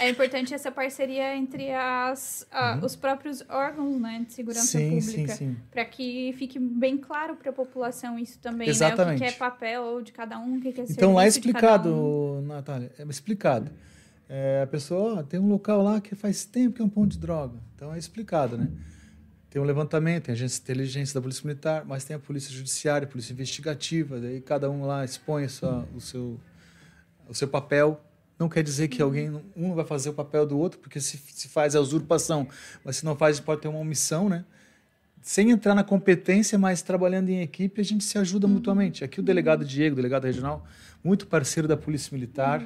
[0.00, 4.90] É importante essa parceria entre as, a- os próprios órgãos né, de segurança Uhum.
[4.90, 5.34] sim, sim, pública.
[5.34, 5.56] sim.
[5.70, 8.72] Para que fique bem claro para a população isso também, né?
[8.72, 9.18] O que Exatamente.
[9.18, 12.42] que é papel de cada um, o que que é Então lá é explicado, um.
[12.42, 13.70] Natália, é explicado.
[14.28, 17.18] É, a pessoa tem um local lá que faz tempo que é um ponto de
[17.18, 17.58] droga.
[17.74, 18.68] Então é explicado, né?
[19.48, 22.52] Tem um levantamento, tem a agência de inteligência da Polícia Militar, mas tem a Polícia
[22.52, 26.38] Judiciária, a Polícia Investigativa, daí cada um lá expõe sua- o, seu,
[27.28, 28.00] o seu papel.
[28.38, 31.48] Não quer dizer que alguém, um vai fazer o papel do outro, porque se, se
[31.48, 32.46] faz a usurpação,
[32.84, 34.44] mas se não faz, pode ter uma omissão, né?
[35.26, 39.02] sem entrar na competência, mas trabalhando em equipe, a gente se ajuda mutuamente.
[39.02, 40.64] Aqui o delegado Diego, delegado regional,
[41.02, 42.60] muito parceiro da Polícia Militar.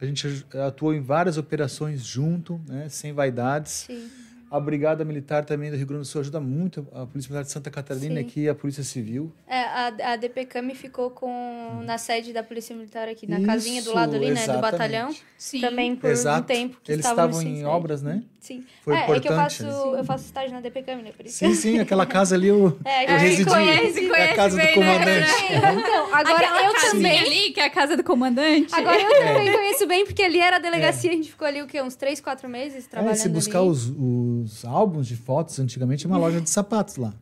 [0.00, 3.86] A gente atuou em várias operações junto, né, sem vaidades.
[3.86, 4.10] Sim.
[4.50, 7.50] A Brigada Militar também do Rio Grande do Sul ajuda muito a Polícia Militar de
[7.50, 8.26] Santa Catarina Sim.
[8.26, 9.32] aqui e a Polícia Civil.
[9.48, 13.82] É, a, a DPCAM ficou com, na sede da Polícia Militar aqui, na Isso, casinha
[13.82, 14.46] do lado ali, né?
[14.46, 15.12] Do batalhão.
[15.36, 15.60] Sim.
[15.60, 16.42] Também por Exato.
[16.42, 18.22] um tempo que Eles estavam estavam em obras, né?
[18.44, 18.62] Sim.
[18.82, 20.00] Foi é, é que eu importante, faço, né?
[20.00, 21.12] eu faço estágio na DPCAM, né?
[21.16, 21.38] Por isso.
[21.38, 23.44] Sim, sim, aquela casa ali eu, É, eu que residi.
[23.50, 24.74] conhece, é a conhece casa do bem, né?
[24.74, 25.30] comandante.
[25.78, 27.18] Então, agora Aquela eu também.
[27.20, 28.74] ali, que é a casa do comandante.
[28.74, 31.66] Agora eu também conheço bem, porque ali era a delegacia, a gente ficou ali o
[31.66, 31.80] quê?
[31.80, 33.68] Uns 3, 4 meses É, trabalhando se buscar ali.
[33.68, 37.14] os, os álbuns de fotos, antigamente era uma loja de sapatos lá.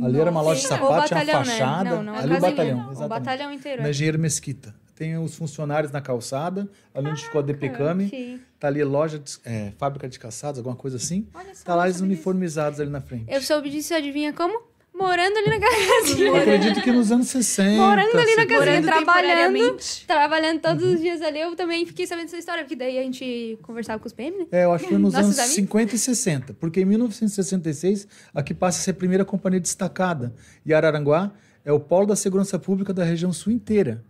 [0.00, 1.44] Ali era uma loja de sapatos, o tinha uma né?
[1.44, 1.90] fachada.
[1.90, 3.08] Não, não, a ali o batalhão, O exatamente.
[3.08, 3.82] batalhão inteiro.
[3.82, 3.90] Na é.
[3.90, 4.72] Engenheiro Mesquita.
[5.00, 8.06] Tem os funcionários na calçada, ali onde ficou a DPCAM.
[8.10, 8.38] Sim.
[8.58, 11.26] Tá ali loja, de, é, fábrica de caçados, alguma coisa assim.
[11.34, 12.20] Olha só, Tá lá eles sabia disso.
[12.28, 13.24] uniformizados ali na frente.
[13.26, 14.60] Eu soube disso, adivinha como?
[14.92, 16.20] Morando ali na casa.
[16.22, 17.78] Eu acredito que nos anos 60.
[17.80, 18.46] Morando ali na 70.
[18.46, 19.76] casinha, Morando trabalhando.
[20.06, 20.94] Trabalhando todos Uhum.
[20.94, 24.06] os dias ali, eu também fiquei sabendo dessa história, porque daí a gente conversava com
[24.06, 24.46] os PM, né?
[24.52, 25.54] É, eu acho que foi nos anos amigos?
[25.54, 26.52] 50 e 60.
[26.60, 30.34] Porque em 1966, aqui passa a ser a primeira companhia destacada.
[30.66, 31.32] E Araranguá
[31.64, 34.04] é o polo da segurança pública da região sul inteira.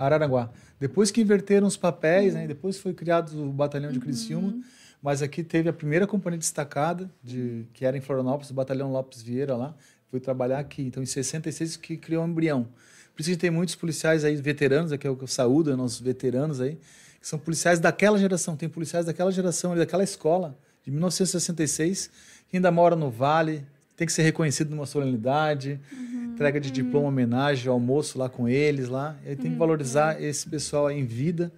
[0.00, 0.50] Araranguá.
[0.78, 4.58] Depois que inverteram os papéis, né, depois foi criado o batalhão de Criciúma,
[5.02, 9.20] mas aqui teve a primeira companhia destacada, de, que era em Florianópolis, o batalhão Lopes
[9.20, 9.74] Vieira lá,
[10.10, 10.82] foi trabalhar aqui.
[10.82, 12.66] Então, em 66 que criou o embrião.
[13.14, 16.00] Por isso que tem muitos policiais aí, veteranos, aqui é o que eu saúdo, nossos
[16.00, 16.78] veteranos aí,
[17.20, 18.56] que são policiais daquela geração.
[18.56, 22.10] Tem policiais daquela geração, daquela escola, de 1966,
[22.48, 23.66] que ainda moram no Vale,
[23.96, 25.78] tem que ser reconhecido numa solenidade,
[26.40, 29.14] entrega de diploma, homenagem, almoço lá com eles lá.
[29.26, 31.52] E tem que valorizar esse pessoal aí em vida,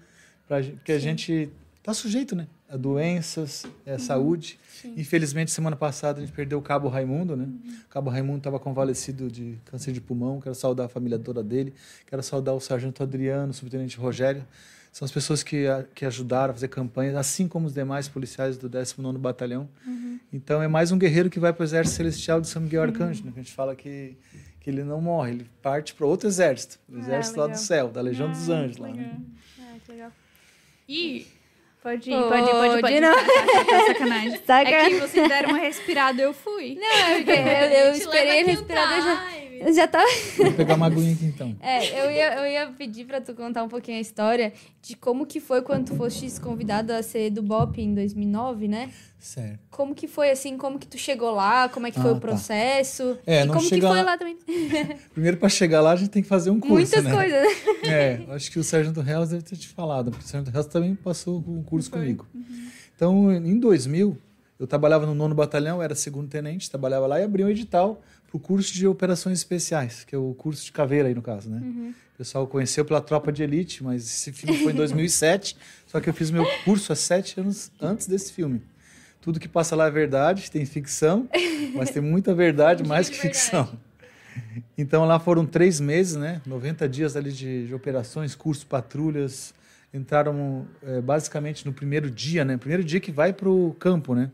[0.48, 1.48] pra, porque a gente
[1.78, 2.48] está sujeito, né?
[2.68, 4.58] A doenças, a saúde.
[4.96, 7.46] Infelizmente, semana passada a gente perdeu o Cabo Raimundo, né?
[7.86, 10.40] O Cabo Raimundo estava convalescido de câncer de pulmão.
[10.40, 11.72] Quero saudar a família toda dele.
[12.08, 14.44] Quero saudar o Sargento Adriano, o Subtenente Rogério.
[14.90, 15.64] São as pessoas que,
[15.94, 19.68] que ajudaram a fazer campanhas, assim como os demais policiais do 19º Batalhão.
[20.32, 23.24] Então, é mais um guerreiro que vai para o Exército Celestial de São Miguel Arcanjo,
[23.24, 23.30] né?
[23.32, 24.16] Que a gente fala que,
[24.62, 26.78] que ele não morre, ele parte para outro exército.
[26.88, 27.64] O exército lá do legal.
[27.64, 28.76] céu, da Legião dos Anjos.
[28.76, 29.16] Lá, né?
[29.60, 30.12] Ah, que legal.
[30.88, 31.26] E
[31.82, 33.00] pode ir, Pode, pode ir, pode ir, pode ir.
[33.00, 33.12] não.
[33.14, 34.40] Tá, tá, tá, sacanagem.
[34.46, 34.70] Saca?
[34.70, 36.76] É que vocês deram uma respirada, eu fui.
[36.76, 37.36] Não, porque eu,
[37.88, 39.41] eu Te esperei respirar, eu já, eu
[39.72, 40.04] já tava...
[40.38, 41.54] Vou pegar uma aguinha aqui então.
[41.60, 44.52] É, eu ia, eu ia pedir pra tu contar um pouquinho a história
[44.82, 48.90] de como que foi quando tu foste convidado a ser do BOP em 2009, né?
[49.18, 49.60] Certo.
[49.70, 52.16] Como que foi, assim, como que tu chegou lá, como é que foi Ah, o
[52.16, 52.20] tá.
[52.20, 54.36] processo, É, e não como que foi lá- lá também.
[55.12, 57.12] Primeiro, para chegar lá, a gente tem que fazer um curso, Muitas né?
[57.14, 57.48] coisas, né?
[58.28, 60.94] É, acho que o Sargento Reis deve ter te falado, porque o Sargento Reis também
[60.96, 62.26] passou um curso comigo.
[62.96, 64.18] Então, em 2000,
[64.58, 68.00] eu trabalhava no nono batalhão, era segundo tenente, trabalhava lá e abri um edital
[68.32, 71.50] para o curso de operações especiais, que é o curso de caveira aí no caso,
[71.50, 71.60] né?
[72.14, 75.56] O pessoal conheceu pela Tropa de Elite, mas esse filme foi em 2007,
[75.86, 78.62] só que eu fiz meu curso há sete anos antes desse filme.
[79.20, 81.28] Tudo que passa lá é verdade, tem ficção,
[81.74, 83.68] mas tem muita verdade mais que ficção.
[84.78, 86.40] Então lá foram três meses, né?
[86.46, 89.52] 90 dias ali de, de operações, cursos, patrulhas.
[89.92, 92.56] Entraram é, basicamente no primeiro dia, né?
[92.56, 94.30] Primeiro dia que vai para o campo, né?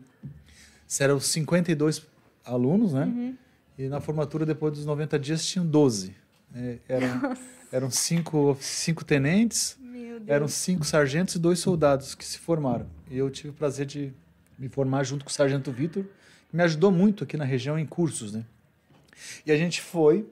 [1.01, 2.07] Eram 52
[2.45, 3.07] alunos, né?
[3.07, 3.35] Uhum.
[3.79, 6.13] E na formatura, depois dos 90 dias, tinham 12.
[6.53, 7.37] É, eram,
[7.71, 9.79] eram cinco, cinco tenentes,
[10.27, 12.87] eram cinco sargentos e dois soldados que se formaram.
[13.09, 14.13] E eu tive o prazer de
[14.59, 16.03] me formar junto com o sargento Vitor,
[16.51, 18.45] que me ajudou muito aqui na região em cursos, né?
[19.47, 20.29] E a gente foi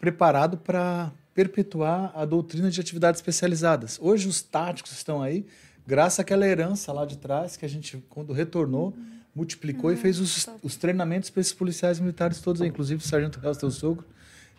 [0.00, 3.98] preparado para perpetuar a doutrina de atividades especializadas.
[4.00, 5.44] Hoje os táticos estão aí,
[5.86, 8.94] graças àquela herança lá de trás que a gente, quando retornou,
[9.38, 9.96] multiplicou uhum.
[9.96, 13.56] e fez os, os treinamentos para esses policiais militares todos, aí, inclusive o sargento Reus,
[13.56, 14.04] teu sogro,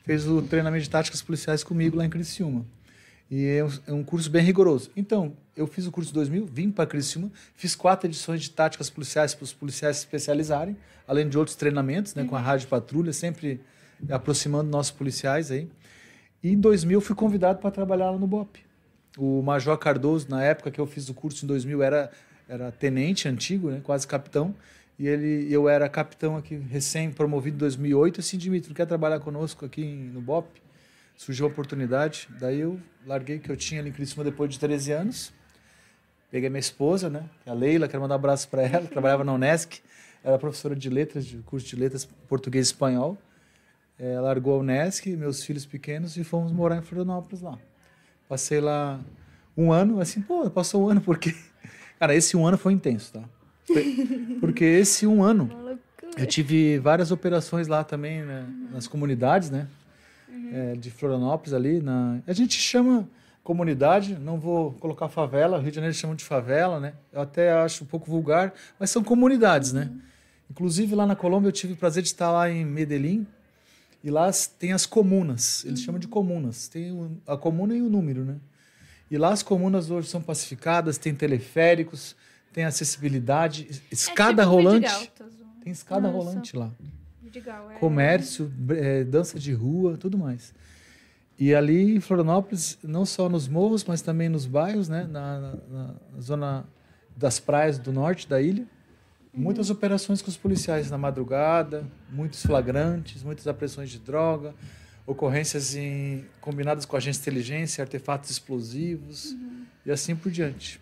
[0.05, 2.65] fez o treinamento de táticas policiais comigo lá em Criciúma.
[3.29, 4.89] E é um, é um curso bem rigoroso.
[4.95, 9.35] Então, eu fiz o curso 2000, vim para Criciúma, fiz quatro edições de táticas policiais
[9.35, 12.45] para os policiais se especializarem, além de outros treinamentos, né, com a uhum.
[12.45, 13.59] rádio patrulha, sempre
[14.09, 15.69] aproximando nossos policiais aí.
[16.41, 18.59] E em 2000 fui convidado para trabalhar lá no BOP.
[19.17, 22.09] O Major Cardoso, na época que eu fiz o curso em 2000, era,
[22.49, 24.55] era tenente antigo, né, quase capitão.
[24.97, 28.19] E ele, eu era capitão aqui, recém-promovido em 2008.
[28.19, 30.47] Assim, Dimitri, quer trabalhar conosco aqui no BOP?
[31.15, 32.27] Surgiu a oportunidade.
[32.39, 35.31] Daí eu larguei o que eu tinha ali em Criciúma depois de 13 anos.
[36.31, 39.81] Peguei minha esposa, né, a Leila, quero mandar um abraço para ela, trabalhava na Unesc,
[40.23, 43.17] era professora de letras, de curso de letras português e espanhol.
[43.97, 47.57] É, largou a Unesc, meus filhos pequenos, e fomos morar em Florianópolis lá.
[48.27, 48.99] Passei lá
[49.57, 51.35] um ano, assim, pô, passou um ano, porque.
[51.99, 53.23] Cara, esse um ano foi intenso, tá?
[54.39, 55.49] Porque esse um ano
[56.17, 59.67] eu tive várias operações lá também, né, nas comunidades, né?
[60.27, 60.49] Uhum.
[60.53, 61.81] É, de Florianópolis ali.
[61.81, 62.19] Na...
[62.25, 63.07] A gente chama
[63.43, 66.93] comunidade, não vou colocar favela, Rio de Janeiro chama de favela, né?
[67.11, 69.89] Eu até acho um pouco vulgar, mas são comunidades, né?
[69.91, 69.99] Uhum.
[70.51, 73.27] Inclusive lá na Colômbia eu tive o prazer de estar lá em Medellín,
[74.03, 75.85] e lá tem as comunas, eles uhum.
[75.85, 76.67] chamam de comunas.
[76.67, 78.37] Tem a comuna e o número, né?
[79.09, 82.15] E lá as comunas hoje são pacificadas, tem teleféricos,
[82.53, 85.11] tem acessibilidade, escada é tipo rolante.
[85.63, 86.17] Tem escada Nossa.
[86.17, 86.71] rolante lá.
[87.21, 87.75] Vidigal, é...
[87.75, 90.53] Comércio, é, dança de rua, tudo mais.
[91.37, 95.07] E ali em Florianópolis, não só nos morros, mas também nos bairros, né?
[95.09, 96.65] na, na, na zona
[97.15, 98.65] das praias do norte da ilha.
[99.33, 104.53] Muitas operações com os policiais na madrugada, muitos flagrantes, muitas apreensões de droga,
[105.09, 109.65] ocorrências em, combinadas com agentes de inteligência, artefatos explosivos uhum.
[109.85, 110.79] e assim por diante.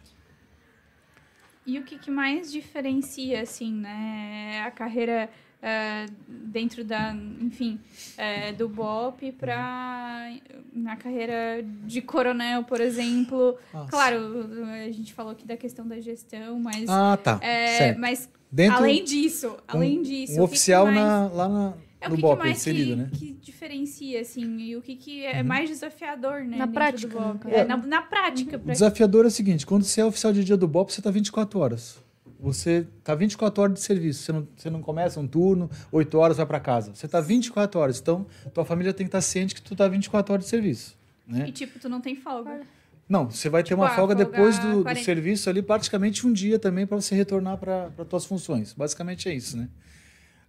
[1.66, 5.30] E o que, que mais diferencia, assim, né, a carreira
[5.60, 7.80] uh, dentro da, enfim,
[8.18, 10.32] uh, do BOP para
[10.74, 13.58] na carreira de coronel, por exemplo?
[13.74, 13.90] Nossa.
[13.90, 14.50] Claro,
[14.86, 16.90] a gente falou aqui da questão da gestão, mas...
[16.90, 20.40] Ah, tá, é, Mas Dentro, além disso, além um, disso.
[20.40, 23.10] Um oficial mais, na, lá na, é, no que BOP que inserido, que, né?
[23.14, 25.48] que diferencia, assim, e o que, que é uhum.
[25.48, 26.58] mais desafiador, né?
[26.58, 27.18] Na prática.
[27.48, 28.58] É, na, na, prática.
[28.58, 28.64] Uhum.
[28.64, 28.74] Pra...
[28.74, 31.60] Desafiador é o seguinte: quando você é oficial de dia do BOP, você está 24
[31.60, 31.98] horas.
[32.40, 34.24] Você está 24 horas de serviço.
[34.24, 36.94] Você não, você não começa um turno, 8 horas vai para casa.
[36.94, 38.00] Você está 24 horas.
[38.00, 40.96] Então, tua família tem que estar tá ciente que tu está 24 horas de serviço.
[41.28, 41.46] Né?
[41.48, 42.62] E, tipo, tu não tem folga.
[43.10, 46.34] Não, você vai ter tipo, uma folga, folga depois do, do, serviço ali, praticamente um
[46.34, 48.74] dia também para você retornar para as suas funções.
[48.74, 49.70] Basicamente é isso, né?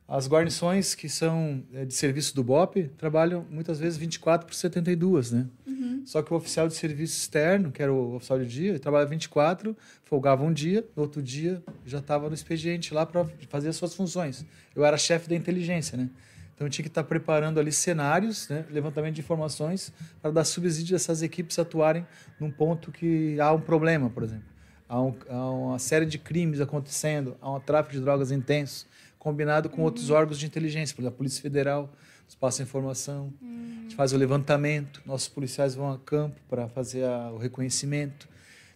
[0.08, 5.32] As guarnições que são é, de serviço do BOP trabalham muitas vezes 24 por 72,
[5.32, 5.46] né?
[5.66, 6.02] Uhum.
[6.06, 9.10] Só que o oficial de serviço externo, que era o oficial de dia, ele trabalhava
[9.10, 13.76] 24, folgava um dia, no outro dia já estava no expediente lá para fazer as
[13.76, 14.46] suas funções.
[14.74, 16.08] Eu era chefe da inteligência, né?
[16.54, 20.94] Então eu tinha que estar preparando ali cenários, né, levantamento de informações para dar subsídio
[20.94, 22.04] a essas equipes atuarem
[22.40, 24.48] num ponto que há um problema, por exemplo.
[24.88, 28.86] Há, um, há uma série de crimes acontecendo, há um tráfico de drogas intenso,
[29.18, 29.84] combinado com uhum.
[29.84, 31.92] outros órgãos de inteligência, por exemplo, a Polícia Federal
[32.24, 33.76] nos passa informação, uhum.
[33.78, 38.28] a gente faz o levantamento, nossos policiais vão a campo para fazer a, o reconhecimento.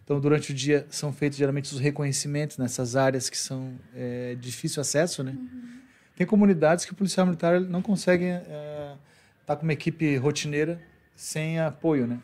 [0.03, 4.81] Então, durante o dia são feitos geralmente os reconhecimentos nessas áreas que são é, difícil
[4.81, 5.31] acesso, né?
[5.31, 5.81] Uhum.
[6.15, 8.95] Tem comunidades que o policial militar não consegue estar é,
[9.45, 10.81] tá com uma equipe rotineira
[11.15, 12.19] sem apoio, né?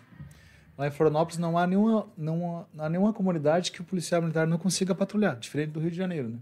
[0.78, 4.58] Lá em Florianópolis não há nenhuma, não, há nenhuma comunidade que o policial militar não
[4.58, 6.38] consiga patrulhar, diferente do Rio de Janeiro, né?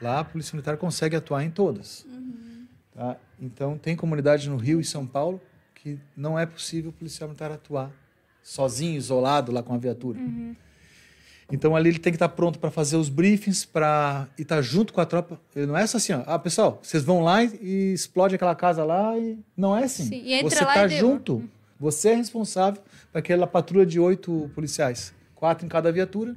[0.00, 2.04] Lá a polícia militar consegue atuar em todas.
[2.04, 2.66] Uhum.
[2.94, 3.16] Tá?
[3.40, 5.40] Então tem comunidade no Rio e São Paulo
[5.74, 7.90] que não é possível o policial militar atuar
[8.42, 10.18] sozinho, isolado lá com a viatura.
[10.18, 10.54] Uhum.
[11.50, 15.00] Então ali ele tem que estar pronto para fazer os briefings, para estar junto com
[15.00, 15.40] a tropa.
[15.54, 18.84] Ele não é só assim, ó, ah, pessoal, vocês vão lá e, explode aquela casa
[18.84, 20.04] lá e não é assim.
[20.04, 21.48] Sim, e você está junto,
[21.78, 22.82] você é responsável
[23.12, 26.36] para aquela patrulha de oito policiais, quatro em cada viatura.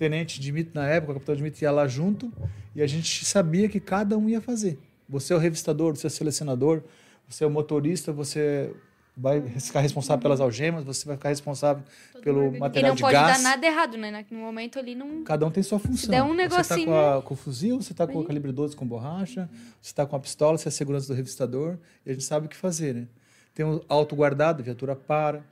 [0.00, 2.32] O tenente Dimitri na época, o capitão Dimitri ia lá junto
[2.74, 4.78] e a gente sabia que cada um ia fazer.
[5.06, 6.80] Você é o revistador, você é o selecionador,
[7.28, 8.72] Você é o motorista, você
[9.14, 11.84] vai ficar responsável pelas algemas, você vai ficar responsável
[12.22, 13.36] pelo E material não de pode gás.
[13.36, 14.24] dar nada errado, né?
[14.30, 15.22] No momento ali não.
[15.22, 16.10] Cada um tem sua função.
[16.10, 18.50] der um você está negocinho, com, a- com o fuzil, você está com o calibre
[18.52, 19.50] 12 com borracha,
[19.82, 22.46] você está com a pistola, você é a segurança do revistador, e a gente sabe
[22.46, 23.06] o que fazer, né?
[23.54, 25.44] Tem o auto guardado, a viatura para,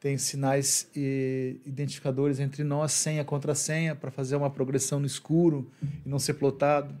[0.00, 5.70] tem sinais e identificadores entre nós, senha contra senha, para fazer uma progressão no escuro
[6.04, 6.94] e não ser plotado.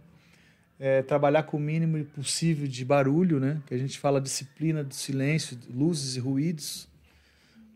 [0.80, 3.60] É, trabalhar com o mínimo possível de barulho, né?
[3.66, 6.88] Que a gente fala disciplina do silêncio, luzes e ruídos.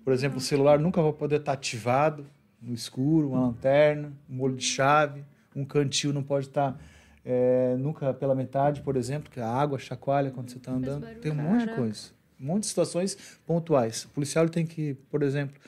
[0.04, 2.24] Por exemplo, o celular nunca vai poder estar ativado
[2.60, 5.24] no escuro, uma lanterna, um molho de chave,
[5.54, 6.80] um cantil não pode estar
[7.24, 11.06] é, nunca pela metade, por exemplo, que a água chacoalha quando você está andando.
[11.20, 12.10] Tem um monte de coisa.
[12.42, 13.16] Um monte de situações
[13.46, 14.04] pontuais.
[14.04, 15.60] O policial tem que, por exemplo,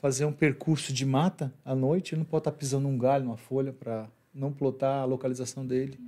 [0.00, 3.36] fazer um percurso de mata à noite, ele não pode estar pisando num galho, numa
[3.36, 5.98] folha, para não plotar a localização dele.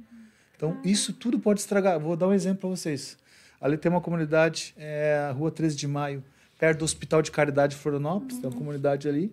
[0.57, 1.99] Então, isso tudo pode estragar.
[2.01, 3.16] Vou dar um exemplo para vocês.
[3.61, 6.23] Ali tem uma comunidade, é, a Rua 13 de Maio,
[6.59, 9.32] perto do Hospital de Caridade de Florianópolis, tem uma comunidade ali.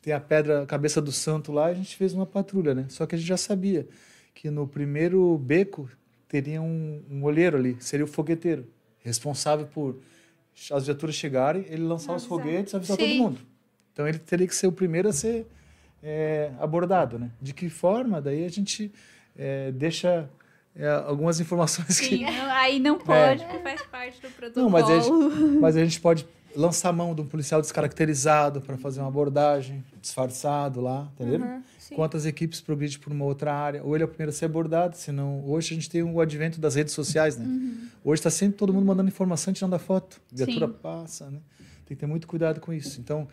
[0.00, 2.86] Tem a pedra, a cabeça do santo lá, a gente fez uma patrulha, né?
[2.88, 3.86] Só que a gente já sabia
[4.34, 5.88] que no primeiro beco
[6.28, 8.66] teria um, um olheiro ali, seria o fogueteiro,
[9.00, 10.00] responsável por
[10.70, 13.18] as viaturas chegarem, ele lançar os foguetes e avisar todo Sim.
[13.18, 13.40] mundo.
[13.92, 15.46] Então ele teria que ser o primeiro a ser
[16.02, 17.30] é, abordado, né?
[17.40, 18.20] De que forma?
[18.20, 18.90] Daí a gente
[19.36, 20.28] é, deixa
[20.74, 24.64] é, algumas informações que Sim, não- aí não pode, porque faz parte do protocolo.
[24.66, 28.60] não, mas a, gente, mas a gente pode lançar a mão de um policial descaracterizado
[28.60, 31.40] para fazer uma abordagem, disfarçado lá, entendeu?
[31.42, 31.94] Aham, sim.
[31.96, 33.82] Quantas equipes progridem por uma outra área.
[33.82, 35.44] Ou ele é o primeiro a ser abordado, senão...
[35.44, 37.44] Hoje a gente tem o advento das redes sociais, né?
[38.04, 40.20] Hoje está sempre todo mundo mandando informação tirando a foto.
[40.30, 40.74] Viatura Sim.
[40.80, 41.38] passa, né?
[41.84, 43.00] Tem que ter muito cuidado com isso.
[43.00, 43.26] Então,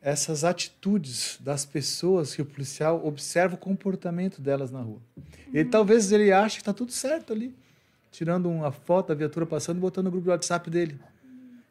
[0.00, 4.98] essas atitudes das pessoas que o policial observa o comportamento delas na rua.
[5.54, 7.54] Ele talvez ele ache que está tudo certo ali,
[8.10, 10.98] tirando uma foto da viatura passando e botando no grupo de WhatsApp dele.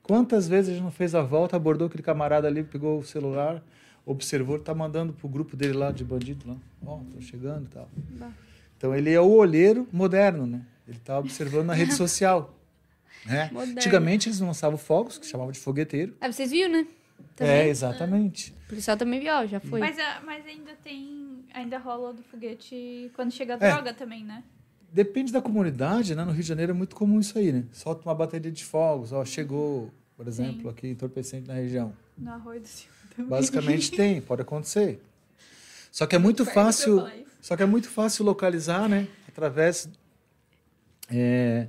[0.02, 3.62] Quantas vezes a gente não fez a volta, abordou aquele camarada ali, pegou o celular,
[4.06, 7.90] observou, tá mandando pro grupo dele lá de bandido lá, ó, tô chegando e tal.
[8.78, 10.62] Então ele é o olheiro moderno, né?
[10.88, 12.56] Ele tá observando na rede social.
[13.26, 13.50] Né?
[13.54, 13.74] Moderno.
[13.78, 16.16] Antigamente eles não lançavam fogos, que chamavam de fogueteiro.
[16.20, 16.88] Ah, vocês viram, né?
[17.20, 17.68] É, Também.
[17.70, 18.52] exatamente.
[18.66, 19.80] O policial também viu, ó, já foi.
[19.80, 21.46] Mas, a- mas ainda tem.
[21.54, 23.72] Ainda rola do foguete quando chega a É.
[23.72, 24.44] droga também, né?
[24.92, 26.24] Depende da comunidade, né?
[26.26, 27.64] No Rio de Janeiro é muito comum isso aí, né?
[27.72, 31.94] Solta uma bateria de fogos, ó, chegou, por exemplo, aqui entorpecente na região.
[32.18, 33.30] No arroio do Silvio também.
[33.30, 35.02] Basicamente tem, pode acontecer.
[35.92, 37.08] Só que é muito Perto fácil,
[37.42, 39.08] só que é muito fácil localizar, né?
[39.28, 39.90] Através
[41.10, 41.68] é,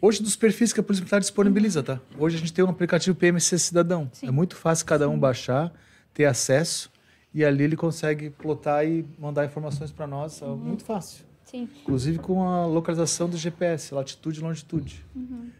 [0.00, 2.00] hoje dos perfis que a Polícia Militar disponibiliza, tá?
[2.18, 4.10] Hoje a gente tem um aplicativo PMC Cidadão.
[4.22, 5.72] É muito fácil cada um baixar,
[6.12, 6.90] ter acesso
[7.32, 11.24] e ali ele consegue plotar e mandar informações para nós, é muito fácil.
[11.44, 11.68] Sim.
[11.82, 15.04] Inclusive com a localização do GPS, latitude e longitude.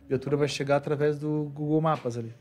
[0.05, 2.33] A viatura vai chegar através do Google Mapas ali.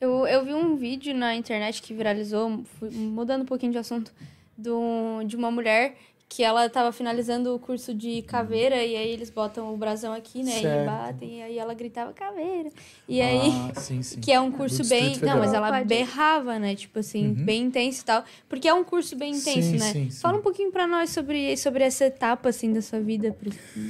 [0.00, 4.12] Eu, eu vi um vídeo na internet que viralizou, fui mudando um pouquinho de assunto,
[4.56, 5.96] do, de uma mulher
[6.28, 10.42] que ela estava finalizando o curso de caveira e aí eles botam o brasão aqui,
[10.42, 10.60] né?
[10.60, 10.82] Certo.
[10.82, 12.68] E batem, e aí ela gritava caveira.
[13.08, 13.50] E aí.
[13.74, 14.20] Ah, sim, sim.
[14.20, 15.16] Que é um curso Do bem.
[15.22, 15.86] Não, mas ela Pode.
[15.86, 16.74] berrava, né?
[16.74, 18.24] Tipo assim, bem intenso e tal.
[18.46, 19.92] Porque é um curso bem intenso, Sim, né?
[19.92, 20.20] sim, sim.
[20.20, 23.34] Fala um pouquinho pra nós sobre, sobre essa etapa, assim, da sua vida,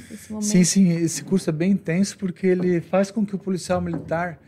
[0.09, 0.45] esse momento.
[0.47, 4.39] Sim, sim, esse curso é bem intenso porque ele faz com que o policial militar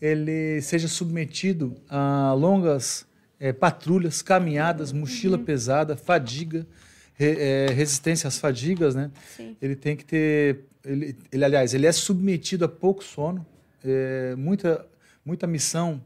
[0.00, 3.06] ele seja submetido a longas
[3.40, 6.66] eh, patrulhas, caminhadas, mochila pesada, fadiga,
[7.14, 9.10] re- eh, resistência às fadigas, né?
[9.36, 9.56] Sim.
[9.60, 13.44] Ele tem que ter, ele, ele, aliás, ele é submetido a pouco sono,
[13.84, 14.86] eh, muita,
[15.24, 16.02] muita missão.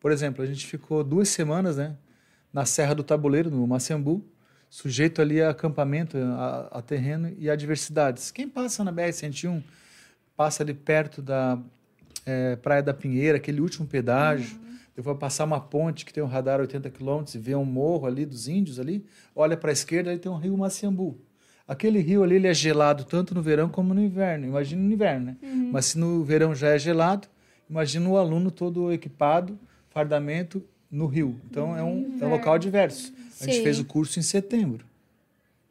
[0.00, 1.96] Por exemplo, a gente ficou duas semanas, né,
[2.52, 4.24] na Serra do Tabuleiro, no Macembu,
[4.68, 8.30] sujeito ali a acampamento, a, a terreno e adversidades.
[8.30, 9.62] Quem passa na BR-101
[10.36, 11.58] passa ali perto da
[12.24, 14.58] eh, Praia da Pinheira, aquele último pedágio,
[14.96, 17.64] eu vou passar uma ponte que tem um radar a 80 km e vê um
[17.64, 21.18] morro ali dos índios ali, olha para a esquerda, ali tem um rio Maciambu.
[21.68, 24.46] Aquele rio ali ele é gelado tanto no verão como no inverno.
[24.46, 25.36] Imagina no inverno, né?
[25.72, 27.28] Mas se no verão já é gelado,
[27.68, 29.58] imagina o aluno todo equipado,
[29.90, 31.40] fardamento, no rio.
[31.50, 33.12] Então é um, é um local diverso.
[33.40, 33.62] A gente Sim.
[33.62, 34.86] fez o curso em setembro.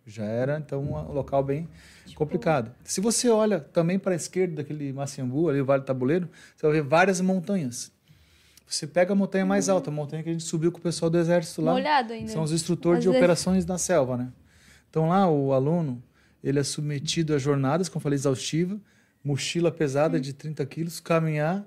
[0.06, 1.68] Já era, então, um local bem
[2.14, 2.72] complicado.
[2.84, 6.66] Se você olha também para a esquerda daquele Maciambu, ali o Vale do Tabuleiro, você
[6.68, 7.92] vai ver várias montanhas.
[8.68, 11.10] Você pega a montanha mais alta, a montanha que a gente subiu com o pessoal
[11.10, 11.72] do exército lá.
[11.74, 12.32] Molhado ainda.
[12.32, 14.32] São os instrutores Às de vezes- operações na selva, né?
[14.90, 16.02] Então lá o aluno,
[16.44, 18.80] ele é submetido a jornadas, como falei, exaustiva,
[19.24, 21.66] mochila pesada de 30 quilos, caminhar,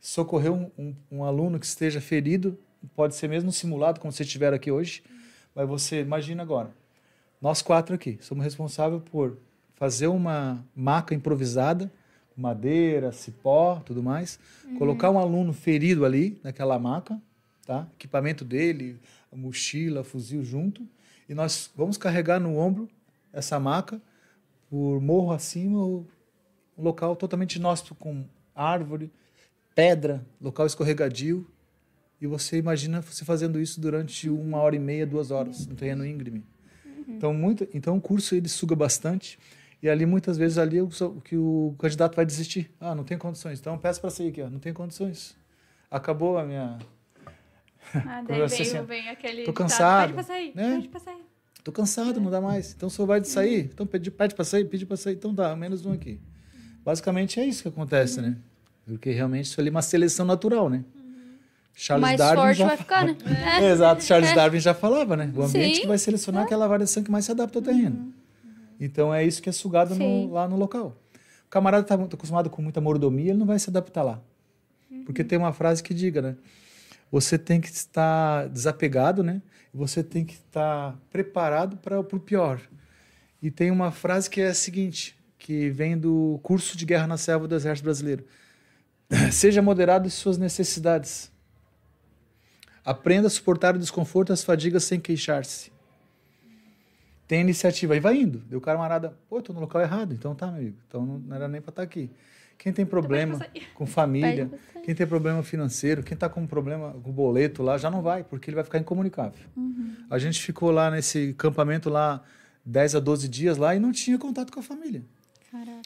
[0.00, 2.58] socorrer um, um, um aluno que esteja ferido,
[2.94, 5.02] pode ser mesmo simulado, como vocês tiveram aqui hoje,
[5.54, 6.70] mas você imagina agora,
[7.40, 9.36] nós quatro aqui somos responsáveis por
[9.74, 11.90] fazer uma maca improvisada
[12.36, 14.38] madeira, cipó, tudo mais.
[14.78, 17.20] Colocar um aluno ferido ali, naquela maca,
[17.66, 17.88] tá?
[17.94, 19.00] Equipamento dele,
[19.32, 20.86] mochila, fuzil junto.
[21.28, 22.88] E nós vamos carregar no ombro
[23.32, 24.00] essa maca
[24.68, 26.04] por morro acima, um
[26.76, 29.10] local totalmente inóspito, com árvore,
[29.74, 31.46] pedra, local escorregadio.
[32.20, 36.04] E você imagina você fazendo isso durante uma hora e meia, duas horas, no terreno
[36.04, 36.44] íngreme.
[37.08, 39.38] Então, muito, então o curso ele suga bastante.
[39.82, 40.88] E ali, muitas vezes, ali o
[41.22, 42.70] que o candidato vai desistir.
[42.80, 43.60] Ah, não tem condições.
[43.60, 44.42] Então, peço para sair aqui.
[44.42, 44.50] Ó.
[44.50, 45.36] Não tem condições.
[45.90, 46.78] Acabou a minha...
[47.94, 49.44] Ah, daí veio, assim, vem aquele.
[49.44, 50.74] tô ditado, cansado, Pede pra sair, né?
[50.74, 51.24] pede pra sair.
[51.62, 52.72] Tô cansado, não dá mais.
[52.72, 53.70] Então, o senhor vai de sair?
[53.72, 55.14] Então, pede, pede para sair, pede para sair.
[55.14, 56.20] Então, dá, menos um aqui.
[56.84, 58.36] Basicamente, é isso que acontece, né?
[58.84, 60.84] Porque realmente isso ali é uma seleção natural, né?
[61.78, 63.16] Charles mais Darwin forte já vai ficar, né?
[63.60, 65.30] É, Exato, Charles Darwin já falava, né?
[65.36, 65.80] O ambiente Sim.
[65.82, 68.12] que vai selecionar aquela variação que mais se adapta ao terreno.
[68.80, 70.96] Então é isso que é sugado no- lá no local.
[71.46, 74.20] O camarada está acostumado com muita mordomia, ele não vai se adaptar lá.
[75.04, 76.36] Porque tem uma frase que diga, né?
[77.12, 79.40] Você tem que estar desapegado, né?
[79.72, 82.58] Você tem que estar preparado para o pior.
[83.42, 87.16] E tem uma frase que é a seguinte, que vem do curso de guerra na
[87.18, 88.24] selva do Exército Brasileiro.
[89.30, 91.30] Seja moderado em suas necessidades.
[92.86, 95.72] Aprenda a suportar o desconforto e as fadigas sem queixar-se.
[97.26, 97.96] Tem iniciativa.
[97.96, 98.38] E vai indo.
[98.38, 100.14] Deu o camarada, pô, tô no local errado.
[100.14, 100.76] Então tá, meu amigo.
[100.86, 102.08] Então não, era nem para estar aqui.
[102.56, 103.44] Quem tem problema
[103.74, 104.48] com família,
[104.84, 108.48] quem tem problema financeiro, quem está com problema com boleto lá, já não vai, porque
[108.48, 109.44] ele vai ficar incomunicável.
[110.08, 112.22] A gente ficou lá nesse acampamento lá
[112.64, 115.04] 10 a 12 dias lá e não tinha contato com a família.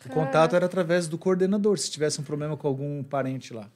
[0.05, 3.69] O contato era através do coordenador, se tivesse um problema com algum parente lá.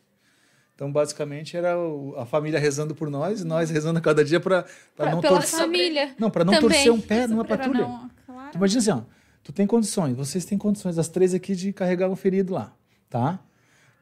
[0.75, 4.41] Então, basicamente, era o- a família rezando por nós e nós rezando a cada dia
[4.41, 4.65] para
[4.99, 5.61] não Pela torcer.
[5.61, 6.15] família.
[6.19, 6.69] Não, para não Também.
[6.71, 7.83] torcer um pé numa Pra patrulha.
[7.83, 8.51] não- claro.
[8.53, 9.01] Tu imagina assim, ó,
[9.43, 12.73] tu tem condições, vocês têm condições, as três aqui, de carregar um ferido lá,
[13.09, 13.39] tá?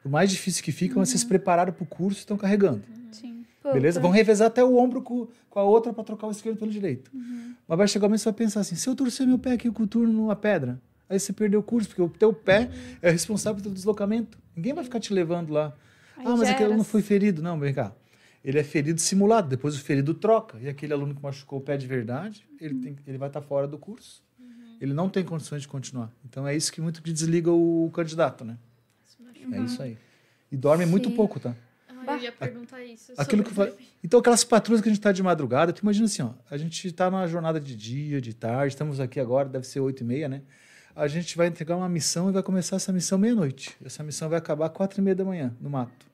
[0.01, 2.81] Por mais difícil que fica, mas vocês se prepararam para o curso e estão carregando.
[3.11, 3.45] Sim.
[3.71, 3.99] Beleza?
[3.99, 7.09] Vão revezar até o ombro com, com a outra para trocar o esquerdo pelo direito.
[7.67, 9.51] Mas vai chegar o momento que você vai pensar assim: se eu torcer meu pé
[9.53, 12.69] aqui com o turno numa pedra, aí você perdeu o curso, porque o teu pé
[13.01, 14.37] é responsável pelo deslocamento.
[14.55, 15.71] Ninguém vai ficar te levando lá.
[16.17, 17.41] Aí ah, mas aquele aluno foi ferido.
[17.41, 17.93] Não, vem cá.
[18.43, 20.57] Ele é ferido simulado, depois o ferido troca.
[20.61, 23.67] E aquele aluno que machucou o pé de verdade, ele, tem, ele vai estar fora
[23.67, 24.21] do curso.
[24.81, 26.11] Ele não tem condições de continuar.
[26.25, 28.57] Então é isso que muito que desliga o candidato, né?
[29.51, 29.97] É isso aí.
[30.51, 31.15] E dorme muito Sim.
[31.15, 31.55] pouco, tá?
[32.05, 33.13] Ah, eu ia perguntar isso.
[33.17, 33.87] Aquilo que eu sobre- falei.
[34.03, 36.85] Então, aquelas patrulhas que a gente está de madrugada, tu imagina assim, ó, a gente
[36.85, 40.27] está numa jornada de dia, de tarde, estamos aqui agora, deve ser oito e meia,
[40.27, 40.41] né?
[40.95, 43.75] A gente vai entregar uma missão e vai começar essa missão meia-noite.
[43.83, 46.05] Essa missão vai acabar quatro e meia da manhã, no mato.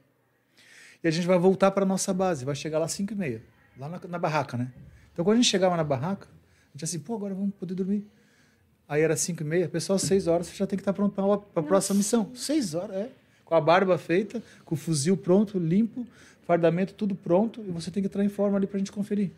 [1.03, 3.43] E a gente vai voltar para nossa base, vai chegar lá às cinco e meia,
[3.77, 4.71] lá na, na barraca, né?
[5.11, 8.05] Então, quando a gente chegava na barraca, a gente assim, pô, agora vamos poder dormir.
[8.87, 11.61] Aí era cinco e meia, pessoal, seis horas, você já tem que estar pronto para
[11.61, 12.31] a próxima missão.
[12.33, 13.09] Seis horas, é.
[13.43, 16.07] Com a barba feita, com o fuzil pronto, limpo,
[16.43, 19.31] fardamento tudo pronto, e você tem que entrar em forma ali para a gente conferir.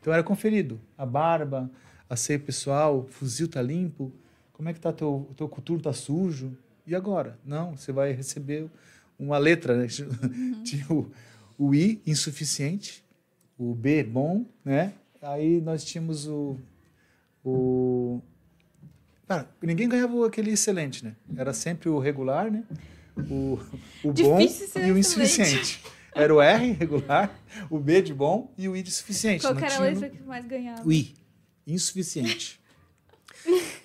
[0.00, 0.78] Então era conferido.
[0.98, 1.70] A barba,
[2.08, 4.12] a ceia pessoal, o fuzil tá limpo,
[4.56, 6.56] como é que tá teu, teu coturno tá sujo?
[6.86, 7.38] E agora?
[7.44, 8.70] Não, você vai receber
[9.18, 9.86] uma letra, né?
[10.64, 11.10] Tinha o,
[11.58, 13.04] o I, insuficiente,
[13.58, 14.94] o B, bom, né?
[15.20, 16.56] Aí nós tínhamos o...
[17.44, 18.22] o
[19.28, 21.14] Cara, ninguém ganhava aquele excelente, né?
[21.36, 22.64] Era sempre o regular, né?
[23.30, 23.58] O,
[24.02, 25.82] o bom e o insuficiente.
[26.14, 27.38] Era o R, regular,
[27.68, 29.42] o B de bom e o I de suficiente.
[29.42, 30.82] Qual era a letra que mais ganhava?
[30.82, 31.14] o I,
[31.66, 32.58] insuficiente.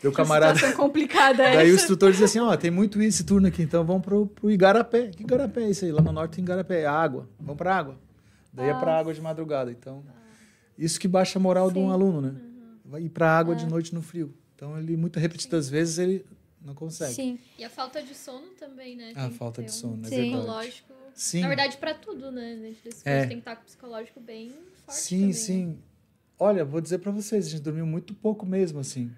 [0.01, 0.55] Meu camarada...
[0.55, 1.83] Situação complicada Daí o essa.
[1.83, 5.09] instrutor dizia assim, ó, tem muito esse turno aqui, então vamos pro, pro Igarapé.
[5.09, 5.91] Que Igarapé é isso aí?
[5.91, 7.29] Lá no norte tem Igarapé, é água.
[7.39, 7.97] Vamos pra água.
[8.53, 9.71] Daí é pra água de madrugada.
[9.71, 10.03] Então,
[10.77, 11.93] isso que baixa a moral de um Sim.
[11.93, 12.35] aluno, né?
[12.83, 14.33] Vai ir pra água de noite no frio.
[14.55, 16.25] Então, ele, muitas repetidas vezes, ele
[16.63, 17.13] não consegue.
[17.13, 17.39] Sim.
[17.57, 19.11] E a falta de sono também, né?
[19.15, 20.15] A Tem que falta de um sono, é Sim.
[20.15, 20.37] verdade.
[20.37, 20.93] Psicológico.
[21.13, 21.41] Sim.
[21.41, 22.55] Na verdade, pra tudo, né?
[22.55, 23.19] Dentro desse curso É.
[23.21, 24.51] tem que estar com o psicológico bem
[24.85, 24.99] forte.
[24.99, 25.33] Sim, também, né?
[25.33, 25.79] sim.
[26.39, 29.11] Olha, vou dizer para vocês, a gente dormiu muito pouco mesmo, assim.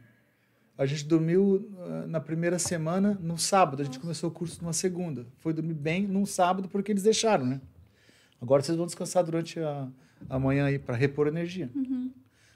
[0.78, 3.82] A gente dormiu ah, na primeira semana, no sábado.
[3.82, 5.26] A gente começou o curso numa segunda.
[5.40, 7.62] Foi dormir bem num sábado porque eles deixaram, né?
[8.42, 9.88] Agora vocês vão descansar durante a,
[10.30, 11.72] a manhã aí para repor energia.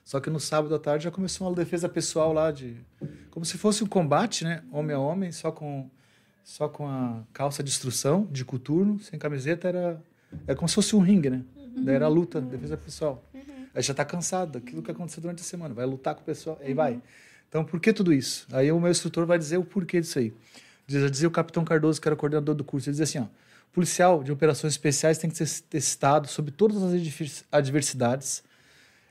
[0.04, 2.78] Só que no sábado à tarde já começou uma defesa pessoal lá de
[3.30, 4.64] como se fosse um combate, né?
[4.72, 5.90] Homem a homem, só com
[6.44, 10.02] só com a calça de instrução, de coturno, sem camiseta, era
[10.48, 11.44] é como se fosse um ringue, né?
[11.84, 13.22] Daí era a luta, defesa pessoal.
[13.76, 16.58] Aí já tá cansado daquilo que aconteceu durante a semana, vai lutar com o pessoal,
[16.62, 17.02] aí vai.
[17.50, 18.48] Então, por que tudo isso?
[18.52, 20.34] Aí o meu instrutor vai dizer o porquê disso aí.
[20.86, 23.28] Diz, já dizia o capitão Cardoso, que era coordenador do curso, ele dizia assim, ó,
[23.74, 28.44] policial de operações especiais tem que ser testado sobre todas as adver- adversidades.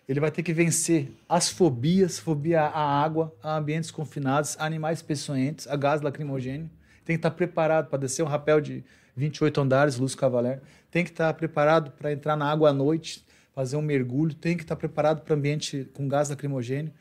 [0.08, 5.02] Ele vai ter que vencer as fobias, fobia à água, a ambientes confinados, a animais
[5.02, 6.70] peçonhentos, a gás lacrimogêneo.
[7.04, 8.84] tem que estar preparado para descer um rapel de
[9.16, 10.60] 28 andares, Luz Cavaler,
[10.90, 14.64] tem que estar preparado para entrar na água à noite, fazer um mergulho, tem que
[14.64, 16.92] estar preparado para ambiente com gás lacrimogêneo,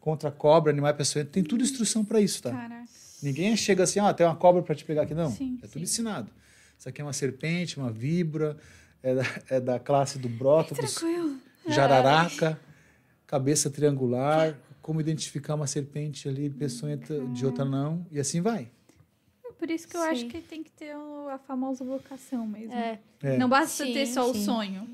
[0.00, 2.50] contra cobra, animais peçonhentos, tem tudo instrução para isso, tá?
[2.50, 2.88] Caraca.
[3.22, 5.30] Ninguém chega assim, ah, tem uma cobra para te pegar aqui, não.
[5.30, 6.30] Sim, é tudo ensinado.
[6.78, 8.56] Isso aqui é uma serpente, uma víbora,
[9.02, 11.36] é da, é da classe do brótopus, Tranquilo.
[11.68, 12.58] jararaca,
[13.26, 18.70] cabeça triangular, como identificar uma serpente ali, peçonhenta de outra não, e assim vai.
[19.46, 20.08] É Por isso que eu Sim.
[20.08, 22.72] acho que tem que ter o- a famosa vocação mesmo.
[22.72, 22.98] É.
[23.22, 23.36] É.
[23.36, 24.44] Não basta Sim, ter só o sim.
[24.46, 24.88] sonho.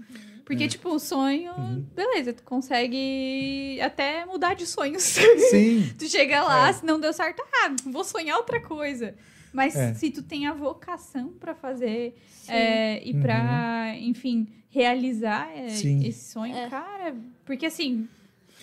[0.47, 1.53] Porque, tipo, o sonho,
[1.93, 5.03] beleza, tu consegue até mudar de sonhos.
[5.03, 6.73] Sim, tu chega lá, É.
[6.73, 9.15] se não deu certo, ah, vou sonhar outra coisa.
[9.53, 9.93] Mas É.
[9.95, 12.15] se tu tem a vocação pra fazer
[12.47, 15.69] é, e pra, enfim, realizar é, Uhum.
[15.71, 16.07] Sim.
[16.07, 16.69] esse sonho, É.
[16.71, 17.15] cara,
[17.45, 18.07] porque assim,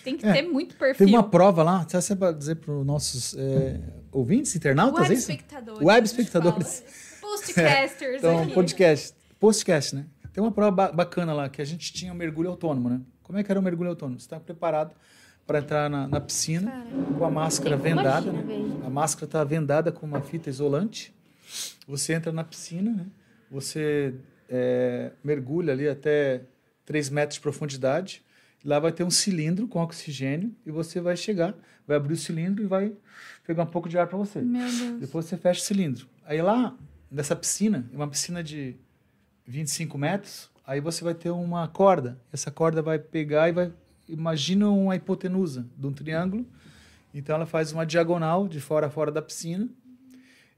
[0.02, 0.32] tem que É.
[0.32, 1.04] ter muito perfil.
[1.06, 3.78] Teve uma prova lá, se você para dizer para os nossos é,
[4.10, 5.30] ouvintes, internautas, Web é isso?
[5.30, 5.80] espectadores.
[5.86, 6.80] Web espectadores.
[7.20, 7.30] fala.
[7.32, 8.54] Postcasters Então, aqui.
[8.54, 9.14] podcast.
[9.38, 10.06] Postcast, né?
[10.34, 13.00] Tem uma prova ba- bacana lá, que a gente tinha um mergulho autônomo, né?
[13.22, 14.18] Como é que era o mergulho autônomo?
[14.20, 14.94] Você está preparado
[15.46, 16.84] para entrar na, na piscina
[17.16, 18.82] com a máscara vendada, Imagina, né?
[18.84, 21.14] A máscara está vendada com uma fita isolante.
[21.86, 23.06] Você entra na piscina, né?
[23.50, 24.14] Você
[24.50, 26.42] é, mergulha ali até
[26.84, 28.22] 3 metros de profundidade.
[28.64, 31.54] Lá vai ter um cilindro com oxigênio e você vai chegar,
[31.86, 32.92] vai abrir o cilindro e vai
[33.46, 34.40] pegar um pouco de ar para você.
[34.98, 36.08] Depois você fecha o cilindro.
[36.24, 36.74] Aí lá,
[37.10, 38.74] nessa piscina, é uma piscina de
[39.46, 42.18] 25 metros, aí você vai ter uma corda.
[42.32, 43.72] Essa corda vai pegar e vai.
[44.08, 46.46] Imagina uma hipotenusa de um triângulo.
[47.12, 49.68] Então ela faz uma diagonal de fora a fora da piscina.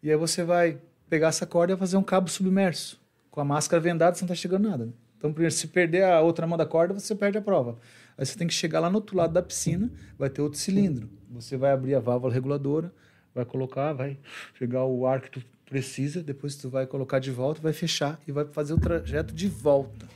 [0.02, 3.00] E aí você vai pegar essa corda e fazer um cabo submerso.
[3.30, 4.88] Com a máscara vendada, você não está chegando nada.
[5.18, 7.78] Então, primeiro, se perder a outra mão da corda, você perde a prova.
[8.16, 11.08] Aí você tem que chegar lá no outro lado da piscina, vai ter outro cilindro.
[11.30, 12.92] Você vai abrir a válvula reguladora,
[13.34, 14.18] vai colocar, vai
[14.58, 18.32] pegar o ar que tu precisa, depois tu vai colocar de volta, vai fechar e
[18.32, 20.08] vai fazer o trajeto de volta.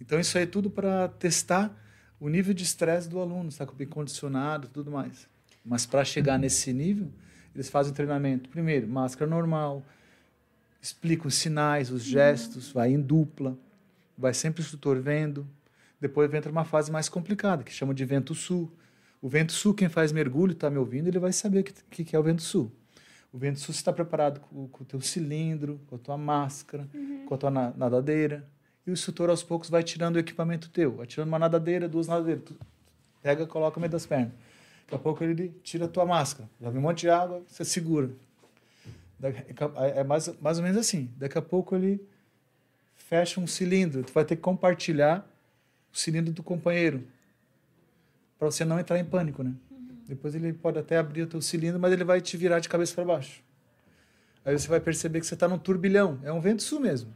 [0.00, 1.74] Então, isso aí é tudo para testar
[2.18, 5.28] o nível de estresse do aluno, está bem condicionado tudo mais.
[5.64, 7.08] Mas para chegar nesse nível,
[7.54, 8.50] eles fazem o treinamento.
[8.50, 9.84] Primeiro, máscara normal,
[10.82, 13.56] explica os sinais, os gestos, vai em dupla,
[14.18, 15.46] vai sempre o instrutor vendo.
[16.00, 18.70] Depois entra uma fase mais complicada, que chama de vento sul.
[19.22, 22.16] O vento sul, quem faz mergulho, está me ouvindo, ele vai saber o que, que
[22.16, 22.72] é o vento sul.
[23.32, 26.88] O vento sul você está preparado com, com o teu cilindro, com a tua máscara,
[27.26, 28.44] com a tua na- nadadeira.
[28.86, 30.96] E o instrutor, aos poucos, vai tirando o equipamento teu.
[30.96, 32.42] Vai tirando uma nadadeira, duas nadadeiras.
[32.44, 32.56] Tu
[33.22, 34.32] pega, coloca no meio das pernas.
[34.84, 36.48] Daqui a pouco ele tira a tua máscara.
[36.60, 38.10] Já vem um monte de água, você segura.
[39.18, 39.44] Daqui-
[39.94, 41.08] É mais, mais ou menos assim.
[41.16, 42.00] Daqui a pouco ele
[42.96, 44.02] fecha um cilindro.
[44.02, 45.24] Tu vai ter que compartilhar
[45.92, 47.04] o cilindro do companheiro.
[48.38, 49.52] Para você não entrar em pânico, né?
[50.10, 52.92] Depois ele pode até abrir o teu cilindro, mas ele vai te virar de cabeça
[52.96, 53.42] para baixo.
[54.44, 56.18] Aí você vai perceber que você está num turbilhão.
[56.24, 57.14] É um vento sul mesmo.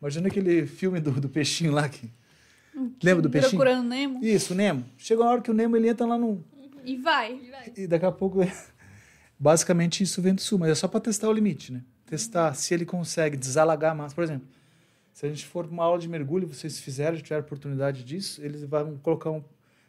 [0.00, 1.88] Imagina aquele filme do, do peixinho lá.
[1.88, 2.08] Que...
[3.02, 3.50] Lembra do peixinho?
[3.50, 4.24] Procurando Nemo.
[4.24, 4.84] Isso, o Nemo.
[4.96, 6.44] Chega uma hora que o Nemo ele entra lá no,
[6.84, 7.40] E vai.
[7.76, 8.38] e daqui a pouco,
[9.36, 11.82] basicamente isso vento sul, mas é só para testar o limite, né?
[12.06, 14.14] Testar se ele consegue desalagar a massa.
[14.14, 14.46] Por exemplo,
[15.12, 18.62] se a gente for para uma aula de mergulho, vocês fizeram, tiveram oportunidade disso, eles
[18.62, 19.42] vão colocar um.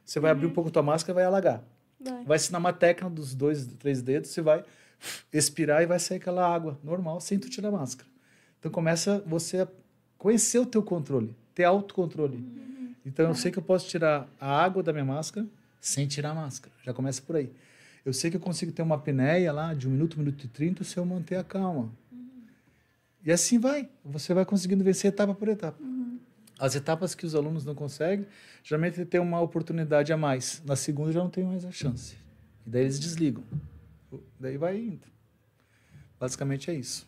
[0.03, 1.63] Você vai abrir um pouco a tua máscara e vai alagar.
[2.03, 2.23] Vai.
[2.23, 4.63] Vai ensinar uma técnica dos dois, três dedos, você vai
[5.31, 8.09] expirar e vai sair aquela água normal sem tu tirar a máscara.
[8.59, 9.67] Então começa você a
[10.17, 12.43] conhecer o teu controle, ter autocontrole.
[13.05, 15.45] Então eu sei que eu posso tirar a água da minha máscara
[15.81, 16.73] sem tirar a máscara.
[16.83, 17.51] Já começa por aí.
[18.05, 20.47] Eu sei que eu consigo ter uma apneia lá de um minuto, um minuto e
[20.47, 21.89] trinta se eu manter a calma.
[23.25, 23.89] E assim vai.
[24.03, 25.77] Você vai conseguindo vencer etapa por etapa.
[26.63, 28.25] As etapas que os alunos não conseguem,
[28.63, 30.61] geralmente tem uma oportunidade a mais.
[30.65, 32.15] Na segunda já não tem mais a chance.
[32.65, 33.43] E daí eles desligam.
[34.39, 35.05] Daí vai indo.
[36.17, 37.05] Basicamente é isso.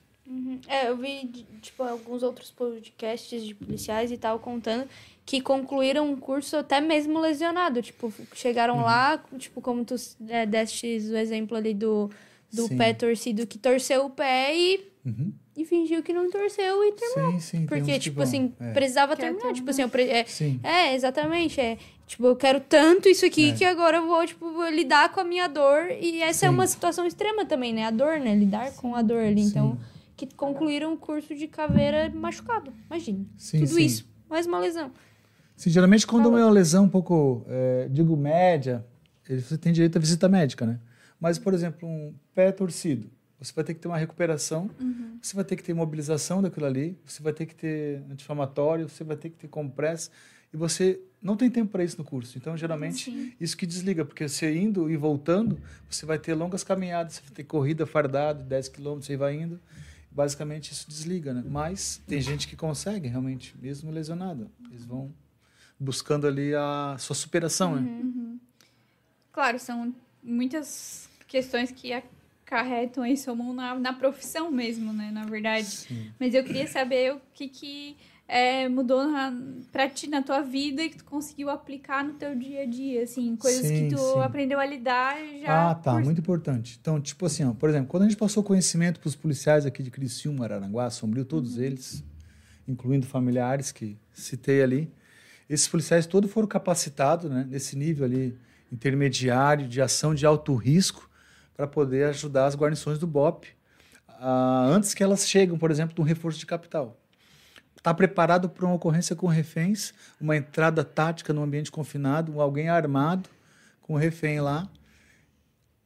[0.68, 4.90] É, eu vi, tipo, alguns outros podcasts de policiais e tal contando
[5.26, 7.82] que concluíram um curso até mesmo lesionado.
[7.82, 9.96] Tipo, chegaram lá, tipo, como tu
[10.28, 12.12] é, deste o exemplo ali do,
[12.52, 12.78] do Sim.
[12.78, 15.32] pé torcido que torceu o pé e, Uhum.
[15.58, 17.32] E fingiu que não torceu e terminou.
[17.34, 17.66] Sim, sim.
[17.66, 18.24] Porque, tipo vão.
[18.24, 18.72] assim, É.
[18.74, 19.54] precisava Quer terminar.
[19.54, 20.60] Tipo assim, eu pre- é, Sim.
[20.64, 21.60] é, exatamente.
[21.62, 21.78] É.
[22.06, 23.54] Tipo, eu quero tanto isso aqui É.
[23.54, 25.90] que agora eu vou, tipo, lidar com a minha dor.
[26.00, 26.54] E essa é Sim.
[26.56, 27.86] uma situação extrema também, né?
[27.86, 28.36] A dor, né?
[28.36, 29.44] Lidar com a dor ali.
[29.44, 29.50] Sim.
[29.50, 29.78] Então,
[30.18, 32.72] que concluíram o curso de caveira machucado.
[32.88, 33.26] Imagina.
[33.38, 33.86] Sim, Tudo sim.
[33.86, 34.08] isso.
[34.30, 34.92] Mais uma lesão.
[35.56, 38.86] Sim, geralmente quando é uma lesão um pouco, é, digo, média,
[39.30, 40.80] ele- você tem direito à visita médica, né?
[41.20, 43.10] Mas, por exemplo, um pé torcido,
[43.40, 44.70] você vai ter que ter uma recuperação,
[45.22, 49.04] você vai ter que ter mobilização daquilo ali, você vai ter que ter anti-inflamatório, você
[49.04, 50.10] vai ter que ter compressa.
[50.54, 52.38] e você não tem tempo para isso no curso.
[52.38, 53.34] Então, geralmente, Sim.
[53.42, 55.60] isso que desliga, porque você indo e voltando,
[55.90, 59.60] você vai ter longas caminhadas, você vai ter corrida fardado, 10 quilômetros, você vai indo.
[60.12, 61.44] Basicamente, isso desliga, né?
[61.46, 64.50] Mas tem gente que consegue, realmente, mesmo lesionado.
[64.70, 65.14] Eles vão
[65.78, 68.40] buscando ali a sua superação, né?
[69.34, 69.94] Claro, são
[70.24, 71.92] muitas questões que
[72.46, 75.10] acarretam aí somam na, na profissão mesmo, né?
[75.12, 75.66] Na verdade.
[75.66, 76.12] Sim.
[76.20, 77.98] Mas eu queria saber o que, que
[78.28, 79.34] é, mudou na,
[79.72, 83.04] pra ti na tua vida e que tu conseguiu aplicar no teu dia a dia,
[83.04, 84.20] assim, coisas Sim, que tu sim.
[84.22, 85.72] aprendeu a lidar já.
[85.72, 86.78] Ah, tá, por- muito importante.
[86.80, 89.82] Então, tipo assim, ó, por exemplo, quando a gente passou conhecimento para os policiais aqui
[89.82, 92.04] de Criciúma, Araranguá, Sombrio, todos eles,
[92.68, 94.92] incluindo familiares que citei ali,
[95.50, 98.36] esses policiais todos foram capacitados, né, nesse nível ali
[98.72, 101.08] intermediário de ação de alto risco
[101.56, 103.48] para poder ajudar as guarnições do BOP
[104.08, 106.98] ah, antes que elas cheguem, por exemplo, de um reforço de capital.
[107.76, 113.30] Está preparado para uma ocorrência com reféns, uma entrada tática no ambiente confinado, alguém armado
[113.82, 114.68] com o refém lá,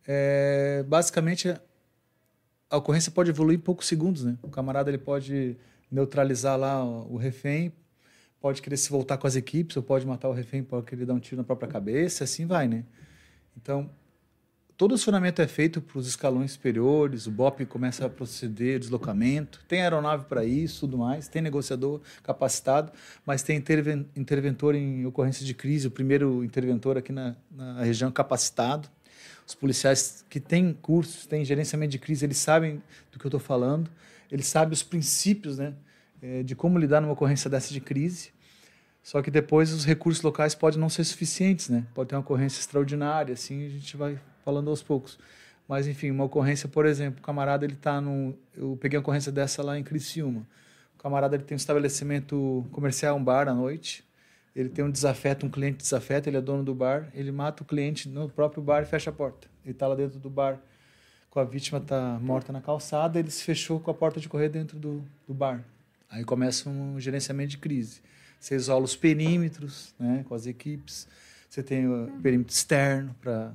[0.07, 1.53] é, basicamente
[2.69, 4.37] a ocorrência pode evoluir em poucos segundos, né?
[4.41, 5.55] O camarada ele pode
[5.91, 7.71] neutralizar lá o refém,
[8.39, 11.13] pode querer se voltar com as equipes, ou pode matar o refém, pode querer dar
[11.13, 12.85] um tiro na própria cabeça, assim vai, né?
[13.55, 13.89] Então,
[14.79, 19.59] todo o acionamento é feito para os escalões superiores, o BOP começa a proceder deslocamento,
[19.67, 22.89] tem aeronave para isso, tudo mais, tem negociador capacitado,
[23.25, 28.09] mas tem interven interventor em ocorrência de crise, o primeiro interventor aqui na, na região
[28.09, 28.87] capacitado.
[29.45, 32.81] Os policiais que têm cursos, têm gerenciamento de crise, eles sabem
[33.11, 33.91] do que eu estou falando,
[34.31, 35.73] eles sabem os princípios né,
[36.21, 38.29] eh, de como lidar numa ocorrência dessa de crise.
[39.03, 41.85] Só que depois os recursos locais podem não ser suficientes, né?
[41.93, 45.17] Pode ter uma ocorrência extraordinária, assim a gente vai falando aos poucos.
[45.67, 49.31] Mas enfim, uma ocorrência, por exemplo, o camarada ele tá no, eu peguei uma ocorrência
[49.31, 50.45] dessa lá em Criciúma.
[50.97, 54.03] O camarada ele tem um estabelecimento comercial, um bar à noite.
[54.55, 57.65] Ele tem um desafeto, um cliente desafeta, ele é dono do bar, ele mata o
[57.65, 59.47] cliente no próprio bar e fecha a porta.
[59.63, 60.59] Ele está lá dentro do bar
[61.29, 64.49] com a vítima tá morta na calçada, ele se fechou com a porta de correr
[64.49, 65.63] dentro do, do bar.
[66.09, 68.01] Aí começa um gerenciamento de crise.
[68.39, 71.07] Você isola os perímetros, né, com as equipes.
[71.47, 73.53] Você tem o perímetro externo para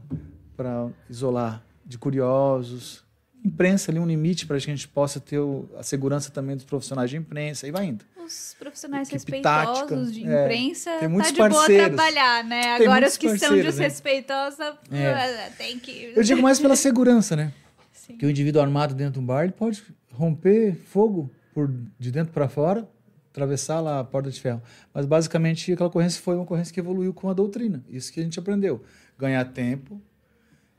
[1.09, 3.03] isolar de curiosos.
[3.45, 6.65] Imprensa ali um limite para que a gente possa ter o- a segurança também dos
[6.65, 8.05] profissionais de imprensa e vai indo.
[8.25, 10.45] Os profissionais Equipe respeitosos tática, de é.
[10.45, 11.87] imprensa Tem muitos tá de boa parceiros.
[11.89, 12.79] trabalhar, né?
[12.79, 13.63] Tem Agora os que são né?
[13.63, 14.59] desrespeitosos,
[14.91, 15.51] É.
[15.59, 16.13] tem que...
[16.17, 17.53] Eu digo mais pela segurança, né?
[17.93, 18.17] Sim.
[18.17, 19.83] Que o indivíduo armado dentro de um bar ele pode
[20.13, 22.89] romper fogo por de dentro para fora,
[23.31, 24.63] atravessar lá a porta de ferro.
[24.95, 27.85] Mas basicamente aquela ocorrência foi uma ocorrência que evoluiu com a doutrina.
[27.91, 28.83] Isso que a gente aprendeu.
[29.19, 30.01] Ganhar tempo,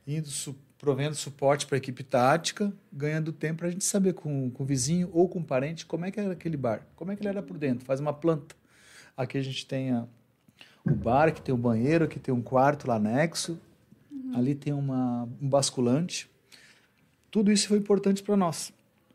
[0.08, 4.52] indo su provendo suporte para a equipe tática, ganhando tempo para a gente saber com,
[4.52, 7.16] com o vizinho ou com o parente como é que era aquele bar, como é
[7.16, 7.86] que ele era por dentro.
[7.86, 8.56] Faz uma planta.
[9.18, 10.06] Aqui a gente tem a,
[10.86, 13.60] o bar, que tem o banheiro, que tem um quarto lá anexo.
[14.36, 16.30] Ali tem uma, um basculante.
[17.32, 18.72] Tudo isso foi importante para nós.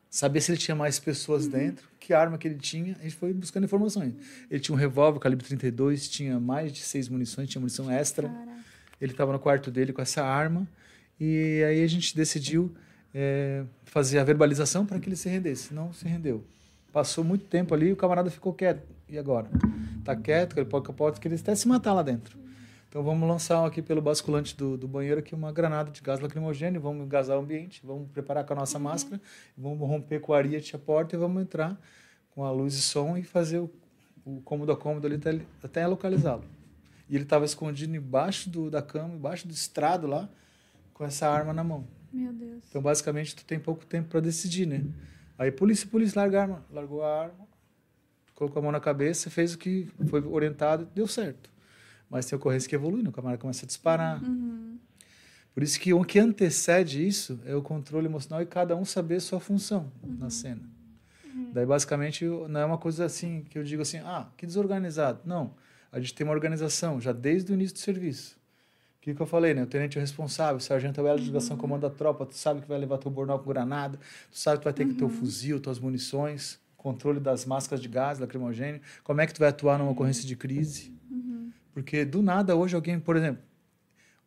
[0.09, 3.33] Saber se ele tinha mais pessoas dentro, que arma que ele tinha, a gente foi
[3.33, 4.15] buscando informações.
[4.51, 8.29] Ele tinha um revólver calibre 32, tinha mais de seis munições, tinha munição extra.
[9.01, 10.67] Ele estava no quarto dele com essa arma.
[11.19, 12.75] E aí a gente decidiu
[13.15, 15.73] é, fazer a verbalização para que ele se rendesse.
[15.75, 16.45] Não se rendeu.
[16.93, 18.83] Passou muito tempo ali e o camarada ficou quieto.
[19.09, 19.49] E agora?
[20.05, 22.39] Tá quieto, ele pode, pode querer até se matar lá dentro.
[22.89, 26.81] Então vamos lançar aqui pelo basculante do, do banheiro aqui uma granada de gás lacrimogêneo,
[26.81, 29.21] vamos gasar o ambiente, vamos preparar com a nossa máscara,
[29.57, 31.81] vamos romper com a ariete a porta e vamos entrar
[32.35, 33.71] com a luz e som e fazer o,
[34.25, 36.43] o cômodo a cômodo ali até, até localizá-lo.
[37.11, 40.31] E ele estava escondido embaixo do, da cama, embaixo do estrado lá,
[40.95, 41.85] com essa arma na mão.
[42.13, 42.63] Meu Deus.
[42.69, 44.85] Então, basicamente, tu tem pouco tempo para decidir, né?
[45.37, 46.65] Aí, polícia, polícia, larga a arma.
[46.71, 47.49] Largou a arma,
[48.33, 51.51] colocou a mão na cabeça, fez o que foi orientado, deu certo.
[52.09, 53.09] Mas tem ocorrência que evolui, né?
[53.09, 54.21] o camarada começa a disparar.
[55.53, 59.21] Por isso que o que antecede isso é o controle emocional e cada um saber
[59.21, 60.63] sua função na cena.
[61.53, 65.21] Daí, basicamente, não é uma coisa assim que eu digo assim, ah, que desorganizado.
[65.25, 65.55] Não,
[65.93, 68.39] a gente tem uma organização já desde o início do serviço.
[68.99, 69.63] O que, que eu falei, né?
[69.63, 72.27] O tenente é o responsável, o sargento é o elo de ligação, comanda a tropa,
[72.27, 73.99] tu sabe que vai levar teu bornal com granada,
[74.31, 77.81] tu sabe que tu vai ter que ter o fuzil, tuas munições, controle das máscaras
[77.81, 80.93] de gás, lacrimogênio, como é que tu vai atuar numa ocorrência de crise.
[81.73, 83.43] Porque do nada hoje alguém, por exemplo,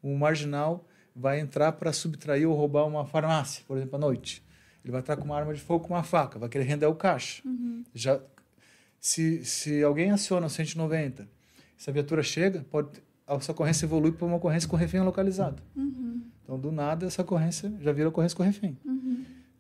[0.04, 4.44] um marginal vai entrar para subtrair ou roubar uma farmácia, por exemplo, à noite.
[4.84, 6.96] Ele vai entrar com uma arma de fogo, com uma faca, vai querer render o
[6.96, 7.44] caixa.
[7.94, 8.20] Já,
[9.00, 11.28] se, se alguém aciona o 190,
[11.78, 12.90] se a viatura chega, pode,
[13.28, 15.62] essa ocorrência evolui para uma ocorrência com refém localizado.
[16.44, 18.78] Então, do nada, essa ocorrência já vira ocorrência com refém.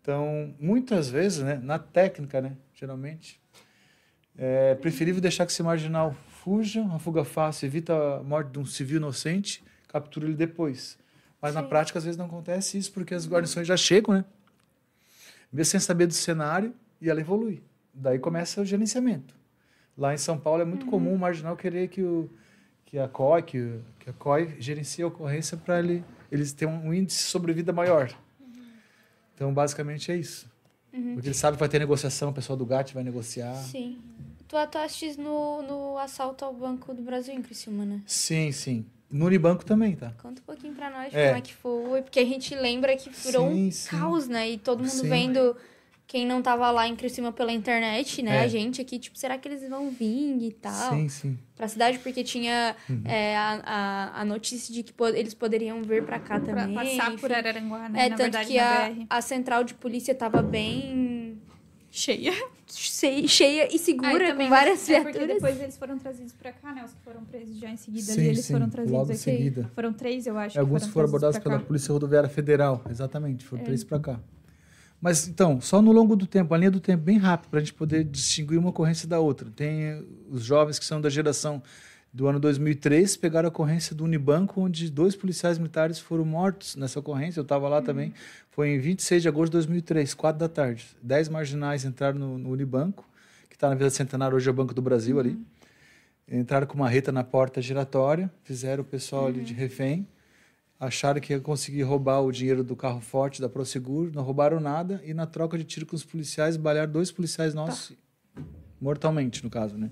[0.02, 3.40] Então, muitas vezes, né, na técnica, né, geralmente,
[4.38, 8.65] é preferível deixar que esse marginal fuja, uma fuga fácil, evita a morte de um
[8.65, 10.98] civil inocente, captura ele depois.
[11.41, 14.26] Mas na prática, às vezes, não acontece isso, porque as guarnições já chegam, né?
[15.52, 17.64] Mesmo sem saber do cenário, e ela evolui.
[17.94, 19.35] Daí começa o gerenciamento.
[19.97, 22.29] Lá em São Paulo é muito comum o marginal querer que, o,
[22.85, 26.93] que a COI, que, que a COI gerencie a ocorrência para ele, eles terem um
[26.93, 28.11] índice de sobrevida maior.
[29.35, 30.51] Então, basicamente, é isso.
[31.13, 33.55] Porque ele sabe que vai ter negociação, o pessoal do GAT vai negociar.
[33.55, 33.97] Sim.
[34.47, 38.01] Tu atuaste no, no assalto ao Banco do Brasil em Criciúma, né?
[38.05, 38.85] Sim, sim.
[39.09, 40.11] No Unibanco também, tá?
[40.21, 41.27] Conta um pouquinho pra nós É.
[41.27, 43.89] como é que foi, porque a gente lembra que virou Sim, um sim.
[43.89, 44.51] caos, né?
[44.51, 45.09] E todo mundo Sim.
[45.09, 45.55] vendo
[46.14, 48.35] quem não tava lá em Criciúma pela internet, né?
[48.35, 48.40] É.
[48.41, 50.91] A gente aqui, tipo, será que eles vão vir e tal?
[50.94, 51.40] Sim, sim.
[51.56, 53.02] Pra cidade, porque tinha Uhum.
[53.03, 56.76] é, a, a, a notícia de que po- eles poderiam vir pra cá Pra também.
[56.76, 57.34] passar por enfim.
[57.40, 58.06] Araranguá, né?
[58.06, 59.06] É, Na tanto verdade, que na a, BR.
[59.10, 61.41] a central de polícia tava bem
[61.90, 62.31] Cheia.
[62.68, 65.41] che- cheia e segura, também, com várias é porque viaturas.
[65.41, 66.84] depois eles foram trazidos pra cá, né?
[66.85, 69.14] Os que foram presos já em seguida Sim, ali, eles sim, foram trazidos logo em
[69.15, 69.19] aqui.
[69.23, 69.72] seguida.
[69.73, 70.60] Foram três, eu acho.
[70.60, 71.65] É, alguns que foram trazidos abordados pela cá.
[71.65, 74.19] Polícia Rodoviária Federal, exatamente, foram três para cá.
[75.03, 77.61] Mas então, só no longo do tempo, a linha do tempo bem rápido, para a
[77.61, 79.51] gente poder distinguir uma ocorrência da outra.
[79.53, 81.61] Tem eh, os jovens que são da geração
[82.13, 87.01] do ano 2003, pegaram a ocorrência do Unibanco, onde dois policiais militares foram mortos nessa
[87.01, 88.13] ocorrência, eu estava lá também.
[88.49, 90.88] Foi em 26 de agosto de 2003, quatro da tarde.
[91.01, 93.05] Dez marginais entraram no, no Unibanco,
[93.49, 95.38] que está na Vila Centenário, hoje é o Banco do Brasil ali.
[96.31, 100.07] Entraram com uma reta na porta giratória, fizeram o pessoal ali de refém,
[100.79, 105.01] acharam que ia conseguir roubar o dinheiro do carro forte da Prosegur, não roubaram nada
[105.05, 107.95] e na troca de tiro com os policiais, balearam dois policiais nossos
[108.83, 109.89] mortalmente, no caso, né?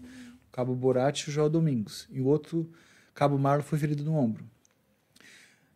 [0.49, 2.07] O cabo Borat e o João Domingos.
[2.11, 2.69] E o outro,
[3.15, 4.43] cabo Marlon, foi ferido no ombro.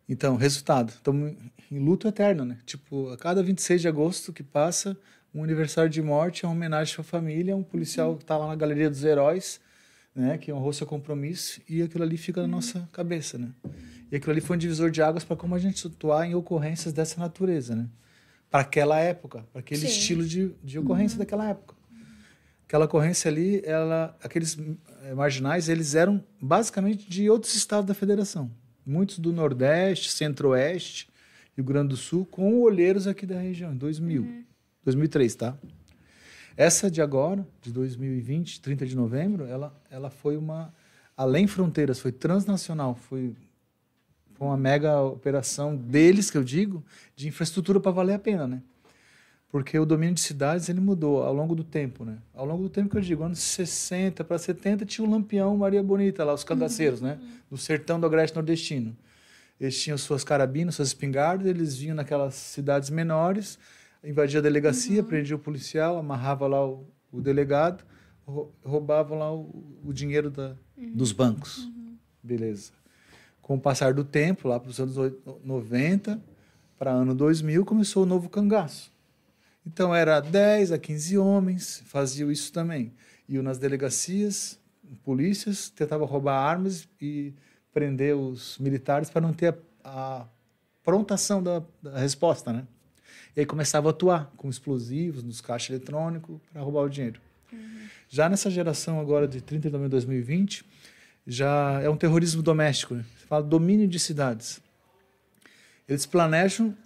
[0.06, 1.34] Então, resultado, estamos
[1.70, 2.58] em luto eterno, né?
[2.66, 4.96] Tipo, a cada 26 de agosto que passa,
[5.34, 8.46] um aniversário de morte é uma homenagem à sua família, um policial que está lá
[8.46, 9.60] na Galeria dos Heróis,
[10.14, 10.36] né?
[10.36, 13.48] Que honrou seu compromisso e aquilo ali fica na nossa cabeça, né?
[14.10, 16.92] E aquilo ali foi um divisor de águas para como a gente atuar em ocorrências
[16.92, 17.88] dessa natureza, né?
[18.50, 19.86] Para aquela época, para aquele Sim.
[19.88, 21.74] estilo de, de ocorrência daquela época.
[22.64, 24.58] Aquela ocorrência ali, ela, aqueles
[25.02, 28.50] eh, marginais, eles eram basicamente de outros estados da federação.
[28.84, 31.08] Muitos do Nordeste, Centro-Oeste,
[31.56, 34.44] Rio Grande do Sul, com olheiros aqui da região, em 2000.
[34.84, 35.58] 2003, tá?
[36.56, 40.72] Essa de agora, de 2020, 30 de novembro, ela, ela foi uma
[41.16, 43.34] além fronteiras, foi transnacional, foi,
[44.38, 46.84] foi uma mega operação deles, que eu digo,
[47.14, 48.62] de infraestrutura para valer a pena, né?
[49.50, 52.18] Porque o domínio de cidades ele mudou ao longo do tempo, né?
[52.34, 55.82] Ao longo do tempo que eu digo, anos 60 para 70 tinha o Lampião Maria
[55.82, 57.18] Bonita lá, os cangaceiros, né?
[57.50, 58.94] Do sertão do Agreste Nordestino.
[59.58, 63.58] Eles tinham suas carabinas, suas espingardas, eles vinham naquelas cidades menores,
[64.04, 67.82] invadia a delegacia, prendia o policial, amarrava lá o, o delegado,
[68.26, 71.70] rou- roubavam lá o, o dinheiro da, dos bancos.
[72.22, 72.72] Beleza.
[73.46, 76.20] Com o passar do tempo, lá para os anos oit- 90,
[76.76, 78.92] para ano 2000, começou o novo cangaço.
[79.64, 82.92] Então era 10 a 15 homens, faziam isso também.
[83.28, 84.58] Iam nas delegacias,
[85.04, 87.32] polícias, tentavam roubar armas e
[87.72, 89.54] prender os militares para não ter
[89.84, 90.26] a, a
[90.82, 92.66] prontação da, da resposta, né?
[93.36, 97.20] E aí começava a atuar com explosivos nos caixas eletrônicos para roubar o dinheiro.
[98.08, 100.64] Já nessa geração agora de 30 de novembro de 2020,
[101.24, 102.96] já é um terrorismo doméstico.
[102.96, 103.04] Né?
[103.26, 104.60] Fala domínio de cidades.
[105.88, 106.76] Eles planejam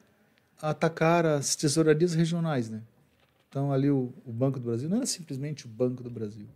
[0.61, 2.83] atacar as tesourarias regionais, né?
[3.49, 6.47] Então ali o, o Banco do Brasil não era simplesmente o Banco do Brasil,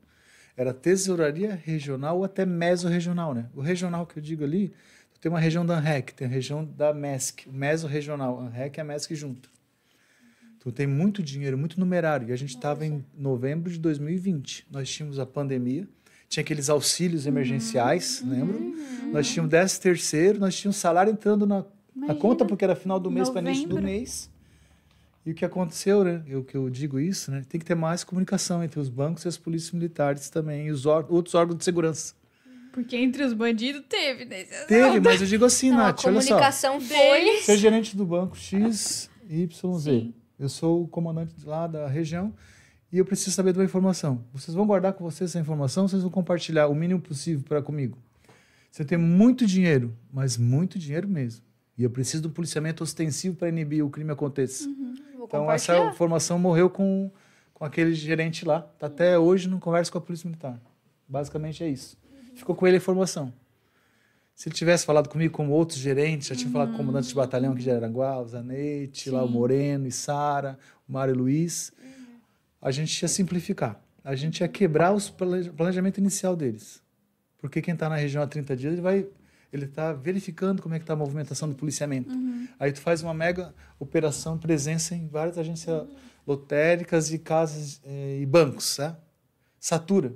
[0.56, 3.48] era tesouraria regional ou até mesorregional, né?
[3.54, 4.72] O regional que eu digo ali,
[5.20, 8.84] tem uma região da ANREC, tem a região da MESC, o mesorregional, ANREC e a
[8.84, 9.50] MESC junto.
[10.58, 12.28] Então tem muito dinheiro, muito numerário.
[12.28, 14.66] E a gente estava em novembro de 2020.
[14.70, 15.88] Nós tínhamos a pandemia,
[16.34, 18.58] tinha aqueles auxílios emergenciais, lembra?
[19.12, 23.10] Nós tínhamos 13 terceiro, nós tínhamos salário entrando na, na conta, porque era final do
[23.10, 24.30] mês para início do mês.
[25.24, 26.22] E o que aconteceu, né?
[26.26, 27.42] Eu que eu digo isso, né?
[27.48, 30.84] Tem que ter mais comunicação entre os bancos e as polícias militares também, e os
[30.84, 32.14] outros órgãos de segurança.
[32.72, 34.42] Porque entre os bandidos teve, né?
[34.66, 36.28] Teve, mas eu digo assim, Não, a Nath, olha só.
[36.30, 37.36] comunicação foi.
[37.42, 39.90] Ser gerente do banco X, Y, Z.
[39.90, 40.14] Sim.
[40.38, 42.34] Eu sou o comandante lá da região
[42.92, 44.24] e eu preciso saber de uma informação.
[44.32, 47.98] Vocês vão guardar com vocês essa informação, vocês vão compartilhar o mínimo possível para comigo.
[48.70, 51.44] Você tem muito dinheiro, mas muito dinheiro mesmo.
[51.76, 54.68] E eu preciso um policiamento ostensivo para inibir o crime aconteça.
[55.16, 57.10] Vou Então essa informação morreu com,
[57.52, 58.60] com aquele gerente lá.
[58.60, 60.60] Tá até hoje não conversa com a polícia militar.
[61.08, 61.96] Basicamente é isso.
[62.34, 63.32] Ficou com ele a informação.
[64.34, 67.14] Se ele tivesse falado comigo como outros gerentes, já tinha falado com o comandante de
[67.14, 70.58] batalhão aqui de Aranguá, o Zanetti, lá o Moreno, e Sara,
[70.88, 71.72] o Mário Luiz,
[72.64, 73.78] a gente ia simplificar.
[74.02, 74.98] A gente ia quebrar o
[75.54, 76.82] planejamento inicial deles.
[77.38, 79.06] Porque quem está na região há 30 dias, ele vai
[79.52, 82.12] ele está verificando como é que está a movimentação do policiamento.
[82.12, 82.48] Uhum.
[82.58, 85.94] Aí tu faz uma mega operação presença em várias agências Uhum.
[86.26, 88.98] lotéricas e casas eh, e bancos, tá?
[89.60, 90.12] Satura.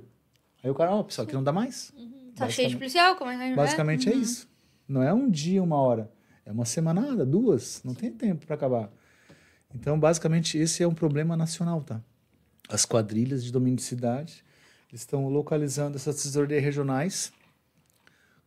[0.61, 1.93] Aí o cara, ó, pessoal, aqui não dá mais.
[2.35, 4.49] Tá cheio de policial, como é que Basicamente é isso.
[4.85, 6.11] Não é um dia, uma hora.
[6.45, 7.81] É uma semanada, duas.
[7.85, 8.91] Não tem tempo para acabar.
[9.73, 12.01] Então, basicamente, esse é um problema nacional, tá?
[12.69, 14.43] As quadrilhas de domínio de cidade
[14.91, 17.31] eles estão localizando essas tesoureiras regionais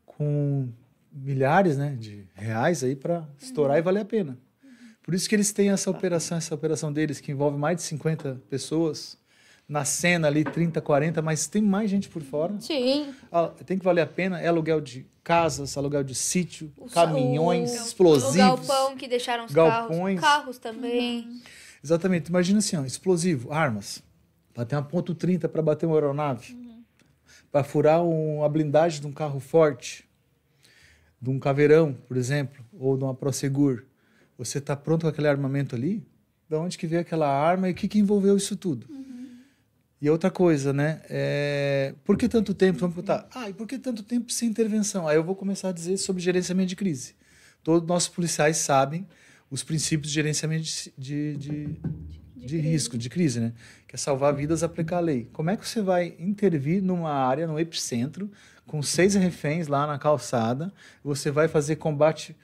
[0.06, 0.68] com
[1.12, 4.36] milhares né, de reais aí para estourar e valer a pena.
[5.02, 8.40] Por isso que eles têm essa operação, essa operação deles, que envolve mais de 50
[8.48, 9.16] pessoas,
[9.68, 12.60] na cena ali 30, 40, mas tem mais gente por fora.
[12.60, 13.12] Sim.
[13.30, 14.40] Ah, tem que valer a pena.
[14.40, 18.34] É aluguel de casas, aluguel de sítio, O caminhões, o- explosivos.
[18.34, 20.20] O galpão que deixaram os galpões.
[20.20, 20.38] carros.
[20.38, 21.40] Carros também.
[21.82, 22.28] Exatamente.
[22.28, 24.02] Imagina assim, ó, explosivo, armas.
[24.54, 26.56] Bater uma ponto 30 para bater uma aeronave.
[27.50, 30.08] Para furar um, a blindagem de um carro forte.
[31.20, 33.84] De um caveirão, por exemplo, ou de uma Prosegur.
[34.36, 36.04] Você está pronto com aquele armamento ali?
[36.48, 38.86] Da onde que veio aquela arma e o que, que envolveu isso tudo?
[40.02, 41.00] E outra coisa, né?
[41.08, 41.94] É...
[42.04, 42.80] Por que tanto tempo?
[42.80, 43.28] Vamos perguntar.
[43.32, 45.06] Ah, e por que tanto tempo sem intervenção?
[45.06, 47.14] Aí eu vou começar a dizer sobre gerenciamento de crise.
[47.62, 49.06] Todos os nossos policiais sabem
[49.48, 51.80] os princípios de gerenciamento de, de, de,
[52.44, 53.52] de risco, de crise, né?
[53.86, 55.28] Que é salvar vidas, aplicar a lei.
[55.32, 58.30] Como é que você vai intervir numa área, no epicentro,
[58.66, 60.72] com seis reféns lá na calçada,
[61.04, 62.36] você vai fazer combate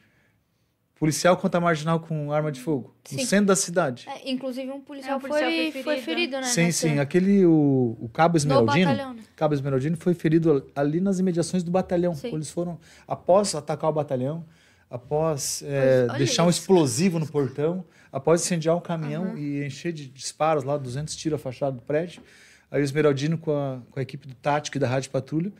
[0.98, 3.24] policial contra marginal com arma de fogo, no Sim.
[3.24, 4.08] centro da cidade?
[4.08, 6.04] É, inclusive um policial, É, o policial foi, foi foi ferido.
[6.04, 6.42] ferido, né?
[6.42, 6.98] Sim, nessa- sim.
[6.98, 9.22] Aquele, o, o Cabo No Esmeraldino, batalhão, né?
[9.36, 12.14] Cabo Esmeraldino foi ferido ali nas imediações do batalhão.
[12.16, 12.34] Sim.
[12.34, 14.44] Eles foram, após atacar o batalhão,
[14.90, 16.60] após é, deixar um isso.
[16.62, 21.42] explosivo no portão, após incendiar um caminhão e encher de disparos lá, 200 tiros a
[21.42, 22.22] fachada do prédio.
[22.70, 25.52] Aí o Esmeraldino, com a, com a equipe do Tático e da Rádio Patrulha,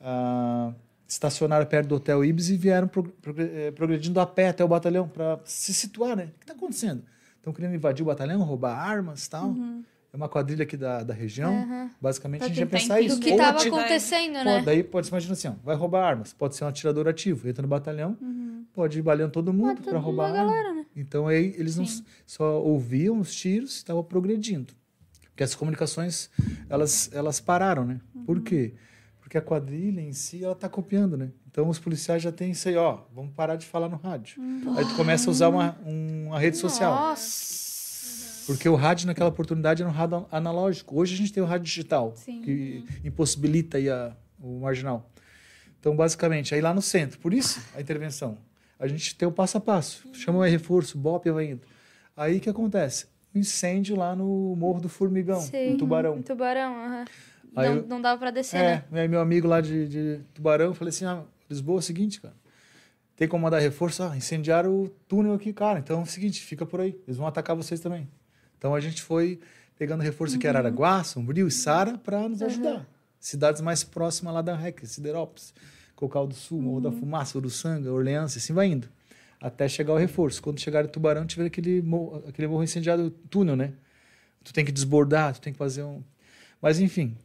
[0.00, 0.72] ah,
[1.08, 4.68] estacionaram perto do Hotel Ibis e vieram pro- progre- eh, progredindo a pé até o
[4.68, 6.24] batalhão para se situar, né?
[6.24, 7.02] O que está acontecendo?
[7.36, 9.54] Estão querendo invadir o batalhão, roubar armas e tal.
[10.12, 11.90] É uma quadrilha aqui da, da região.
[12.00, 13.16] Basicamente, Pra a gente ia pensar isso.
[13.16, 14.62] Do que estava acontecendo, Pô, né?
[14.62, 16.32] daí pode se imaginar assim, ó, vai roubar armas.
[16.34, 18.16] Pode ser um atirador ativo, entra no batalhão,
[18.74, 20.52] pode ir baleando todo mundo Mata para roubar uma arma.
[20.52, 20.86] galera, né?
[20.94, 21.86] Então aí eles não
[22.26, 24.74] só ouviam os tiros e estavam progredindo.
[25.30, 26.28] Porque as comunicações,
[26.68, 27.98] elas, elas pararam, né?
[28.26, 28.74] Por quê?
[29.18, 31.30] Porque a quadrilha em si, ela tá copiando, né?
[31.50, 34.42] Então os policiais já têm isso aí, ó, vamos parar de falar no rádio.
[34.76, 36.94] Aí tu começa a usar uma, um- uma rede social.
[36.94, 37.71] Nossa.
[38.46, 40.98] Porque o rádio naquela oportunidade era um rádio analógico.
[40.98, 42.42] Hoje a gente tem o rádio digital, Sim.
[42.42, 45.10] que impossibilita aí a, o marginal.
[45.78, 47.18] Então, basicamente, aí lá no centro.
[47.18, 48.38] Por isso, a intervenção.
[48.78, 50.08] A gente tem o passo a passo.
[50.12, 51.62] Chama o reforço, BOP vai indo.
[52.16, 53.06] Aí o que acontece?
[53.34, 55.72] Um incêndio lá no Morro do Formigão, Sei.
[55.72, 56.18] em Tubarão.
[56.18, 57.04] Em Tubarão, aham.
[57.54, 58.84] Não, eu- não dava pra descer, né?
[58.92, 61.82] É, aí meu amigo lá de, de Tubarão, eu falei assim, ah, Lisboa é o
[61.82, 62.34] seguinte, cara,
[63.16, 64.02] tem como mandar reforço?
[64.02, 67.26] Ah, incendiaram o túnel aqui, cara, então é o seguinte, fica por aí, eles vão
[67.26, 68.08] atacar vocês também.
[68.62, 69.40] Então a gente foi
[69.76, 72.86] pegando reforço aqui em Araranguá, Sombrio e Sara para nos ajudar.
[73.18, 75.52] Cidades mais próximas lá da REC, Siderópolis,
[75.96, 78.88] Cocal do Sul, Morro da Fumaça, Uruçanga, Orleans, assim vai indo.
[79.40, 80.40] Até chegar o reforço.
[80.40, 83.72] Quando chegar em Tubarão, tiver aquele morro, aquele morro incendiado, túnel, né?
[84.44, 86.00] Tu tem que desbordar, tu tem que fazer um...
[86.60, 87.16] Mas enfim,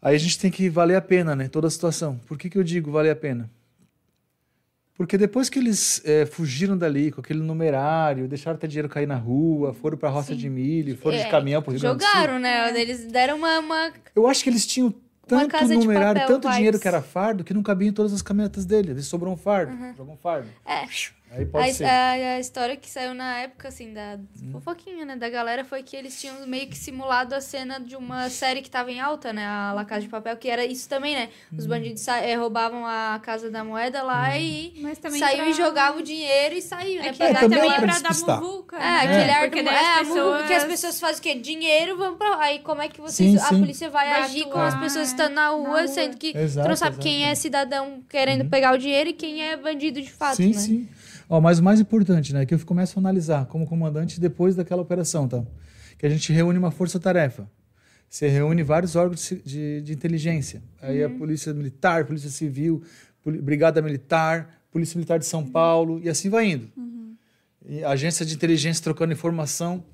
[0.00, 1.48] Aí a gente tem que valer a pena, né?
[1.48, 2.18] Toda a situação.
[2.26, 3.50] Por que, que eu digo valer a pena?
[4.98, 9.14] Porque depois que eles eh, fugiram dali com aquele numerário, deixaram até dinheiro cair na
[9.14, 11.80] rua, foram para a roça de milho, foram de É, caminhão para o Rio.
[11.80, 12.68] Jogaram, né?
[12.78, 14.92] Eles deram uma, uma- Eu acho que eles tinham
[15.24, 18.22] tanto de numerário, papel, tanto dinheiro que era fardo, que não cabia em todas as
[18.22, 18.90] caminhonetas dele.
[18.90, 20.48] Eles sobrou um fardo, jogou um fardo.
[20.66, 20.84] É.
[21.30, 21.84] Aí pode A, ser.
[21.84, 24.50] a- a história que saiu na época, assim, da Hum.
[24.52, 25.14] fofoquinha, né?
[25.16, 28.70] Da galera foi que eles tinham meio que simulado a cena de uma série que
[28.70, 29.44] tava em alta, né?
[29.46, 31.28] A La Casa de Papel, que era isso também, né?
[31.56, 31.68] Os Hum.
[31.68, 35.98] bandidos eh, roubavam a Casa da Moeda lá e Mas também saiu pra- e jogava
[35.98, 37.08] o dinheiro e saiu, né?
[37.08, 38.76] É que Pra É, dar também também pra pra dar muvuca.
[38.76, 38.96] É, né?
[39.02, 39.58] aquele ar do...
[39.58, 41.34] É, a muvuca que as pessoas- pessoas fazem o quê?
[41.34, 42.38] Dinheiro, vamos pra...
[42.40, 43.32] Aí como é que vocês...
[43.32, 43.60] Sim, a sim.
[43.60, 45.88] polícia vai, Vai agir com as pessoas é, estando na rua, rua.
[45.88, 46.98] sendo que tu não sabe exato.
[47.00, 50.58] quem é cidadão querendo pegar o dinheiro e quem é bandido de fato, sim, né?
[50.58, 50.88] sim.
[51.28, 54.80] Ó, mas o mais importante, né, que eu começo a analisar como comandante depois daquela
[54.80, 55.44] operação, tá?
[55.98, 57.48] Que a gente reúne uma força-tarefa.
[58.08, 60.62] Você reúne vários órgãos de, de, inteligência.
[60.80, 62.82] Aí a Polícia Militar, Polícia Civil,
[63.22, 66.70] Poli- Brigada Militar, Polícia Militar de São Paulo, e assim vai indo.
[67.68, 69.84] E agência de inteligência trocando informação.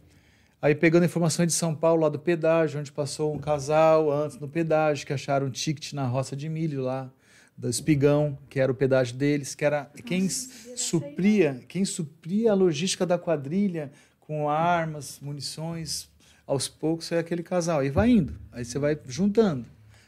[0.63, 4.49] Aí pegando informações de São Paulo, lá do pedágio, onde passou um casal antes no
[4.49, 7.11] pedágio, que acharam um ticket na roça de milho lá,
[7.57, 13.07] do espigão, que era o pedágio deles, que era quem supria, quem supria a logística
[13.07, 16.09] da quadrilha com armas, munições,
[16.47, 17.85] aos poucos é aquele casal.
[17.85, 18.35] E vai indo.
[18.53, 19.67] Aí você vai juntando.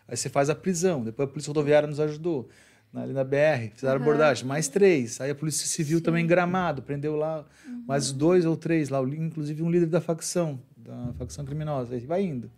[0.09, 1.03] Aí você faz a prisão.
[1.03, 2.49] Depois a Polícia Rodoviária nos ajudou.
[2.95, 4.47] Ali na BR, fizeram abordagem.
[4.47, 5.21] Mais três.
[5.21, 7.45] Aí a Polícia Civil também em Gramado, prendeu lá
[7.87, 11.95] mais dois ou três lá, inclusive um líder da facção, da facção criminosa.
[11.95, 12.51] Aí vai indo,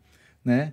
[0.44, 0.72] né?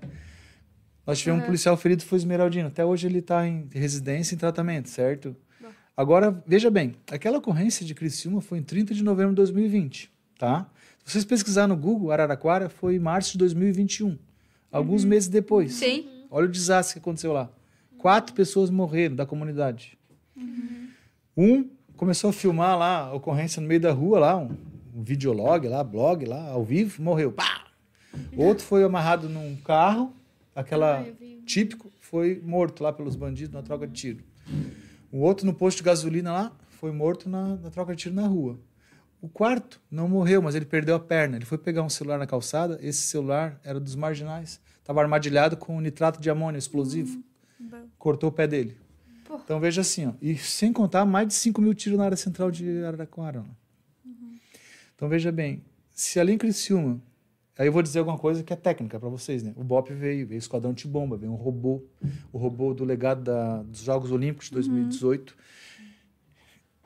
[1.05, 2.67] Nós tivemos um policial ferido, foi Esmeraldino.
[2.67, 5.35] Até hoje ele está em residência em tratamento, certo?
[5.95, 10.69] Agora, veja bem, aquela ocorrência de Criciúma foi em 30 de novembro de 2020, tá?
[11.05, 14.17] Se vocês pesquisar no Google, Araraquara foi em março de 2021,
[14.71, 15.73] alguns meses depois.
[15.73, 16.05] Sim.
[16.29, 17.49] Olha o desastre que aconteceu lá.
[17.97, 19.97] Quatro pessoas morreram da comunidade.
[21.37, 24.49] Um começou a filmar lá a ocorrência no meio da rua, lá, um,
[24.93, 27.31] um videolog lá, blog lá, ao vivo, morreu.
[27.31, 27.67] Pá!
[28.35, 30.13] Outro foi amarrado num carro,
[30.55, 31.05] aquela
[31.45, 34.23] típico, foi morto lá pelos bandidos na troca de tiro.
[35.11, 38.25] O outro no posto de gasolina lá, foi morto na, na troca de tiro na
[38.27, 38.59] rua.
[39.21, 41.35] O quarto não morreu, mas ele perdeu a perna.
[41.35, 44.61] Ele foi pegar um celular na calçada, esse celular era dos marginais.
[44.79, 47.23] Estava armadilhado com nitrato de amônio explosivo.
[47.97, 48.77] Cortou o pé dele.
[49.43, 52.51] Então veja assim, ó, e sem contar mais de 5 mil tiros na área central
[52.51, 53.39] de Araraquara.
[53.39, 54.09] ó.
[54.95, 57.01] Então veja bem, se ali em Criciúma,
[57.57, 59.53] aí eu vou dizer alguma coisa que é técnica para vocês, né?
[59.55, 61.83] O BOP veio, veio o esquadrão de bomba, veio um robô,
[62.33, 65.35] o robô do legado da- dos Jogos Olímpicos de 2018.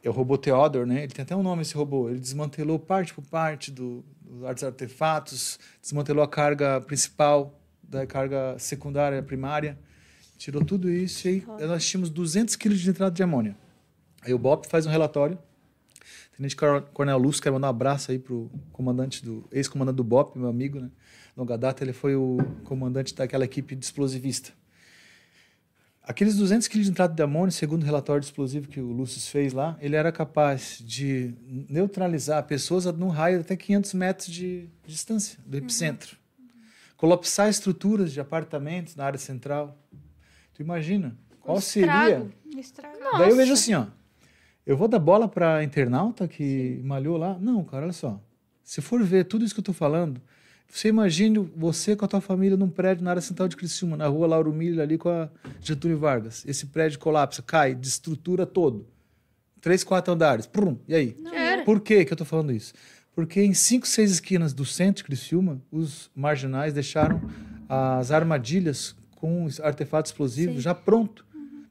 [0.03, 1.03] É o robô Theodore, né?
[1.03, 2.09] Ele tem até um nome esse robô.
[2.09, 9.21] Ele desmantelou parte por parte do, dos artefatos, desmantelou a carga principal da carga secundária,
[9.21, 9.77] primária,
[10.37, 13.57] tirou tudo isso e aí nós tínhamos 200 quilos de nitrato de amônia.
[14.21, 15.37] Aí o BOP faz um relatório.
[16.39, 20.37] Tenente Cor- Coronel Lúcio, quero mandar um abraço aí pro comandante do ex-comandante do BOP,
[20.39, 20.89] meu amigo, né?
[21.35, 24.51] Longa data, ele foi o comandante daquela equipe de explosivista.
[26.01, 29.19] Aqueles 200 quilos de nitrato de amônio, segundo o relatório de explosivo que o Lúcio
[29.29, 31.35] fez lá, ele era capaz de
[31.69, 36.15] neutralizar pessoas num raio de até 500 metros de distância do epicentro.
[36.95, 39.77] Colapsar estruturas de apartamentos na área central.
[40.53, 41.17] Tu imagina?
[41.41, 41.91] Qual seria?
[42.57, 42.97] Estrago.
[43.19, 43.85] Daí eu vejo assim, ó.
[44.65, 47.38] Eu vou dar bola para internauta que malhou lá?
[47.40, 48.22] Não, cara, olha só.
[48.64, 50.22] Se for ver tudo isso que eu tô falando,
[50.68, 54.07] você imagine você com a tua família num prédio na área central de Criciúma, na
[54.07, 55.27] rua Lauro Miller, ali com a
[55.60, 56.45] Getúlio Vargas.
[56.45, 58.86] Esse prédio colapsa, cai, destrutura todo.
[59.60, 60.45] Três, quatro andares.
[60.45, 61.18] Prum, e aí?
[61.34, 61.64] Era.
[61.64, 62.73] Por que, que eu tô falando isso?
[63.15, 67.19] Porque em cinco, seis esquinas do centro de Criciúma, os marginais deixaram
[67.68, 71.26] as armadilhas com os artefatos explosivos já pronto,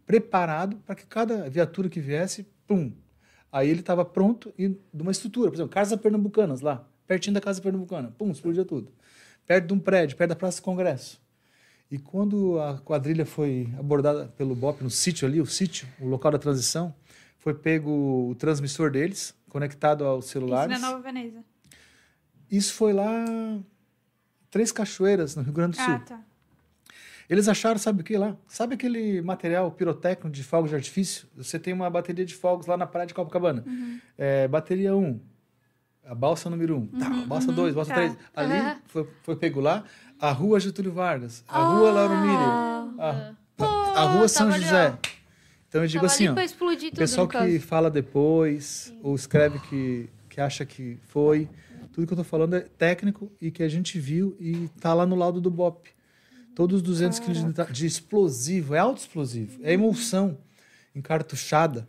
[0.05, 2.93] preparado para que cada viatura que viesse, pum.
[3.51, 7.41] Aí ele estava pronto e de uma estrutura, por exemplo, Casa Pernambucanas lá, pertinho da
[7.41, 8.93] Casa Pernambucana, pum, explodia tudo.
[9.47, 11.21] Perto de um prédio, perto da Praça do Congresso.
[11.91, 16.31] E quando a quadrilha foi abordada pelo BOP no sítio ali, o sítio, o local
[16.31, 16.95] da transição,
[17.39, 20.79] foi pego o transmissor deles, conectado aos Isso celulares.
[20.79, 21.43] na Nova Veneza.
[22.51, 23.25] Isso foi lá
[24.51, 25.95] Três Cachoeiras, no Rio Grande do Sul.
[25.95, 26.25] Ah, tá.
[27.29, 28.37] Eles acharam, sabe o que lá?
[28.47, 31.29] Sabe aquele material pirotécnico de fogos de artifício?
[31.37, 33.65] Você tem uma bateria de fogos lá na praia de Copacabana.
[34.17, 35.21] É, bateria 1,
[36.07, 36.87] a balsa número 1.
[36.87, 37.97] tá, balsa 2, balsa tá.
[38.01, 38.17] 3.
[38.35, 38.77] Ali Aham.
[38.87, 39.85] foi, foi pego lá
[40.19, 42.49] a rua Getúlio Vargas, a rua Lauro Miller,
[42.99, 43.35] a,
[43.95, 44.99] a rua São ali, José.
[45.69, 47.47] Então eu digo Tava assim, ali ó, o pessoal no caso.
[47.47, 51.47] que fala depois, ou escreve que, que acha que foi,
[51.93, 55.05] tudo que eu tô falando é técnico e que a gente viu e tá lá
[55.05, 55.91] no laudo do BOP.
[56.59, 60.37] Todos os 200 quilos de, de explosivo, é autoexplosivo, é emulsão
[60.93, 61.87] encartuchada.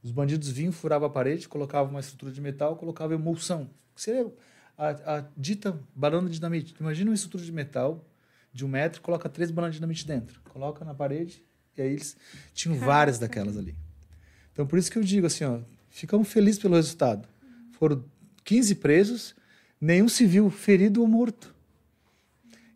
[0.00, 3.68] Os bandidos vinham, furavam a parede, colocavam uma estrutura de metal, colocavam emulsão.
[3.96, 4.32] Que seria
[4.78, 6.72] a, a dita banana de dinamite.
[6.78, 8.04] Imagina uma estrutura de metal
[8.52, 10.40] de um metro, coloca três bananas de dinamite dentro.
[10.50, 11.42] Coloca na parede,
[11.76, 12.16] e aí eles
[12.54, 13.74] tinham várias daquelas ali.
[14.52, 15.58] Então, por isso que eu digo assim, ó,
[15.90, 17.26] ficamos felizes pelo resultado.
[17.72, 18.04] Foram
[18.44, 19.34] 15 presos,
[19.80, 21.52] nenhum civil ferido ou morto.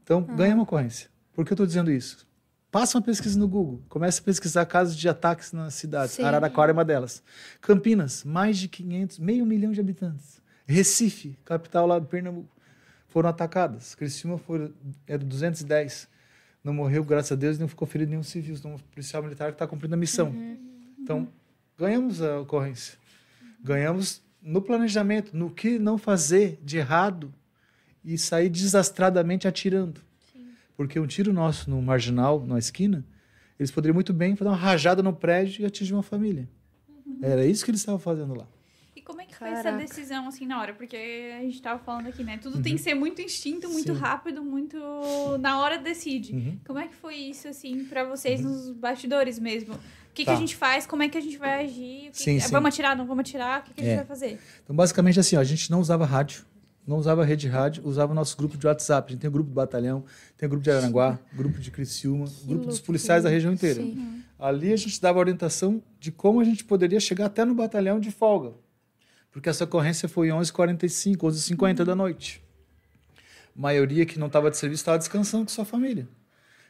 [0.03, 1.10] Então, ganha uma ocorrência.
[1.33, 2.27] Por que eu estou dizendo isso?
[2.71, 6.15] Passa uma pesquisa no Google, comece a pesquisar casos de ataques nas cidades.
[6.15, 6.23] Sim.
[6.23, 7.23] Araraquara é uma delas.
[7.61, 10.41] Campinas, mais de 500, meio milhão de habitantes.
[10.67, 12.49] Recife, capital lá do Pernambuco,
[13.09, 13.97] foram atacadas.
[13.97, 14.73] Criciúma foi,
[15.07, 16.09] era 210.
[16.63, 18.55] Não morreu, graças a Deus, não ficou ferido nenhum civil.
[18.55, 20.33] Então, o policial militar está cumprindo a missão.
[20.97, 21.27] Então,
[21.77, 22.97] ganhamos a ocorrência.
[23.61, 27.35] Ganhamos no planejamento, no que não fazer de errado
[28.05, 30.01] e sair desastradamente atirando.
[30.81, 33.05] Porque um tiro nosso no marginal, na esquina,
[33.59, 36.49] eles poderiam muito bem fazer uma rajada no prédio e atingir uma família.
[37.21, 38.47] Era isso que eles estavam fazendo lá.
[38.97, 39.85] E como é que foi essa Caraca.
[39.87, 40.73] decisão, assim, na hora?
[40.73, 40.97] Porque
[41.39, 42.39] a gente tava falando aqui, né?
[42.39, 44.01] Tudo tem que ser muito instinto, muito Sim.
[44.01, 44.79] rápido, muito...
[45.39, 46.33] Na hora decide.
[46.33, 46.59] Uhum.
[46.67, 49.75] Como é que foi isso, assim, pra vocês nos bastidores mesmo?
[49.75, 49.79] O
[50.15, 50.33] que, que Tá.
[50.33, 50.87] a gente faz?
[50.87, 52.09] Como é que a gente vai agir?
[52.09, 52.53] O que Sim, que- sim.
[52.53, 52.97] Vamos atirar?
[52.97, 53.61] Não vamos atirar?
[53.61, 53.97] O que, que a gente É.
[53.97, 54.39] vai fazer?
[54.65, 56.43] Então, basicamente assim, ó, a gente não usava rádio
[56.91, 59.09] não usava rede rádio, usava o nosso grupo de WhatsApp.
[59.09, 60.05] A gente tem o grupo do batalhão,
[60.37, 63.81] tem o grupo de Aranguá, grupo de Criciúma, grupo dos policiais da região inteira.
[63.81, 64.25] Sim.
[64.37, 68.11] Ali a gente dava orientação de como a gente poderia chegar até no batalhão de
[68.11, 68.55] folga.
[69.31, 72.43] Porque essa ocorrência foi 11h45, 11h50 da noite.
[73.57, 76.09] A maioria que não estava de serviço estava descansando com sua família.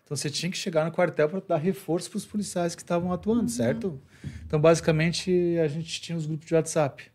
[0.05, 3.11] Então você tinha que chegar no quartel para dar reforço para os policiais que estavam
[3.11, 3.99] atuando, certo?
[4.47, 7.10] Então basicamente a gente tinha os grupos de WhatsApp.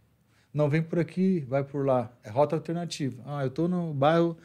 [0.56, 2.10] Não vem por aqui, vai por lá.
[2.24, 3.22] É rota alternativa.
[3.26, 4.38] Ah, eu estou no bairro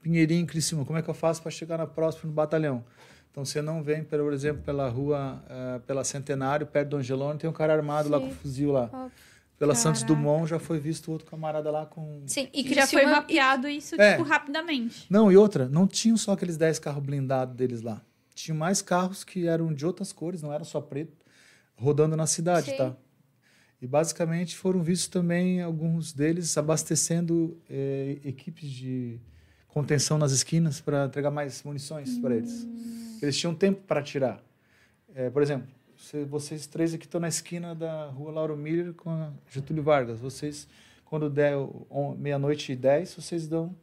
[0.00, 0.84] Pinheirinho, Criciúma.
[0.84, 2.84] Como é que eu faço para chegar na próxima no batalhão?
[3.32, 7.50] Então você não vem, por exemplo, pela rua, eh, pela Centenário, perto do Angelone, tem
[7.50, 8.88] um cara armado lá com fuzil lá.
[8.92, 9.10] Óbvio.
[9.58, 10.20] Pela Santos Caraca.
[10.22, 14.00] Dumont já foi visto outro camarada lá com Sim, e E já foi mapeado isso,
[14.00, 14.12] É.
[14.12, 15.04] tipo, rapidamente.
[15.10, 18.00] Não, e outra, não tinham só aqueles 10 carros blindados deles lá.
[18.34, 21.16] Tinha mais carros que eram de outras cores, não era só preto,
[21.74, 22.76] rodando na cidade, Sim.
[22.76, 22.96] tá?
[23.80, 29.18] E basicamente foram vistos também alguns deles abastecendo eh, equipes de
[29.68, 32.66] contenção nas esquinas para entregar mais munições para eles.
[33.20, 34.42] Eles tinham tempo para tirar.
[35.14, 39.10] Eh, por exemplo, se- vocês três aqui estão na esquina da rua Lauro Miller com
[39.10, 40.20] a Getúlio Vargas.
[40.20, 40.66] Vocês,
[41.04, 41.52] quando der
[42.18, 43.76] meia-noite e dez, vocês dão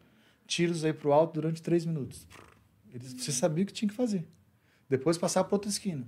[0.47, 2.27] tiros aí para o alto durante três minutos.
[2.91, 4.25] Eles, você sabia o que tinha que fazer.
[4.89, 6.07] Depois passar para outra esquina.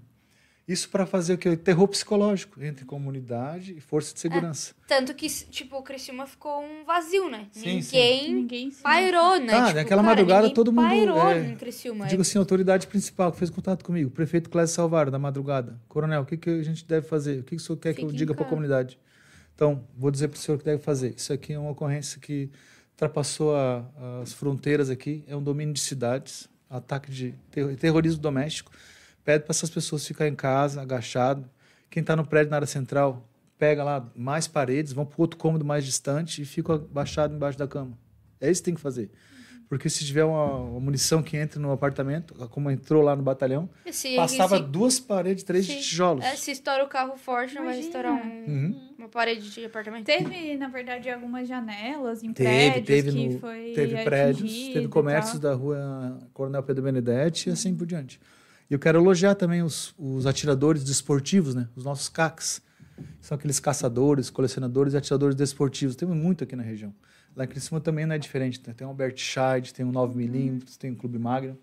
[0.68, 1.56] Isso para fazer o que?
[1.56, 4.74] Terror psicológico entre comunidade e força de segurança.
[4.88, 7.48] Tanto que, tipo, o Criciúma ficou um vazio, né?
[7.52, 7.98] Sim, sim.
[8.00, 8.82] ninguém Ninguém se...
[8.82, 9.54] pairou, né?
[9.54, 12.08] Ah, tipo, naquela cara, madrugada ninguém todo mundo, pairou é, no Criciúma.
[12.08, 15.80] Digo assim, a autoridade principal que fez contato comigo, o prefeito Clésio Salvaro, da madrugada.
[15.88, 17.42] Coronel, o que, que a gente deve fazer?
[17.42, 18.98] O que, que o senhor quer que eu Fique em diga para a comunidade?
[19.54, 21.14] Então, vou dizer para o senhor o que deve fazer.
[21.16, 22.50] Isso aqui é uma ocorrência que
[22.94, 23.86] ultrapassou a-
[24.24, 28.72] as fronteiras aqui, é um domínio de cidades, ataque de terro- terrorismo doméstico.
[29.26, 31.50] Pede para essas pessoas ficarem em casa, agachado.
[31.90, 33.28] Quem está no prédio na área central,
[33.58, 37.68] pega lá mais paredes, vão para outro cômodo mais distante e fica abaixado embaixo da
[37.68, 37.98] cama.
[38.40, 39.10] É isso que tem que fazer.
[39.68, 43.68] Porque se tiver uma, uma munição que entra no apartamento, como entrou lá no batalhão,
[43.92, 45.80] se- passava se- duas paredes, três de Sim.
[45.80, 46.24] tijolos.
[46.24, 48.90] é, se estoura o carro forte, não vai estourar um- Uhum.
[49.00, 50.06] uma parede de apartamento.
[50.06, 52.48] Teve, na verdade, algumas janelas em Teve,
[52.82, 57.52] prédios teve, que no- foi teve prédios, teve comércios da rua Coronel Pedro Benedetti e
[57.52, 58.20] assim por diante.
[58.70, 61.68] Eu quero elogiar também os, os atiradores desportivos, né?
[61.76, 62.62] os nossos CACs.
[63.22, 65.96] São aqueles caçadores, colecionadores e atiradores desportivos.
[65.96, 66.94] Temos muito aqui na região.
[67.36, 68.62] Lá em Criciúma também não é diferente.
[68.66, 68.74] né?
[68.74, 71.58] Tem o Albert Scheid, tem o 9mm, tem o Clube Magno.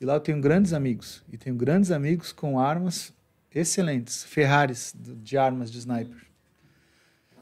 [0.00, 1.22] E lá eu tenho grandes amigos.
[1.32, 3.12] E tenho grandes amigos com armas
[3.54, 4.24] excelentes.
[4.24, 6.26] Ferraris de- armas de sniper.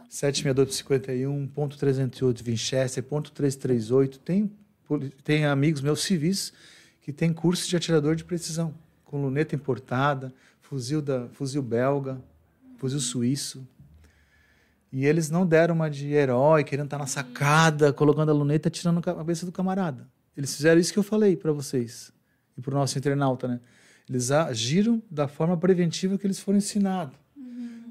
[0.09, 4.18] 76251, ponto 308 Winchester, ponto 338.
[4.18, 4.51] Tem,
[5.25, 6.52] tem amigos meus civis
[7.01, 8.75] que têm curso de atirador de precisão,
[9.10, 12.22] com luneta importada, fuzil, da, fuzil belga,
[12.76, 13.66] fuzil suíço.
[14.92, 18.97] E eles não deram uma de herói, querendo estar na sacada, colocando a luneta, atirando
[18.97, 20.06] na cabeça do camarada.
[20.36, 22.12] Eles fizeram isso que eu falei para vocês
[22.56, 23.58] e para o nosso internauta, né?
[24.08, 27.14] Eles agiram da forma preventiva que eles foram ensinados.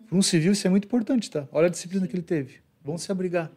[0.07, 1.45] Para um civil isso é muito importante, tá?
[1.51, 2.61] Olha a disciplina que ele teve.
[2.81, 3.51] Vamos se abrigar.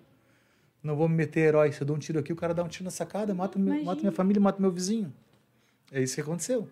[0.83, 1.71] Não vou me meter herói.
[1.71, 3.85] Se eu dou um tiro aqui, o cara dá um tiro na sacada, mata, Imagina.
[3.85, 5.13] mata minha família, mata meu vizinho.
[5.93, 6.69] É isso que aconteceu.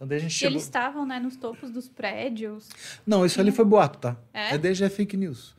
[0.00, 0.52] Então daí a gente E chegou...
[0.54, 2.70] eles estavam, né, nos topos dos prédios.
[3.06, 4.16] Não, isso ali foi boato, tá?
[4.32, 4.54] É?
[4.54, 5.54] É desde é fake news.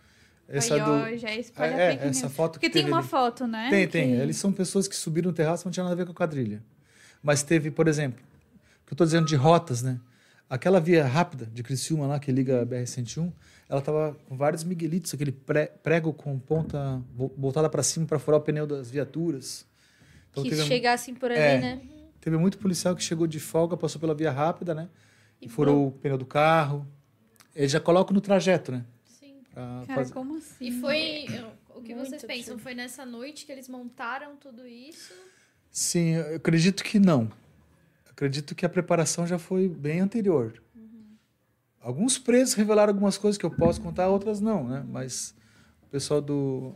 [0.47, 0.91] Essa Aí, do...
[0.91, 2.33] ó, já espalha É, é, fake essa news.
[2.35, 3.07] foto Porque que tem uma ali.
[3.07, 3.69] foto, né?
[3.69, 4.07] Tem, tem.
[4.15, 6.15] que- Eles são pessoas que subiram no terraço, não tinha nada a ver com a
[6.15, 6.63] quadrilha.
[7.21, 9.99] Mas teve, por exemplo, o que eu estou dizendo de rotas, né?
[10.49, 13.31] Aquela via rápida de Criciúma lá, que liga a BR-101,
[13.69, 18.39] ela estava com vários miguelitos, aquele prego com ponta vo- voltada para cima para furar
[18.41, 19.65] o pneu das viaturas.
[20.31, 21.57] Então que teve, chegassem por ali, É.
[21.59, 21.81] né?
[22.21, 24.87] Teve muito policial que chegou de folga, passou pela via rápida, né?
[25.41, 26.87] E furou o pneu do carro.
[27.53, 28.85] Eles já colocam no trajeto, né?
[29.03, 29.41] Sim.
[29.53, 30.67] Pra Cara, fazer- como assim?
[30.67, 31.25] E foi.
[31.75, 32.35] O que Muito vocês pensam?
[32.53, 32.59] absurdo.
[32.61, 35.11] Foi nessa noite que eles montaram tudo isso?
[35.71, 37.31] Sim, eu acredito que não.
[38.09, 40.61] Acredito que a preparação já foi bem anterior.
[41.79, 44.85] Alguns presos revelaram algumas coisas que eu posso contar, outras não, né?
[44.87, 45.33] Mas
[45.81, 46.75] o pessoal do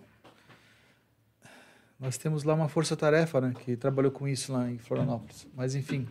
[1.99, 5.47] nós temos lá uma força-tarefa, né, que trabalhou com isso lá em Florianópolis.
[5.55, 6.07] Mas enfim,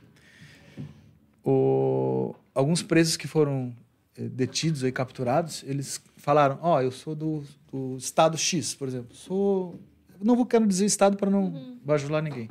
[1.45, 2.35] o...
[2.55, 3.75] alguns presos que foram
[4.17, 9.15] eh, detidos e capturados, eles falaram: "Ó, eu sou do, do estado X, por exemplo.
[9.15, 9.79] Sou
[10.23, 12.49] não vou quero dizer estado para não bajular ninguém.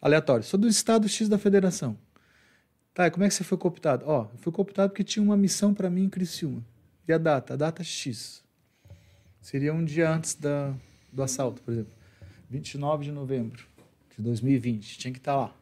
[0.00, 0.44] Aleatório.
[0.44, 1.96] Sou do estado X da federação.
[2.92, 4.04] Tá, e como é que você foi cooptado?
[4.06, 6.62] Ó, eu fui cooptado porque tinha uma missão para mim em Criciúma.
[7.06, 7.54] E a data?
[7.54, 8.42] A data X.
[9.40, 10.74] Seria um dia antes da,
[11.12, 11.92] do assalto, por exemplo.
[12.52, 13.64] 29 de novembro
[14.14, 14.98] de 2020.
[14.98, 15.56] Tinha que estar lá.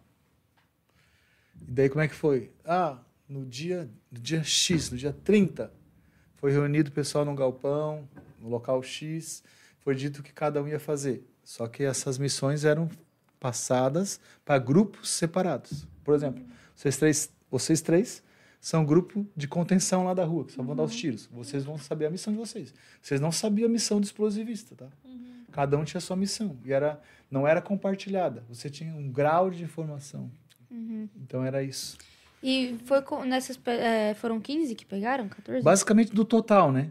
[1.69, 2.51] E daí como é que foi?
[2.65, 5.73] Ah, no dia, no dia X, no dia 30,
[6.35, 8.09] foi reunido o pessoal num galpão,
[8.41, 9.45] no local X.
[9.79, 11.25] foi dito que cada um ia fazer.
[11.45, 12.91] Só que essas missões eram
[13.39, 15.87] passadas para grupos separados.
[16.03, 16.45] Por exemplo,
[16.75, 18.21] vocês três, vocês três
[18.61, 21.27] são grupo de contenção lá da rua, que só vão dar os tiros.
[21.33, 22.75] Vocês vão saber a missão de vocês.
[23.01, 24.87] Vocês não sabiam a missão do explosivista, tá?
[25.51, 28.45] Cada um tinha a sua missão e era não era compartilhada.
[28.49, 30.31] Você tinha um grau de informação.
[31.17, 31.97] Então era isso.
[32.43, 33.59] E foi com, nessas.
[33.67, 35.29] é, foram 15 que pegaram?
[35.29, 35.63] 14?
[35.63, 36.91] Basicamente do total, né?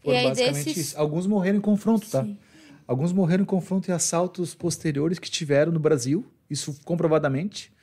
[0.00, 0.76] E Foram aí basicamente desses.
[0.88, 0.98] isso.
[0.98, 2.24] Alguns morreram em confronto, tá?
[2.24, 2.38] Sim.
[2.86, 7.81] Alguns morreram em confronto e assaltos posteriores que tiveram no Brasil, isso comprovadamente, Uhum.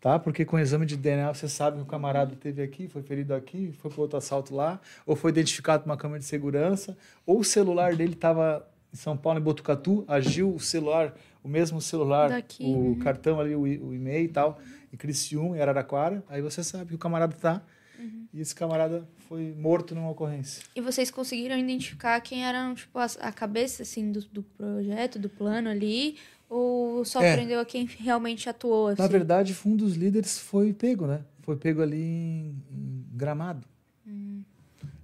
[0.00, 0.18] Tá?
[0.18, 3.34] Porque com o exame de DNA você sabe que o camarada teve aqui, foi ferido
[3.34, 6.96] aqui, foi para outro assalto lá, ou foi identificado por uma câmera de segurança,
[7.26, 11.80] ou o celular dele estava em São Paulo, em Botucatu, agiu o celular, o mesmo
[11.80, 12.98] celular, Daqui, o uhum.
[12.98, 14.58] cartão ali, o, o e-mail e tal,
[14.92, 17.62] em Criciúma, em Araraquara, aí você sabe que o camarada tá,
[17.98, 18.26] Uhum.
[18.32, 20.62] e esse camarada foi morto numa ocorrência.
[20.76, 25.28] E vocês conseguiram identificar quem eram, tipo, as- a, cabeça, assim, do, do projeto, do
[25.28, 26.16] plano ali?
[26.48, 27.34] Ou só É.
[27.34, 29.02] prendeu a quem realmente atuou, assim?
[29.02, 31.22] Na verdade, um dos líderes foi pego, né?
[31.42, 33.66] Foi pego ali em, em Gramado.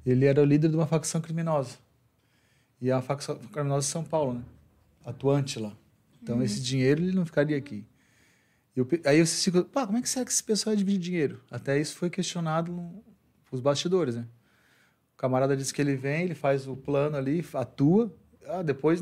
[0.05, 1.79] Ele era o líder de uma facção criminosa.
[2.81, 4.43] E a facção criminosa de São Paulo, né?
[5.05, 5.73] Atuante lá.
[6.23, 7.85] Então, esse dinheiro ele não ficaria aqui.
[8.77, 11.41] Eu, aí eu fico, pá, como é que será que esse pessoal divide dinheiro?
[11.51, 12.73] Até isso foi questionado
[13.53, 14.27] nos bastidores, né?
[15.15, 18.13] O camarada disse que ele vem, ele faz o plano ali, atua,
[18.47, 19.01] ah, depois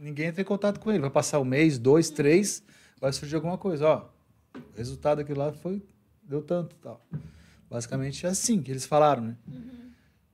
[0.00, 1.00] ninguém entra em contato com ele.
[1.00, 2.62] Vai passar um mês, dois, três,
[3.00, 3.86] vai surgir alguma coisa.
[3.86, 4.08] Ó,
[4.56, 5.82] o resultado daquilo lá foi,
[6.22, 7.00] deu tanto tal.
[7.70, 9.36] Basicamente é assim que eles falaram, né?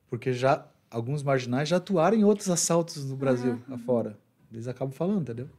[0.09, 4.19] Porque já alguns marginais já atuaram em outros assaltos no Brasil, afora.
[4.51, 5.51] Eles acabam falando, entendeu?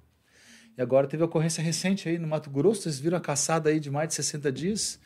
[0.77, 3.91] E agora teve ocorrência recente aí no Mato Grosso, vocês viram a caçada aí de
[3.91, 4.99] mais de 60 dias.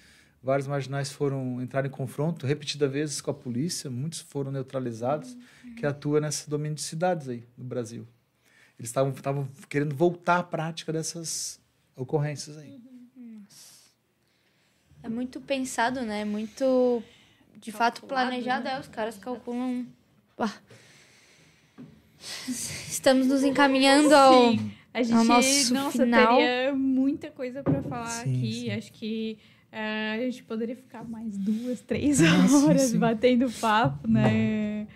[0.43, 5.37] Vários marginais foram entrar em confronto repetidas vezes com a polícia, muitos foram neutralizados,
[5.77, 8.07] que atua nesse domínio de cidades aí no Brasil.
[8.81, 11.61] Eles estavam querendo voltar à prática dessas
[11.95, 12.81] ocorrências aí.
[15.03, 16.25] É muito pensado, né?
[16.25, 17.03] Muito,
[17.57, 18.67] de fato, planejado.
[18.67, 19.85] É, os caras calculam...
[22.49, 24.51] Estamos nos encaminhando ao...
[24.51, 24.71] Sim.
[24.91, 26.37] A gente, ao nosso nossa, final.
[26.37, 28.53] teria muita coisa para falar Sim, aqui.
[28.53, 28.71] sim.
[28.71, 29.37] Acho que
[29.71, 32.97] eh, a gente poderia ficar mais duas, três Ah, horas sim.
[32.97, 34.87] batendo papo, né?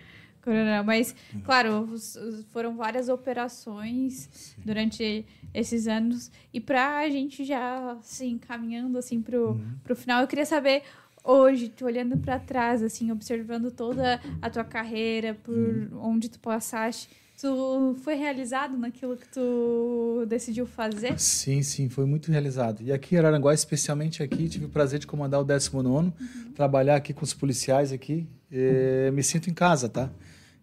[0.84, 6.30] Mas, claro, os- os- foram várias operações durante esses anos.
[6.52, 9.74] E para a gente já, assim, caminhando, assim, pro, Uhum.
[9.82, 10.82] pro final, eu queria saber...
[11.28, 15.88] Hoje, tu olhando para trás, assim, observando toda a tua carreira, por Uhum.
[16.00, 17.08] onde tu passaste,
[17.40, 21.18] tu foi realizado naquilo que tu decidiu fazer?
[21.18, 22.80] Sim, sim, foi muito realizado.
[22.80, 26.12] E aqui em Araranguá, especialmente aqui, tive o prazer de comandar o 19º,
[26.54, 28.24] trabalhar aqui com os policiais aqui.
[28.52, 30.08] Eh, me sinto em casa, tá?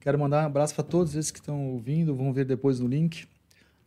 [0.03, 3.25] Quero mandar um abraço para todos eles que estão ouvindo, vão ver depois no link.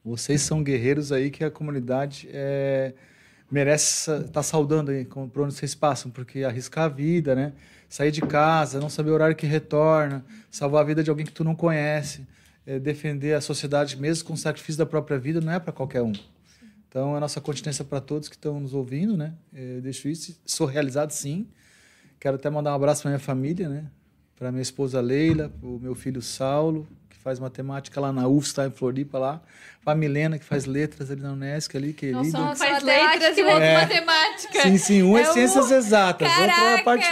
[0.03, 2.95] Vocês são guerreiros aí que a comunidade eh,
[3.51, 7.53] merece estar saudando aí por onde vocês passam, porque arriscar a vida, né?
[7.87, 11.33] Sair de casa, não saber o horário que retorna, salvar a vida de alguém que
[11.33, 12.27] tu não conhece,
[12.67, 16.01] eh, defender a sociedade mesmo com o sacrifício da própria vida, não é para qualquer
[16.01, 16.15] um.
[16.89, 19.35] Então, a nossa continência para todos que estão nos ouvindo, né?
[19.55, 20.41] Eh, deixo isso.
[20.47, 21.47] Sou realizado, sim.
[22.19, 23.85] Quero até mandar um abraço para minha família, né?
[24.39, 28.49] Para minha esposa Leila, para o meu filho Saulo, que faz matemática lá na UFS,
[28.49, 29.43] está em Floripa lá.
[29.83, 32.19] Para a Milena, que faz letras ali na Unesc, ali, querida.
[32.19, 34.63] Nossa, um Nossa, faz letras e outro é- matemática.
[34.63, 35.03] Sim, sim.
[35.03, 36.85] Um é, É o- ciências exatas, outro é a Caraca!
[36.85, 37.07] parte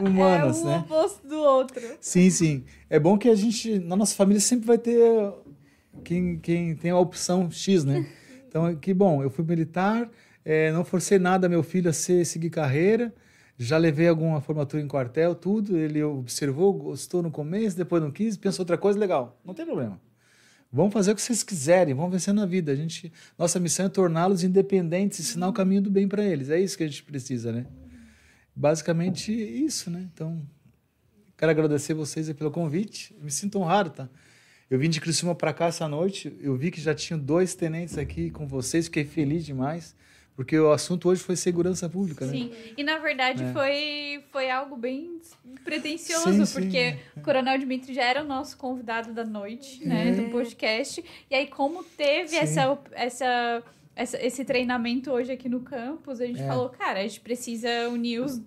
[0.00, 0.78] humanas, é um né?
[0.78, 1.82] oposto do outro.
[2.00, 2.64] Sim, sim.
[2.88, 4.98] É bom que a gente, na nossa família, sempre vai ter
[6.04, 8.06] quem, quem tem a opção X, né?
[8.48, 9.22] Então, que bom.
[9.22, 10.10] Eu fui militar,
[10.44, 13.10] eh, não forcei nada meu filho a ser, seguir carreira.
[13.62, 15.76] Já levei alguma formatura em quartel, tudo.
[15.76, 19.40] Ele observou, gostou no começo, depois não quis, pensou outra coisa, legal.
[19.44, 20.00] Não tem problema.
[20.72, 22.72] Vamos fazer o que vocês quiserem, vamos vencer na vida.
[22.72, 26.48] A gente, nossa missão é torná-los independentes, ensinar o caminho do bem para eles.
[26.48, 27.66] É isso que a gente precisa, né?
[28.56, 30.08] Basicamente isso, né?
[30.12, 30.40] Então,
[31.36, 33.14] quero agradecer vocês pelo convite.
[33.20, 34.08] Me sinto honrado, tá?
[34.70, 37.98] Eu vim de Criciúma para cá essa noite, eu vi que já tinham dois tenentes
[37.98, 39.94] aqui com vocês, fiquei feliz demais,
[40.36, 42.32] porque o assunto hoje foi segurança pública, né?
[42.32, 42.52] Sim.
[42.76, 43.52] E na verdade É.
[43.52, 45.20] foi, foi algo bem
[45.64, 46.52] pretencioso, Sim, sim.
[46.60, 50.12] porque o Coronel Dimitri já era o nosso convidado da noite, né, É.
[50.12, 51.04] do podcast.
[51.30, 53.62] E aí, como teve essa, essa,
[53.94, 56.46] essa- esse treinamento hoje aqui no campus, a gente É.
[56.46, 58.40] falou, cara, a gente precisa unir os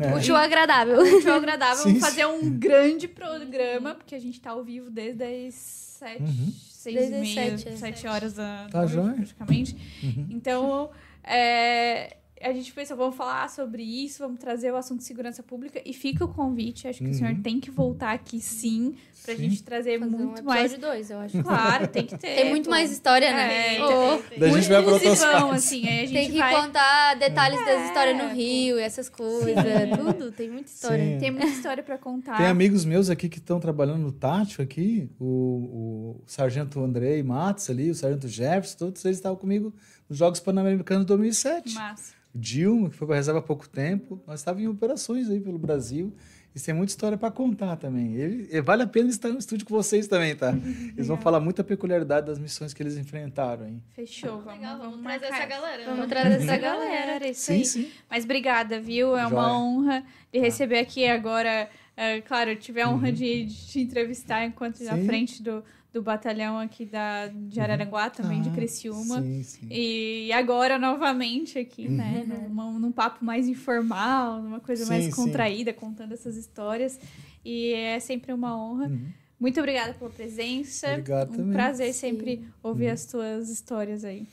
[0.00, 0.14] É.
[0.14, 1.00] Útil ao agradável.
[1.00, 4.90] útil ao agradável, Sim, vamos fazer um grande programa, porque a gente tá ao vivo
[4.90, 6.52] desde as sete, Uhum.
[6.68, 7.76] seis Desde e meia, sete, é.
[7.76, 9.12] sete horas da Tá noite, joia.
[9.14, 9.76] praticamente.
[10.02, 10.26] Uhum.
[10.30, 10.90] Então,
[11.28, 15.80] é, a gente pensou, vamos falar sobre isso, vamos trazer o assunto de segurança pública
[15.84, 16.86] e fica o convite.
[16.86, 19.42] Acho que o senhor tem que voltar aqui sim, pra Sim.
[19.42, 20.76] gente trazer Fazer muito um mais.
[20.76, 21.42] 2, eu acho.
[21.42, 22.34] Claro, tem que ter.
[22.34, 22.70] Tem muito pô.
[22.70, 23.76] mais história, né?
[23.76, 26.54] É, Ô, Daí a gente vai pra outras vão, assim, gente Tem que vai...
[26.54, 28.28] contar detalhes das histórias no.
[28.28, 29.64] Rio, essas coisas,
[29.96, 30.30] tudo.
[30.30, 31.04] Tem muita história.
[31.04, 31.18] Sim.
[31.18, 32.36] Tem muita história pra contar.
[32.36, 37.68] Tem amigos meus aqui que estão trabalhando no tático aqui, o, o sargento Andrei Matos
[37.70, 39.74] ali, o sargento Jefferson, todos eles estavam comigo
[40.08, 41.74] nos Jogos Pan-Americanos de 2007.
[41.74, 42.14] Massa.
[42.34, 45.40] O Dilma, que foi para a reserva há pouco tempo, nós estávamos em operações aí
[45.40, 46.12] pelo Brasil.
[46.54, 48.14] E tem muita história para contar também.
[48.14, 50.52] Ele, e vale a pena estar no estúdio com vocês também, tá?
[50.96, 53.82] Eles vão falar muita peculiaridade das missões que eles enfrentaram, hein?
[53.94, 55.84] Fechou, vamos, Legal, vamos, vamos trazer essa galera.
[55.84, 56.06] Vamos né?
[56.06, 57.00] trazer essa essa galera.
[57.06, 57.64] galera, isso Sim, aí.
[57.64, 57.90] sim.
[58.10, 59.16] Mas obrigada, viu?
[59.16, 59.52] É uma Joia.
[59.54, 61.68] honra de receber aqui agora.
[61.96, 65.00] é, claro, eu tive a honra de, de te entrevistar enquanto à Uhum.
[65.02, 65.06] Sim.
[65.06, 65.62] frente do,
[65.92, 69.22] do batalhão aqui da, de Araranguá, também de Ah, Criciúma.
[69.22, 69.66] Sim, sim.
[69.70, 72.24] E agora, novamente, aqui, né?
[72.50, 75.10] Num, num papo mais informal, numa coisa Sim, mais sim.
[75.10, 77.00] contraída, contando essas histórias.
[77.44, 78.86] E é sempre uma honra.
[78.88, 79.08] Uhum.
[79.40, 80.88] Muito obrigada pela presença.
[80.90, 81.52] Obrigado um também.
[81.52, 82.92] prazer sempre ouvir Uhum.
[82.92, 84.26] as tuas histórias aí.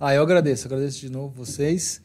[0.00, 2.00] Ah, eu agradeço, agradeço de novo vocês.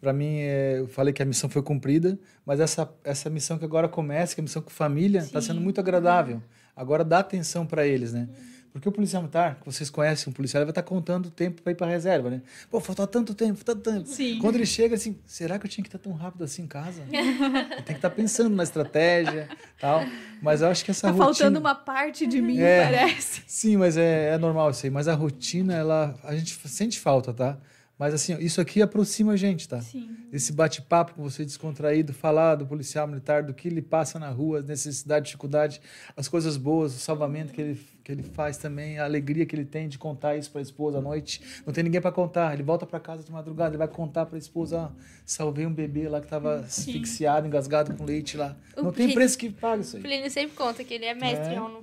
[0.00, 3.64] Para mim, é, eu falei que a missão foi cumprida, mas essa, essa missão que
[3.64, 6.42] agora começa, que é a missão com família, está sendo muito agradável.
[6.74, 8.28] Agora dá atenção para eles, né?
[8.72, 11.60] Porque o policial militar, que vocês conhecem, o policial ele vai estar contando o tempo
[11.60, 12.40] para ir para reserva, né?
[12.70, 14.08] Pô, faltou tanto tempo, faltou tanto tempo.
[14.08, 14.38] Sim.
[14.38, 17.02] Quando ele chega, assim, será que eu tinha que estar tão rápido assim em casa?
[17.10, 19.48] Tem que estar pensando na estratégia,
[19.80, 20.04] tal.
[20.40, 21.24] Mas eu acho que essa Tá rotina...
[21.34, 22.84] faltando uma parte de mim, É.
[22.84, 23.42] parece.
[23.44, 24.90] Sim, mas é, é normal isso aí.
[24.90, 27.58] Mas a rotina, ela, a gente sente falta, tá?
[28.00, 29.78] Mas assim, isso aqui aproxima a gente, tá?
[29.82, 30.08] Sim.
[30.32, 34.60] Esse bate-papo com você descontraído, falar do policial militar, do que ele passa na rua,
[34.60, 35.82] as necessidades, dificuldade,
[36.16, 39.66] as coisas boas, o salvamento que ele, que ele faz também, a alegria que ele
[39.66, 41.42] tem de contar isso para a esposa à noite.
[41.66, 42.54] Não tem ninguém para contar.
[42.54, 44.90] Ele volta para casa de madrugada, ele vai contar para a esposa: ah,
[45.26, 48.56] salvei um bebê lá que estava asfixiado, engasgado com leite lá.
[48.78, 50.02] O Não tem Plínio- preço que pague isso O aí.
[50.02, 51.60] Plínio sempre conta que ele é mestre É.
[51.60, 51.82] no,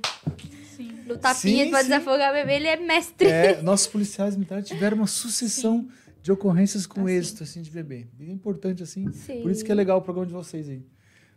[0.76, 0.92] Sim.
[1.06, 1.90] no tapinha Sim, pra sim.
[1.90, 3.28] desafogar bebê, ele é mestre.
[3.28, 5.88] É, nossos policiais militares tiveram uma sucessão
[6.28, 7.14] de ocorrências com Assim.
[7.14, 8.06] êxito assim de bebê.
[8.12, 9.10] Bem importante assim.
[9.14, 9.42] Sim.
[9.44, 10.86] Por isso que é legal o programa de vocês aí.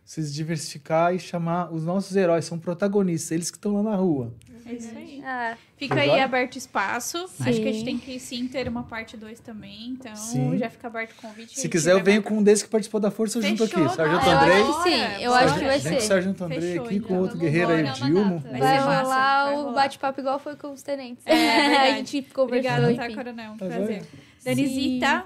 [0.03, 4.33] Vocês diversificar e chamar os nossos heróis, são protagonistas, eles que estão lá na rua.
[4.65, 5.21] É isso aí.
[5.23, 7.17] Ah, Fica Tá aí aberto espaço.
[7.17, 7.63] Acho que a Sim.
[7.63, 9.91] gente tem que sim ter uma parte 2 também.
[9.91, 10.57] Então Sim.
[10.57, 11.57] já fica aberto o convite.
[11.59, 12.29] Se quiser, eu venho marcar.
[12.35, 13.95] com um desses que participou da Força junto Fechou, aqui.
[13.95, 14.61] Sargento não, eu Andrei.
[14.61, 16.01] acho que sim, eu acho que vai com ser.
[16.01, 17.17] Sargento Andrei Fechou, aqui, com então.
[17.21, 17.99] outro Vamos guerreiro aí, é data.
[18.49, 21.25] Vai Vai rolar o bate-papo igual foi com os tenentes.
[21.25, 21.33] É,
[21.69, 21.89] verdade.
[21.89, 22.43] a gente conversou,
[22.75, 23.15] Obrigada, tá.
[23.15, 23.51] Coronel?
[23.53, 24.03] Um Tá prazer.
[24.43, 24.55] Joia?
[24.55, 25.25] Danisita.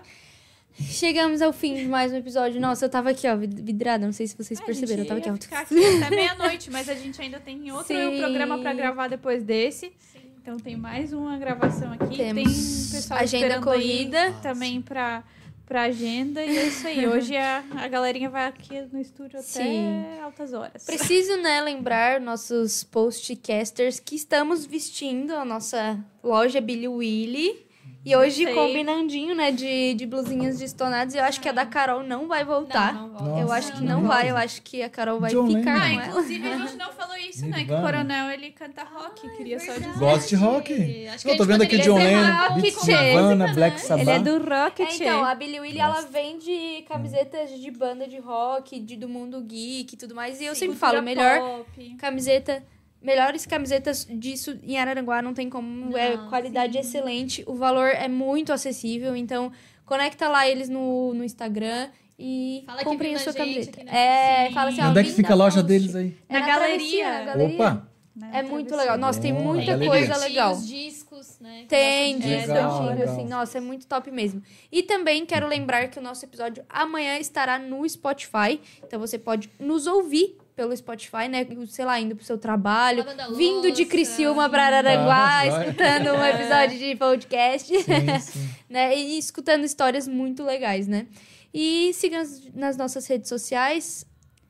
[0.77, 2.59] Chegamos ao fim de mais um episódio.
[2.59, 4.05] Nossa, eu tava aqui, ó, vid- vidrada.
[4.05, 5.03] Não sei se vocês A perceberam.
[5.03, 5.35] Eu tava aqui, ó.
[5.37, 8.17] ficar aqui até meia-noite, mas a gente ainda tem outro Sim.
[8.19, 9.93] programa pra gravar depois desse.
[10.41, 12.17] Então tem mais uma gravação aqui.
[12.17, 14.33] Temos tem pessoal agenda corrida.
[14.43, 15.23] também pra,
[15.65, 16.43] pra agenda.
[16.45, 17.07] E é isso aí.
[17.07, 20.19] Hoje a, a galerinha vai aqui no estúdio até Sim.
[20.21, 20.83] altas horas.
[20.85, 27.65] Preciso, né, lembrar nossos postcasters que estamos vestindo a nossa loja Billy Willy.
[28.05, 31.15] E hoje combinandinho, né, de, de blusinhas de estonados.
[31.15, 32.93] Eu acho que a da Carol não vai voltar.
[32.93, 33.25] Não, não volta.
[33.29, 34.29] Nossa, eu acho que não não vai.
[34.29, 35.95] Eu acho que a Carol vai John ficar Ah, Lennon.
[35.95, 36.07] com ela.
[36.09, 37.63] inclusive a gente não falou isso, né?
[37.65, 37.81] Que o.
[37.81, 39.27] Coronel ele canta rock.
[39.37, 39.97] Queria só dizer.
[39.97, 41.07] Gosto de rock.
[41.07, 43.79] Acho que a Eu tô vendo aqui John Lennon, Beats Nirvana, música, Black né?
[43.79, 44.07] Sabbath.
[44.07, 48.19] Ele é do rock, É, então, a Billie Willy, ela vende camisetas de banda de
[48.19, 50.39] rock, de, do mundo geek e tudo mais.
[50.39, 51.95] E eu Sim, sempre falo, melhor pop.
[51.97, 52.63] camiseta,
[53.05, 58.07] melhores camisetas disso em Araranguá não tem como, é Não, qualidade excelente, o valor é
[58.07, 59.51] muito acessível, então
[59.85, 63.81] conecta lá eles no, no Instagram e Fala comprem a sua camiseta.
[63.87, 64.53] É, Sim.
[64.53, 66.17] fala assim, onde é que fica a loja deles aí?
[66.27, 67.19] É Na travessia, galeria.
[67.19, 67.55] na galeria.
[67.55, 67.95] Opa!
[68.31, 68.97] É muito legal.
[68.97, 70.55] Nossa, tem muita coisa Os legal.
[70.55, 71.65] discos, né?
[71.67, 73.13] Tem, que de dá pra Legal, antigo, legal.
[73.13, 73.27] assim.
[73.27, 74.41] Nossa, é muito top mesmo.
[74.71, 78.61] E também quero lembrar que o nosso episódio amanhã estará no Spotify.
[78.81, 81.45] Então você pode nos ouvir pelo Spotify, né?
[81.67, 83.03] Sei lá, indo pro seu trabalho,
[83.35, 83.85] vindo de.
[83.85, 88.49] Criciúma para Araranguá, Ah, escutando um episódio de podcast, Sim, sim.
[88.69, 88.95] né?
[88.97, 91.07] E escutando histórias muito legais, né?
[91.53, 94.05] E siga nas, nossas redes sociais.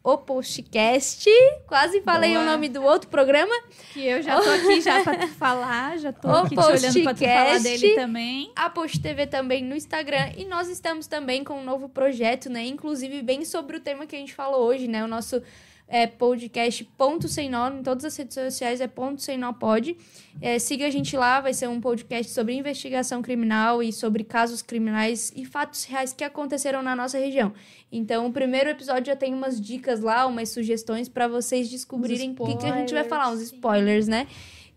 [0.07, 1.27] O Postcast.
[1.65, 2.43] Quase falei Boa.
[2.43, 3.51] o nome do outro programa.
[3.91, 7.01] Que eu já tô aqui já pra tu falar, já tô O aqui te olhando
[7.03, 8.51] pra tu falar dele também.
[8.55, 12.63] a Post TV também no Instagram e nós estamos também com um novo projeto, né?
[12.67, 15.03] Inclusive bem sobre o tema que a gente falou hoje, né?
[15.03, 15.41] O nosso
[15.87, 19.95] é, podcast Ponto Sem Nó, em todas as redes sociais é Ponto Sem Nó Pod.
[20.41, 24.61] É, siga a gente lá, vai ser um podcast sobre investigação criminal e sobre casos
[24.61, 27.53] criminais e fatos reais que aconteceram na nossa região.
[27.91, 32.45] Então, o primeiro episódio já tem umas dicas lá, umas sugestões para vocês descobrirem o
[32.45, 34.27] que, que a gente vai falar, uns spoilers, né?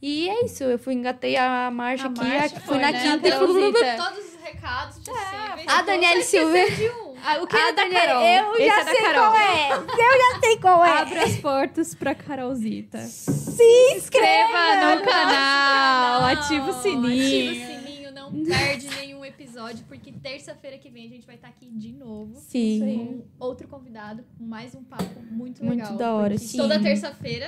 [0.00, 3.02] E é isso, eu fui engatei a marcha A aqui, marcha fui foi, na né?
[3.02, 3.96] quinta e Então.
[3.96, 5.66] Todos os recados possíveis.
[5.66, 7.28] A Daniele Não um.
[7.28, 8.22] Ah, o que é da Carol?
[8.22, 9.30] eu Esse já é sei Carol.
[9.30, 9.72] qual é.
[9.72, 10.90] Eu já sei qual é.
[11.02, 12.98] Abre as portas pra Carolzita.
[12.98, 17.50] Se Inscreva no canal, Não, ativa o sininho.
[17.50, 21.48] Ativa o sininho, não perde nenhum episódio, porque terça-feira que vem a gente vai estar
[21.48, 22.34] aqui de novo.
[22.36, 23.22] Sim.
[23.38, 25.96] Com outro convidado, mais um papo muito Muito legal.
[25.96, 26.56] da hora, sim.
[26.58, 27.46] Toda terça-feira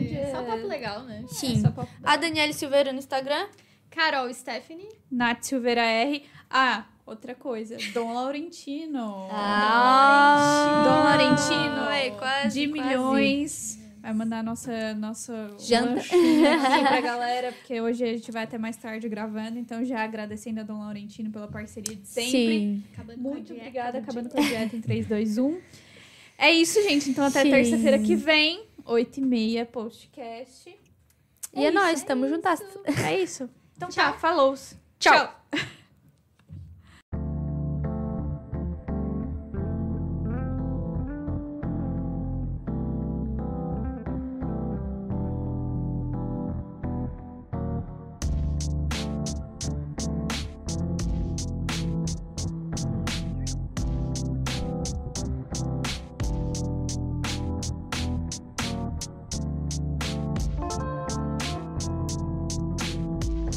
[0.00, 1.24] é só papo legal, né?
[1.28, 1.56] Sim.
[1.58, 3.46] É só papo A Daniele Silveira no Instagram.
[3.90, 4.88] Carol Stephanie.
[5.10, 6.22] Nath Silveira R.
[6.50, 7.76] Ah, outra coisa.
[7.92, 9.28] Dom Laurentino.
[9.30, 10.82] Ah.
[10.84, 11.90] Dom Laurentino.
[11.92, 12.88] Ei, quase, de quase.
[12.88, 13.78] milhões.
[14.00, 16.00] Vai mandar nossa, nossa Janta.
[16.00, 16.40] aqui
[16.86, 19.58] pra galera, porque hoje a gente vai até mais tarde gravando.
[19.58, 22.30] Então, já agradecendo a Dom Laurentino pela parceria de sempre.
[22.30, 22.84] Sim.
[22.92, 25.58] Acabando Muito dieta obrigada, do acabando com a dieta em 3, 2, 1.
[26.38, 27.10] É isso, gente.
[27.10, 30.78] Então, até terça-feira que vem, 8h30, postcast.
[31.54, 32.60] E é nóis, tamo juntas.
[33.04, 33.48] É isso.
[33.78, 34.56] Então tá, falou.
[34.98, 35.32] Tchau.